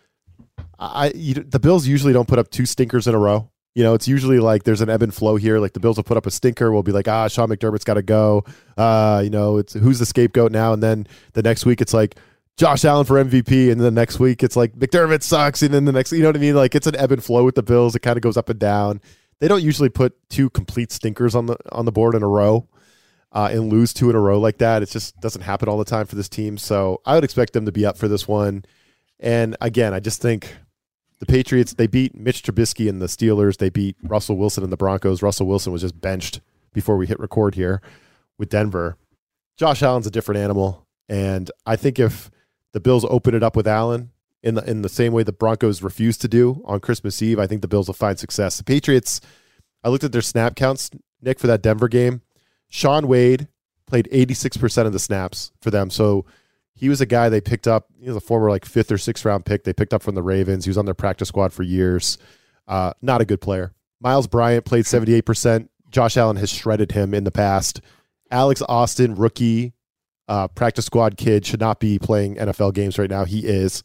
I 0.78 1.12
you, 1.14 1.34
the 1.34 1.60
Bills 1.60 1.86
usually 1.86 2.12
don't 2.12 2.28
put 2.28 2.38
up 2.38 2.50
two 2.50 2.66
stinkers 2.66 3.06
in 3.06 3.14
a 3.14 3.18
row. 3.18 3.50
You 3.74 3.82
know, 3.82 3.94
it's 3.94 4.06
usually 4.06 4.38
like 4.38 4.64
there's 4.64 4.82
an 4.82 4.90
ebb 4.90 5.02
and 5.02 5.14
flow 5.14 5.36
here. 5.36 5.58
Like 5.58 5.72
the 5.72 5.80
Bills 5.80 5.96
will 5.96 6.04
put 6.04 6.16
up 6.16 6.26
a 6.26 6.30
stinker, 6.30 6.70
we'll 6.70 6.82
be 6.82 6.92
like, 6.92 7.08
ah, 7.08 7.26
Sean 7.28 7.48
McDermott's 7.48 7.84
got 7.84 7.94
to 7.94 8.02
go. 8.02 8.44
Uh, 8.76 9.22
you 9.24 9.30
know, 9.30 9.56
it's 9.56 9.72
who's 9.72 9.98
the 9.98 10.06
scapegoat 10.06 10.52
now? 10.52 10.72
And 10.72 10.82
then 10.82 11.06
the 11.32 11.42
next 11.42 11.64
week 11.64 11.80
it's 11.80 11.94
like 11.94 12.16
Josh 12.56 12.84
Allen 12.84 13.06
for 13.06 13.22
MVP, 13.22 13.70
and 13.70 13.80
then 13.80 13.94
the 13.94 14.00
next 14.00 14.18
week 14.18 14.42
it's 14.42 14.56
like 14.56 14.74
McDermott 14.74 15.22
sucks, 15.22 15.62
and 15.62 15.72
then 15.72 15.86
the 15.86 15.92
next, 15.92 16.12
you 16.12 16.20
know 16.20 16.28
what 16.28 16.36
I 16.36 16.40
mean? 16.40 16.54
Like 16.54 16.74
it's 16.74 16.86
an 16.86 16.96
ebb 16.96 17.12
and 17.12 17.24
flow 17.24 17.44
with 17.44 17.54
the 17.54 17.62
Bills. 17.62 17.96
It 17.96 18.00
kind 18.00 18.16
of 18.16 18.22
goes 18.22 18.36
up 18.36 18.50
and 18.50 18.58
down. 18.58 19.00
They 19.40 19.48
don't 19.48 19.62
usually 19.62 19.88
put 19.88 20.14
two 20.28 20.50
complete 20.50 20.92
stinkers 20.92 21.34
on 21.34 21.46
the 21.46 21.56
on 21.72 21.84
the 21.84 21.92
board 21.92 22.14
in 22.14 22.22
a 22.22 22.28
row. 22.28 22.68
Uh, 23.34 23.48
and 23.50 23.72
lose 23.72 23.94
two 23.94 24.10
in 24.10 24.16
a 24.16 24.20
row 24.20 24.38
like 24.38 24.58
that. 24.58 24.82
It 24.82 24.90
just 24.90 25.18
doesn't 25.20 25.40
happen 25.40 25.66
all 25.66 25.78
the 25.78 25.86
time 25.86 26.04
for 26.04 26.16
this 26.16 26.28
team. 26.28 26.58
So 26.58 27.00
I 27.06 27.14
would 27.14 27.24
expect 27.24 27.54
them 27.54 27.64
to 27.64 27.72
be 27.72 27.86
up 27.86 27.96
for 27.96 28.06
this 28.06 28.28
one. 28.28 28.66
And 29.18 29.56
again, 29.60 29.94
I 29.94 30.00
just 30.00 30.20
think 30.20 30.54
the 31.18 31.24
Patriots, 31.24 31.72
they 31.72 31.86
beat 31.86 32.14
Mitch 32.14 32.42
Trubisky 32.42 32.90
and 32.90 33.00
the 33.00 33.06
Steelers. 33.06 33.56
They 33.56 33.70
beat 33.70 33.96
Russell 34.02 34.36
Wilson 34.36 34.64
and 34.64 34.72
the 34.72 34.76
Broncos. 34.76 35.22
Russell 35.22 35.46
Wilson 35.46 35.72
was 35.72 35.80
just 35.80 35.98
benched 36.00 36.40
before 36.74 36.96
we 36.96 37.06
hit 37.06 37.20
record 37.20 37.54
here 37.54 37.80
with 38.38 38.50
Denver. 38.50 38.96
Josh 39.56 39.82
Allen's 39.82 40.06
a 40.06 40.10
different 40.10 40.40
animal. 40.40 40.86
And 41.08 41.50
I 41.64 41.76
think 41.76 41.98
if 41.98 42.30
the 42.72 42.80
Bills 42.80 43.04
open 43.08 43.34
it 43.34 43.42
up 43.42 43.54
with 43.54 43.68
Allen 43.68 44.10
in 44.42 44.56
the 44.56 44.68
in 44.68 44.82
the 44.82 44.88
same 44.88 45.12
way 45.12 45.22
the 45.22 45.32
Broncos 45.32 45.82
refused 45.82 46.20
to 46.22 46.28
do 46.28 46.62
on 46.64 46.80
Christmas 46.80 47.22
Eve, 47.22 47.38
I 47.38 47.46
think 47.46 47.62
the 47.62 47.68
Bills 47.68 47.86
will 47.86 47.94
find 47.94 48.18
success. 48.18 48.56
The 48.56 48.64
Patriots, 48.64 49.20
I 49.84 49.88
looked 49.88 50.04
at 50.04 50.12
their 50.12 50.22
snap 50.22 50.56
counts, 50.56 50.90
Nick, 51.20 51.38
for 51.38 51.46
that 51.46 51.62
Denver 51.62 51.88
game. 51.88 52.22
Shaun 52.72 53.06
Wade 53.06 53.48
played 53.86 54.08
86% 54.10 54.86
of 54.86 54.94
the 54.94 54.98
snaps 54.98 55.52
for 55.60 55.70
them. 55.70 55.90
So 55.90 56.24
he 56.74 56.88
was 56.88 57.02
a 57.02 57.06
guy 57.06 57.28
they 57.28 57.42
picked 57.42 57.68
up. 57.68 57.86
He 58.00 58.08
was 58.08 58.16
a 58.16 58.20
former 58.20 58.48
like 58.48 58.64
fifth 58.64 58.90
or 58.90 58.96
sixth 58.96 59.26
round 59.26 59.44
pick 59.44 59.64
they 59.64 59.74
picked 59.74 59.92
up 59.92 60.02
from 60.02 60.14
the 60.14 60.22
Ravens. 60.22 60.64
He 60.64 60.70
was 60.70 60.78
on 60.78 60.86
their 60.86 60.94
practice 60.94 61.28
squad 61.28 61.52
for 61.52 61.62
years. 61.62 62.16
Uh, 62.66 62.94
not 63.02 63.20
a 63.20 63.26
good 63.26 63.42
player. 63.42 63.74
Myles 64.00 64.26
Bryant 64.26 64.64
played 64.64 64.86
78%. 64.86 65.68
Josh 65.90 66.16
Allen 66.16 66.36
has 66.36 66.48
shredded 66.48 66.92
him 66.92 67.12
in 67.12 67.24
the 67.24 67.30
past. 67.30 67.82
Alex 68.30 68.62
Austin, 68.66 69.16
rookie, 69.16 69.74
uh, 70.26 70.48
practice 70.48 70.86
squad 70.86 71.18
kid, 71.18 71.44
should 71.44 71.60
not 71.60 71.78
be 71.78 71.98
playing 71.98 72.36
NFL 72.36 72.72
games 72.72 72.98
right 72.98 73.10
now. 73.10 73.26
He 73.26 73.40
is. 73.40 73.82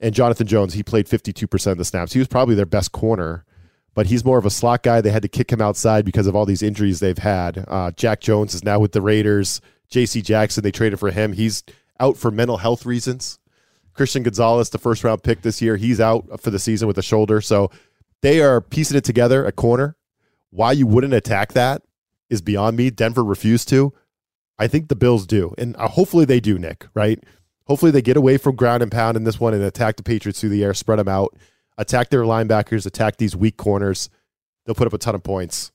And 0.00 0.14
Jonathan 0.14 0.46
Jones, 0.46 0.72
he 0.72 0.82
played 0.82 1.06
52% 1.06 1.70
of 1.72 1.76
the 1.76 1.84
snaps. 1.84 2.14
He 2.14 2.18
was 2.18 2.28
probably 2.28 2.54
their 2.54 2.64
best 2.64 2.92
corner, 2.92 3.44
but 3.96 4.06
he's 4.06 4.26
more 4.26 4.36
of 4.38 4.44
a 4.44 4.50
slot 4.50 4.82
guy. 4.82 5.00
They 5.00 5.10
had 5.10 5.22
to 5.22 5.28
kick 5.28 5.50
him 5.50 5.62
outside 5.62 6.04
because 6.04 6.26
of 6.26 6.36
all 6.36 6.44
these 6.44 6.62
injuries 6.62 7.00
they've 7.00 7.16
had. 7.16 7.64
Uh, 7.66 7.90
Jack 7.92 8.20
Jones 8.20 8.54
is 8.54 8.62
now 8.62 8.78
with 8.78 8.92
the 8.92 9.00
Raiders. 9.00 9.62
J.C. 9.88 10.20
Jackson, 10.20 10.62
they 10.62 10.70
traded 10.70 11.00
for 11.00 11.10
him. 11.10 11.32
He's 11.32 11.64
out 11.98 12.18
for 12.18 12.30
mental 12.30 12.58
health 12.58 12.84
reasons. 12.84 13.38
Christian 13.94 14.22
Gonzalez, 14.22 14.68
the 14.68 14.78
first 14.78 15.02
round 15.02 15.22
pick 15.22 15.40
this 15.40 15.62
year, 15.62 15.78
he's 15.78 15.98
out 15.98 16.42
for 16.42 16.50
the 16.50 16.58
season 16.58 16.86
with 16.86 16.98
a 16.98 17.02
shoulder. 17.02 17.40
So 17.40 17.70
they 18.20 18.42
are 18.42 18.60
piecing 18.60 18.98
it 18.98 19.04
together 19.04 19.46
at 19.46 19.56
corner. 19.56 19.96
Why 20.50 20.72
you 20.72 20.86
wouldn't 20.86 21.14
attack 21.14 21.54
that 21.54 21.80
is 22.28 22.42
beyond 22.42 22.76
me. 22.76 22.90
Denver 22.90 23.24
refused 23.24 23.70
to. 23.70 23.94
I 24.58 24.68
think 24.68 24.88
the 24.88 24.96
Bills 24.96 25.26
do. 25.26 25.54
And 25.56 25.74
uh, 25.76 25.88
hopefully 25.88 26.26
they 26.26 26.40
do, 26.40 26.58
Nick, 26.58 26.86
right? 26.92 27.24
Hopefully 27.66 27.92
they 27.92 28.02
get 28.02 28.18
away 28.18 28.36
from 28.36 28.56
ground 28.56 28.82
and 28.82 28.92
pound 28.92 29.16
in 29.16 29.24
this 29.24 29.40
one 29.40 29.54
and 29.54 29.62
attack 29.62 29.96
the 29.96 30.02
Patriots 30.02 30.40
through 30.40 30.50
the 30.50 30.62
air, 30.62 30.74
spread 30.74 30.98
them 30.98 31.08
out, 31.08 31.34
attack 31.78 32.10
their 32.10 32.22
linebackers, 32.22 32.86
attack 32.86 33.16
these 33.16 33.36
weak 33.36 33.56
corners. 33.56 34.10
They'll 34.64 34.74
put 34.74 34.86
up 34.86 34.92
a 34.92 34.98
ton 34.98 35.14
of 35.14 35.22
points. 35.22 35.72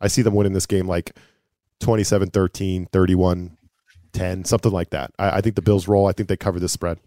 I 0.00 0.08
see 0.08 0.22
them 0.22 0.34
winning 0.34 0.52
this 0.52 0.66
game 0.66 0.86
like 0.86 1.16
27 1.80 2.30
13, 2.30 2.86
31 2.92 3.56
10, 4.12 4.44
something 4.44 4.72
like 4.72 4.90
that. 4.90 5.12
I, 5.18 5.38
I 5.38 5.40
think 5.40 5.56
the 5.56 5.62
Bills 5.62 5.88
roll. 5.88 6.06
I 6.06 6.12
think 6.12 6.28
they 6.28 6.36
cover 6.36 6.60
this 6.60 6.72
spread. 6.72 6.98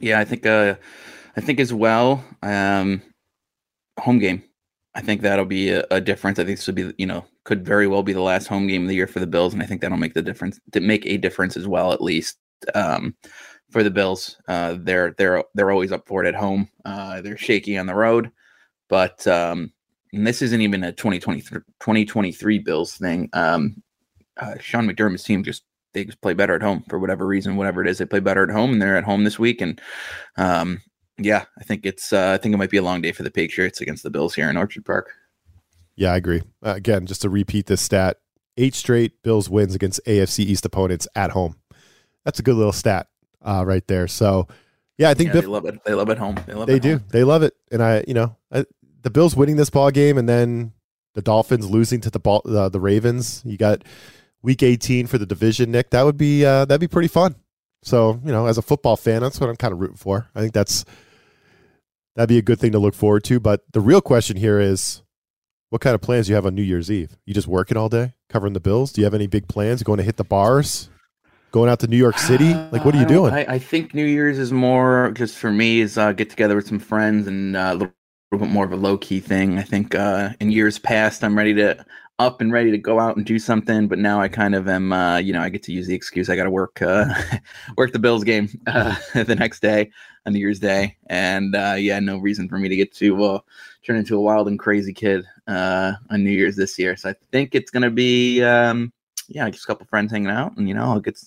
Yeah, 0.00 0.18
I 0.18 0.24
think 0.24 0.46
uh, 0.46 0.74
I 1.36 1.40
think 1.40 1.60
as 1.60 1.72
well. 1.72 2.24
Um, 2.42 3.02
home 3.98 4.18
game. 4.18 4.42
I 4.94 5.00
think 5.00 5.22
that'll 5.22 5.46
be 5.46 5.70
a, 5.70 5.86
a, 5.90 6.00
difference. 6.02 6.38
I 6.38 6.44
think 6.44 6.58
this 6.58 6.66
would 6.66 6.76
be, 6.76 6.92
you 6.98 7.06
know, 7.06 7.24
could 7.44 7.64
very 7.64 7.86
well 7.86 8.02
be 8.02 8.12
the 8.12 8.20
last 8.20 8.46
home 8.46 8.66
game 8.66 8.82
of 8.82 8.88
the 8.88 8.94
year 8.94 9.06
for 9.06 9.20
the 9.20 9.26
Bills, 9.26 9.54
and 9.54 9.62
I 9.62 9.66
think 9.66 9.80
that'll 9.80 9.96
make 9.96 10.12
the 10.12 10.20
difference. 10.20 10.60
Make 10.74 11.06
a 11.06 11.16
difference 11.16 11.56
as 11.56 11.66
well, 11.66 11.92
at 11.92 12.02
least 12.02 12.36
um, 12.74 13.14
for 13.72 13.82
the 13.82 13.90
Bills. 13.90 14.36
Uh, 14.46 14.76
they're 14.78 15.14
they're 15.18 15.42
they're 15.54 15.70
always 15.70 15.92
up 15.92 16.06
for 16.06 16.24
it 16.24 16.28
at 16.28 16.34
home. 16.34 16.68
Uh, 16.84 17.20
they're 17.20 17.36
shaky 17.36 17.78
on 17.78 17.86
the 17.86 17.94
road, 17.94 18.30
but 18.88 19.26
um, 19.26 19.72
this 20.12 20.42
isn't 20.42 20.60
even 20.60 20.84
a 20.84 20.92
2023, 20.92 21.60
2023 21.80 22.58
Bills 22.58 22.94
thing. 22.94 23.28
Um, 23.32 23.82
uh, 24.36 24.54
Sean 24.60 24.88
McDermott's 24.88 25.24
team 25.24 25.42
just 25.42 25.64
they 25.94 26.04
just 26.04 26.20
play 26.20 26.34
better 26.34 26.54
at 26.54 26.62
home 26.62 26.84
for 26.88 26.98
whatever 26.98 27.26
reason, 27.26 27.56
whatever 27.56 27.82
it 27.82 27.88
is. 27.88 27.98
They 27.98 28.06
play 28.06 28.20
better 28.20 28.42
at 28.42 28.50
home, 28.50 28.72
and 28.72 28.82
they're 28.82 28.96
at 28.96 29.04
home 29.04 29.24
this 29.24 29.38
week. 29.38 29.60
And 29.60 29.80
um, 30.36 30.80
yeah, 31.18 31.44
I 31.58 31.64
think 31.64 31.84
it's 31.84 32.12
uh, 32.12 32.32
I 32.32 32.38
think 32.38 32.54
it 32.54 32.58
might 32.58 32.70
be 32.70 32.78
a 32.78 32.82
long 32.82 33.02
day 33.02 33.12
for 33.12 33.22
the 33.22 33.30
Patriots 33.30 33.80
against 33.80 34.02
the 34.02 34.10
Bills 34.10 34.34
here 34.34 34.48
in 34.48 34.56
Orchard 34.56 34.84
Park. 34.84 35.10
Yeah, 35.96 36.12
I 36.12 36.16
agree. 36.16 36.42
Uh, 36.64 36.74
again, 36.74 37.06
just 37.06 37.22
to 37.22 37.30
repeat 37.30 37.66
this 37.66 37.82
stat: 37.82 38.18
eight 38.56 38.74
straight 38.74 39.22
Bills 39.22 39.48
wins 39.48 39.74
against 39.74 40.00
AFC 40.06 40.40
East 40.40 40.64
opponents 40.64 41.08
at 41.14 41.30
home. 41.30 41.56
That's 42.24 42.38
a 42.38 42.42
good 42.42 42.54
little 42.54 42.72
stat 42.72 43.08
uh, 43.44 43.64
right 43.66 43.86
there. 43.86 44.08
So, 44.08 44.48
yeah, 44.98 45.10
I 45.10 45.14
think 45.14 45.28
yeah, 45.28 45.32
Biff, 45.34 45.42
they 45.42 45.48
love 45.50 45.64
it. 45.64 45.84
They 45.84 45.94
love 45.94 46.10
it 46.10 46.18
home. 46.18 46.36
They 46.46 46.54
love. 46.54 46.66
They 46.66 46.78
do. 46.78 46.98
Home. 46.98 47.04
They 47.10 47.24
love 47.24 47.42
it. 47.42 47.54
And 47.70 47.82
I, 47.82 48.04
you 48.06 48.14
know, 48.14 48.36
I, 48.50 48.64
the 49.02 49.10
Bills 49.10 49.34
winning 49.34 49.56
this 49.56 49.70
ball 49.70 49.90
game, 49.90 50.18
and 50.18 50.28
then 50.28 50.72
the 51.14 51.22
Dolphins 51.22 51.68
losing 51.68 52.00
to 52.02 52.10
the 52.10 52.20
ball, 52.20 52.42
uh, 52.46 52.68
the 52.68 52.80
Ravens. 52.80 53.42
You 53.44 53.56
got 53.56 53.82
week 54.42 54.62
18 54.62 55.06
for 55.06 55.18
the 55.18 55.26
division, 55.26 55.70
Nick. 55.70 55.90
That 55.90 56.02
would 56.02 56.16
be 56.16 56.44
uh, 56.44 56.64
that'd 56.64 56.80
be 56.80 56.88
pretty 56.88 57.08
fun. 57.08 57.36
So, 57.82 58.20
you 58.24 58.30
know, 58.30 58.46
as 58.46 58.58
a 58.58 58.62
football 58.62 58.96
fan, 58.96 59.22
that's 59.22 59.40
what 59.40 59.50
I'm 59.50 59.56
kind 59.56 59.72
of 59.72 59.80
rooting 59.80 59.96
for. 59.96 60.28
I 60.34 60.40
think 60.40 60.52
that's 60.52 60.84
that'd 62.14 62.28
be 62.28 62.38
a 62.38 62.42
good 62.42 62.60
thing 62.60 62.72
to 62.72 62.78
look 62.78 62.94
forward 62.94 63.24
to. 63.24 63.40
But 63.40 63.62
the 63.72 63.80
real 63.80 64.00
question 64.00 64.36
here 64.36 64.60
is 64.60 65.02
what 65.70 65.80
kind 65.80 65.94
of 65.94 66.00
plans 66.00 66.26
do 66.26 66.32
you 66.32 66.34
have 66.36 66.46
on 66.46 66.54
New 66.54 66.62
Year's 66.62 66.90
Eve? 66.90 67.16
You 67.26 67.34
just 67.34 67.48
working 67.48 67.76
all 67.76 67.88
day, 67.88 68.14
covering 68.28 68.52
the 68.52 68.60
Bills? 68.60 68.92
Do 68.92 69.00
you 69.00 69.04
have 69.04 69.14
any 69.14 69.26
big 69.26 69.48
plans? 69.48 69.82
Going 69.82 69.98
to 69.98 70.04
hit 70.04 70.16
the 70.16 70.24
bars? 70.24 70.90
Going 71.52 71.68
out 71.68 71.80
to 71.80 71.86
New 71.86 71.98
York 71.98 72.18
City? 72.18 72.54
Like, 72.72 72.86
what 72.86 72.94
are 72.94 72.98
you 72.98 73.04
doing? 73.04 73.34
I, 73.34 73.44
I, 73.44 73.58
think 73.58 73.92
New 73.92 74.06
Year's 74.06 74.38
is 74.38 74.52
more 74.52 75.12
just 75.14 75.36
for 75.36 75.52
me 75.52 75.80
is 75.80 75.98
uh, 75.98 76.12
get 76.12 76.30
together 76.30 76.56
with 76.56 76.66
some 76.66 76.78
friends 76.78 77.26
and 77.26 77.54
uh, 77.54 77.72
a 77.72 77.74
little, 77.74 77.94
little 78.32 78.46
bit 78.46 78.52
more 78.52 78.64
of 78.64 78.72
a 78.72 78.76
low 78.76 78.96
key 78.96 79.20
thing. 79.20 79.58
I 79.58 79.62
think 79.62 79.94
uh, 79.94 80.30
in 80.40 80.50
years 80.50 80.78
past, 80.78 81.22
I'm 81.22 81.36
ready 81.36 81.52
to 81.52 81.84
up 82.18 82.40
and 82.40 82.52
ready 82.52 82.70
to 82.70 82.78
go 82.78 82.98
out 82.98 83.16
and 83.16 83.26
do 83.26 83.38
something, 83.38 83.86
but 83.86 83.98
now 83.98 84.18
I 84.18 84.28
kind 84.28 84.54
of 84.54 84.66
am. 84.66 84.94
Uh, 84.94 85.18
you 85.18 85.34
know, 85.34 85.42
I 85.42 85.50
get 85.50 85.62
to 85.64 85.72
use 85.72 85.86
the 85.86 85.94
excuse 85.94 86.30
I 86.30 86.36
got 86.36 86.44
to 86.44 86.50
work 86.50 86.80
uh, 86.80 87.12
work 87.76 87.92
the 87.92 87.98
Bills 87.98 88.24
game 88.24 88.48
uh, 88.66 88.96
the 89.14 89.34
next 89.34 89.60
day 89.60 89.90
on 90.24 90.32
New 90.32 90.38
Year's 90.38 90.58
Day, 90.60 90.96
and 91.08 91.54
uh, 91.54 91.74
yeah, 91.76 92.00
no 92.00 92.16
reason 92.16 92.48
for 92.48 92.58
me 92.58 92.70
to 92.70 92.76
get 92.76 92.94
to 92.94 93.24
uh, 93.24 93.40
turn 93.84 93.96
into 93.96 94.16
a 94.16 94.20
wild 94.22 94.48
and 94.48 94.58
crazy 94.58 94.94
kid 94.94 95.26
uh, 95.48 95.92
on 96.08 96.24
New 96.24 96.30
Year's 96.30 96.56
this 96.56 96.78
year. 96.78 96.96
So 96.96 97.10
I 97.10 97.14
think 97.30 97.54
it's 97.54 97.70
gonna 97.70 97.90
be. 97.90 98.42
Um, 98.42 98.92
yeah, 99.28 99.48
just 99.50 99.64
a 99.64 99.66
couple 99.66 99.86
friends 99.86 100.12
hanging 100.12 100.30
out, 100.30 100.56
and 100.56 100.68
you 100.68 100.74
know, 100.74 100.84
I'll 100.84 101.00
get 101.00 101.18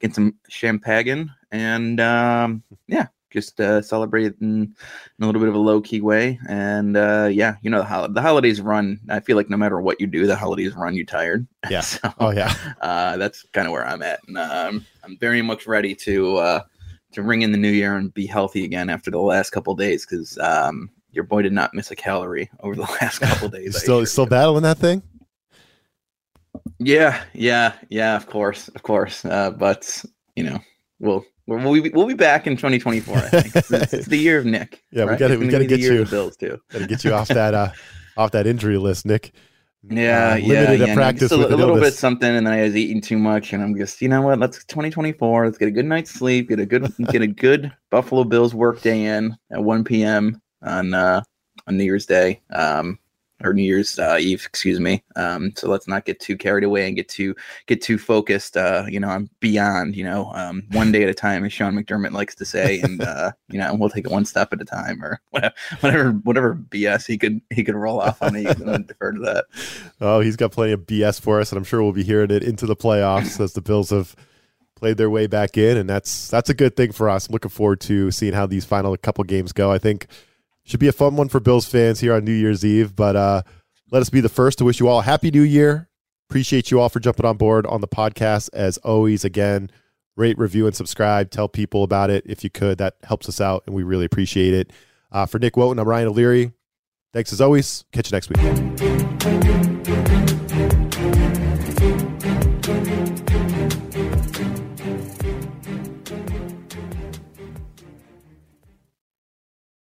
get 0.00 0.14
some 0.14 0.34
champagne, 0.48 1.32
and 1.50 2.00
um, 2.00 2.62
yeah, 2.86 3.06
just 3.30 3.60
uh, 3.60 3.82
celebrate 3.82 4.34
in, 4.40 4.62
in, 4.62 4.74
a 5.20 5.26
little 5.26 5.40
bit 5.40 5.48
of 5.48 5.54
a 5.54 5.58
low 5.58 5.80
key 5.80 6.00
way. 6.00 6.38
And 6.48 6.96
uh, 6.96 7.28
yeah, 7.30 7.56
you 7.62 7.70
know 7.70 7.78
the, 7.78 7.84
hol- 7.84 8.08
the 8.08 8.22
holidays 8.22 8.60
run. 8.60 9.00
I 9.10 9.20
feel 9.20 9.36
like 9.36 9.50
no 9.50 9.56
matter 9.56 9.80
what 9.80 10.00
you 10.00 10.06
do, 10.06 10.26
the 10.26 10.36
holidays 10.36 10.74
run 10.74 10.94
you 10.94 11.04
tired. 11.04 11.46
Yeah. 11.70 11.80
so, 11.80 12.12
oh 12.18 12.30
yeah. 12.30 12.54
Uh, 12.82 13.16
that's 13.16 13.42
kind 13.52 13.66
of 13.66 13.72
where 13.72 13.86
I'm 13.86 14.02
at, 14.02 14.20
and 14.28 14.38
um, 14.38 14.86
I'm 15.02 15.16
very 15.18 15.42
much 15.42 15.66
ready 15.66 15.94
to 15.96 16.36
uh, 16.36 16.62
to 17.12 17.22
ring 17.22 17.42
in 17.42 17.52
the 17.52 17.58
new 17.58 17.70
year 17.70 17.96
and 17.96 18.12
be 18.12 18.26
healthy 18.26 18.64
again 18.64 18.90
after 18.90 19.10
the 19.10 19.18
last 19.18 19.50
couple 19.50 19.74
days 19.74 20.04
because 20.06 20.36
um, 20.38 20.90
your 21.10 21.24
boy 21.24 21.42
did 21.42 21.52
not 21.52 21.72
miss 21.74 21.90
a 21.90 21.96
calorie 21.96 22.50
over 22.60 22.74
the 22.74 22.82
last 23.00 23.20
couple 23.20 23.48
days. 23.48 23.80
still 23.80 24.04
still 24.06 24.26
battling 24.26 24.62
that 24.62 24.78
thing. 24.78 25.02
Yeah, 26.84 27.24
yeah, 27.32 27.74
yeah. 27.88 28.16
Of 28.16 28.26
course, 28.26 28.68
of 28.68 28.82
course. 28.82 29.24
Uh, 29.24 29.50
but 29.50 30.04
you 30.36 30.44
know, 30.44 30.58
we'll 30.98 31.24
We'll 31.46 31.82
be, 31.82 31.90
we'll 31.90 32.06
be 32.06 32.14
back 32.14 32.46
in 32.46 32.56
2024. 32.56 33.16
I 33.16 33.20
think 33.20 33.56
it's, 33.56 33.70
it's, 33.70 34.06
the 34.06 34.16
year 34.16 34.38
of 34.38 34.46
Nick. 34.46 34.82
Yeah, 34.90 35.02
right? 35.02 35.12
we 35.12 35.16
got 35.18 35.28
to 35.28 35.36
we 35.36 35.48
got 35.48 35.58
to 35.58 35.66
get 35.66 35.80
you 35.80 36.04
Bills 36.06 36.36
too. 36.36 36.58
Got 36.70 36.78
to 36.78 36.86
get 36.86 37.04
you 37.04 37.12
off 37.12 37.28
that 37.28 37.52
uh, 37.52 37.70
off 38.16 38.30
that 38.30 38.46
injury 38.46 38.78
list, 38.78 39.04
Nick. 39.04 39.34
Yeah, 39.90 40.32
uh, 40.32 40.36
yeah, 40.36 40.72
yeah. 40.72 40.94
practice 40.94 41.30
a, 41.32 41.34
a 41.34 41.36
little 41.36 41.78
bit 41.78 41.92
something, 41.92 42.28
and 42.28 42.46
then 42.46 42.54
I 42.54 42.62
was 42.62 42.74
eating 42.74 43.02
too 43.02 43.18
much, 43.18 43.52
and 43.52 43.62
I'm 43.62 43.76
just, 43.76 44.00
you 44.00 44.08
know 44.08 44.22
what? 44.22 44.38
Let's 44.38 44.64
2024. 44.64 45.44
Let's 45.44 45.58
get 45.58 45.68
a 45.68 45.72
good 45.72 45.84
night's 45.84 46.10
sleep. 46.10 46.48
Get 46.48 46.60
a 46.60 46.64
good 46.64 46.90
get 47.10 47.20
a 47.20 47.26
good 47.26 47.70
Buffalo 47.90 48.24
Bills 48.24 48.54
work 48.54 48.80
day 48.80 49.04
in 49.04 49.36
at 49.50 49.62
1 49.62 49.84
p.m. 49.84 50.40
on 50.62 50.94
uh, 50.94 51.22
on 51.66 51.76
New 51.76 51.84
Year's 51.84 52.06
Day. 52.06 52.40
Um, 52.50 52.98
or 53.42 53.52
New 53.52 53.62
Year's 53.62 53.98
uh, 53.98 54.16
Eve, 54.20 54.44
excuse 54.46 54.78
me. 54.78 55.02
Um, 55.16 55.52
so 55.56 55.68
let's 55.68 55.88
not 55.88 56.04
get 56.04 56.20
too 56.20 56.36
carried 56.36 56.64
away 56.64 56.86
and 56.86 56.96
get 56.96 57.08
too 57.08 57.34
get 57.66 57.82
too 57.82 57.98
focused. 57.98 58.56
Uh, 58.56 58.84
you 58.88 59.00
know, 59.00 59.08
I'm 59.08 59.28
beyond. 59.40 59.96
You 59.96 60.04
know, 60.04 60.30
um, 60.34 60.62
one 60.72 60.92
day 60.92 61.02
at 61.02 61.08
a 61.08 61.14
time, 61.14 61.44
as 61.44 61.52
Sean 61.52 61.74
McDermott 61.74 62.12
likes 62.12 62.34
to 62.36 62.44
say, 62.44 62.80
and 62.80 63.02
uh, 63.02 63.32
you 63.48 63.58
know, 63.58 63.74
we'll 63.74 63.90
take 63.90 64.06
it 64.06 64.12
one 64.12 64.24
step 64.24 64.52
at 64.52 64.60
a 64.60 64.64
time, 64.64 65.02
or 65.02 65.20
whatever, 65.80 66.12
whatever, 66.12 66.54
BS 66.54 67.06
he 67.06 67.18
could 67.18 67.40
he 67.50 67.64
could 67.64 67.74
roll 67.74 68.00
off 68.00 68.22
on 68.22 68.34
me. 68.34 68.44
defer 68.44 69.12
to 69.12 69.20
that. 69.20 69.44
Oh, 70.00 70.20
he's 70.20 70.36
got 70.36 70.52
plenty 70.52 70.72
of 70.72 70.80
BS 70.80 71.20
for 71.20 71.40
us, 71.40 71.50
and 71.50 71.56
I'm 71.56 71.64
sure 71.64 71.82
we'll 71.82 71.92
be 71.92 72.02
hearing 72.02 72.30
it 72.30 72.42
into 72.42 72.66
the 72.66 72.76
playoffs 72.76 73.40
as 73.40 73.54
the 73.54 73.62
Bills 73.62 73.90
have 73.90 74.14
played 74.74 74.96
their 74.96 75.08
way 75.08 75.26
back 75.26 75.56
in, 75.56 75.76
and 75.76 75.88
that's 75.88 76.28
that's 76.28 76.50
a 76.50 76.54
good 76.54 76.76
thing 76.76 76.92
for 76.92 77.08
us. 77.08 77.26
I'm 77.26 77.32
looking 77.32 77.50
forward 77.50 77.80
to 77.82 78.10
seeing 78.10 78.34
how 78.34 78.46
these 78.46 78.64
final 78.64 78.96
couple 78.96 79.24
games 79.24 79.52
go. 79.52 79.70
I 79.70 79.78
think 79.78 80.06
should 80.64 80.80
be 80.80 80.88
a 80.88 80.92
fun 80.92 81.16
one 81.16 81.28
for 81.28 81.40
Bills 81.40 81.66
fans 81.66 82.00
here 82.00 82.14
on 82.14 82.24
New 82.24 82.32
Year's 82.32 82.64
Eve. 82.64 82.96
But 82.96 83.16
uh, 83.16 83.42
let 83.90 84.02
us 84.02 84.10
be 84.10 84.20
the 84.20 84.28
first 84.28 84.58
to 84.58 84.64
wish 84.64 84.80
you 84.80 84.88
all 84.88 85.00
a 85.00 85.02
happy 85.02 85.30
new 85.30 85.42
year. 85.42 85.88
Appreciate 86.28 86.70
you 86.70 86.80
all 86.80 86.88
for 86.88 87.00
jumping 87.00 87.26
on 87.26 87.36
board 87.36 87.66
on 87.66 87.80
the 87.80 87.88
podcast. 87.88 88.50
As 88.52 88.78
always, 88.78 89.24
again, 89.24 89.70
rate, 90.16 90.38
review, 90.38 90.66
and 90.66 90.74
subscribe. 90.74 91.30
Tell 91.30 91.48
people 91.48 91.84
about 91.84 92.10
it 92.10 92.24
if 92.26 92.42
you 92.42 92.50
could. 92.50 92.78
That 92.78 92.96
helps 93.04 93.28
us 93.28 93.40
out, 93.40 93.62
and 93.66 93.74
we 93.74 93.82
really 93.82 94.06
appreciate 94.06 94.54
it. 94.54 94.72
Uh, 95.12 95.26
for 95.26 95.38
Nick 95.38 95.54
Wojton, 95.54 95.80
I'm 95.80 95.88
Ryan 95.88 96.08
O'Leary. 96.08 96.52
Thanks 97.12 97.32
as 97.32 97.40
always. 97.40 97.84
Catch 97.92 98.10
you 98.10 98.16
next 98.16 98.30
week. 98.30 99.63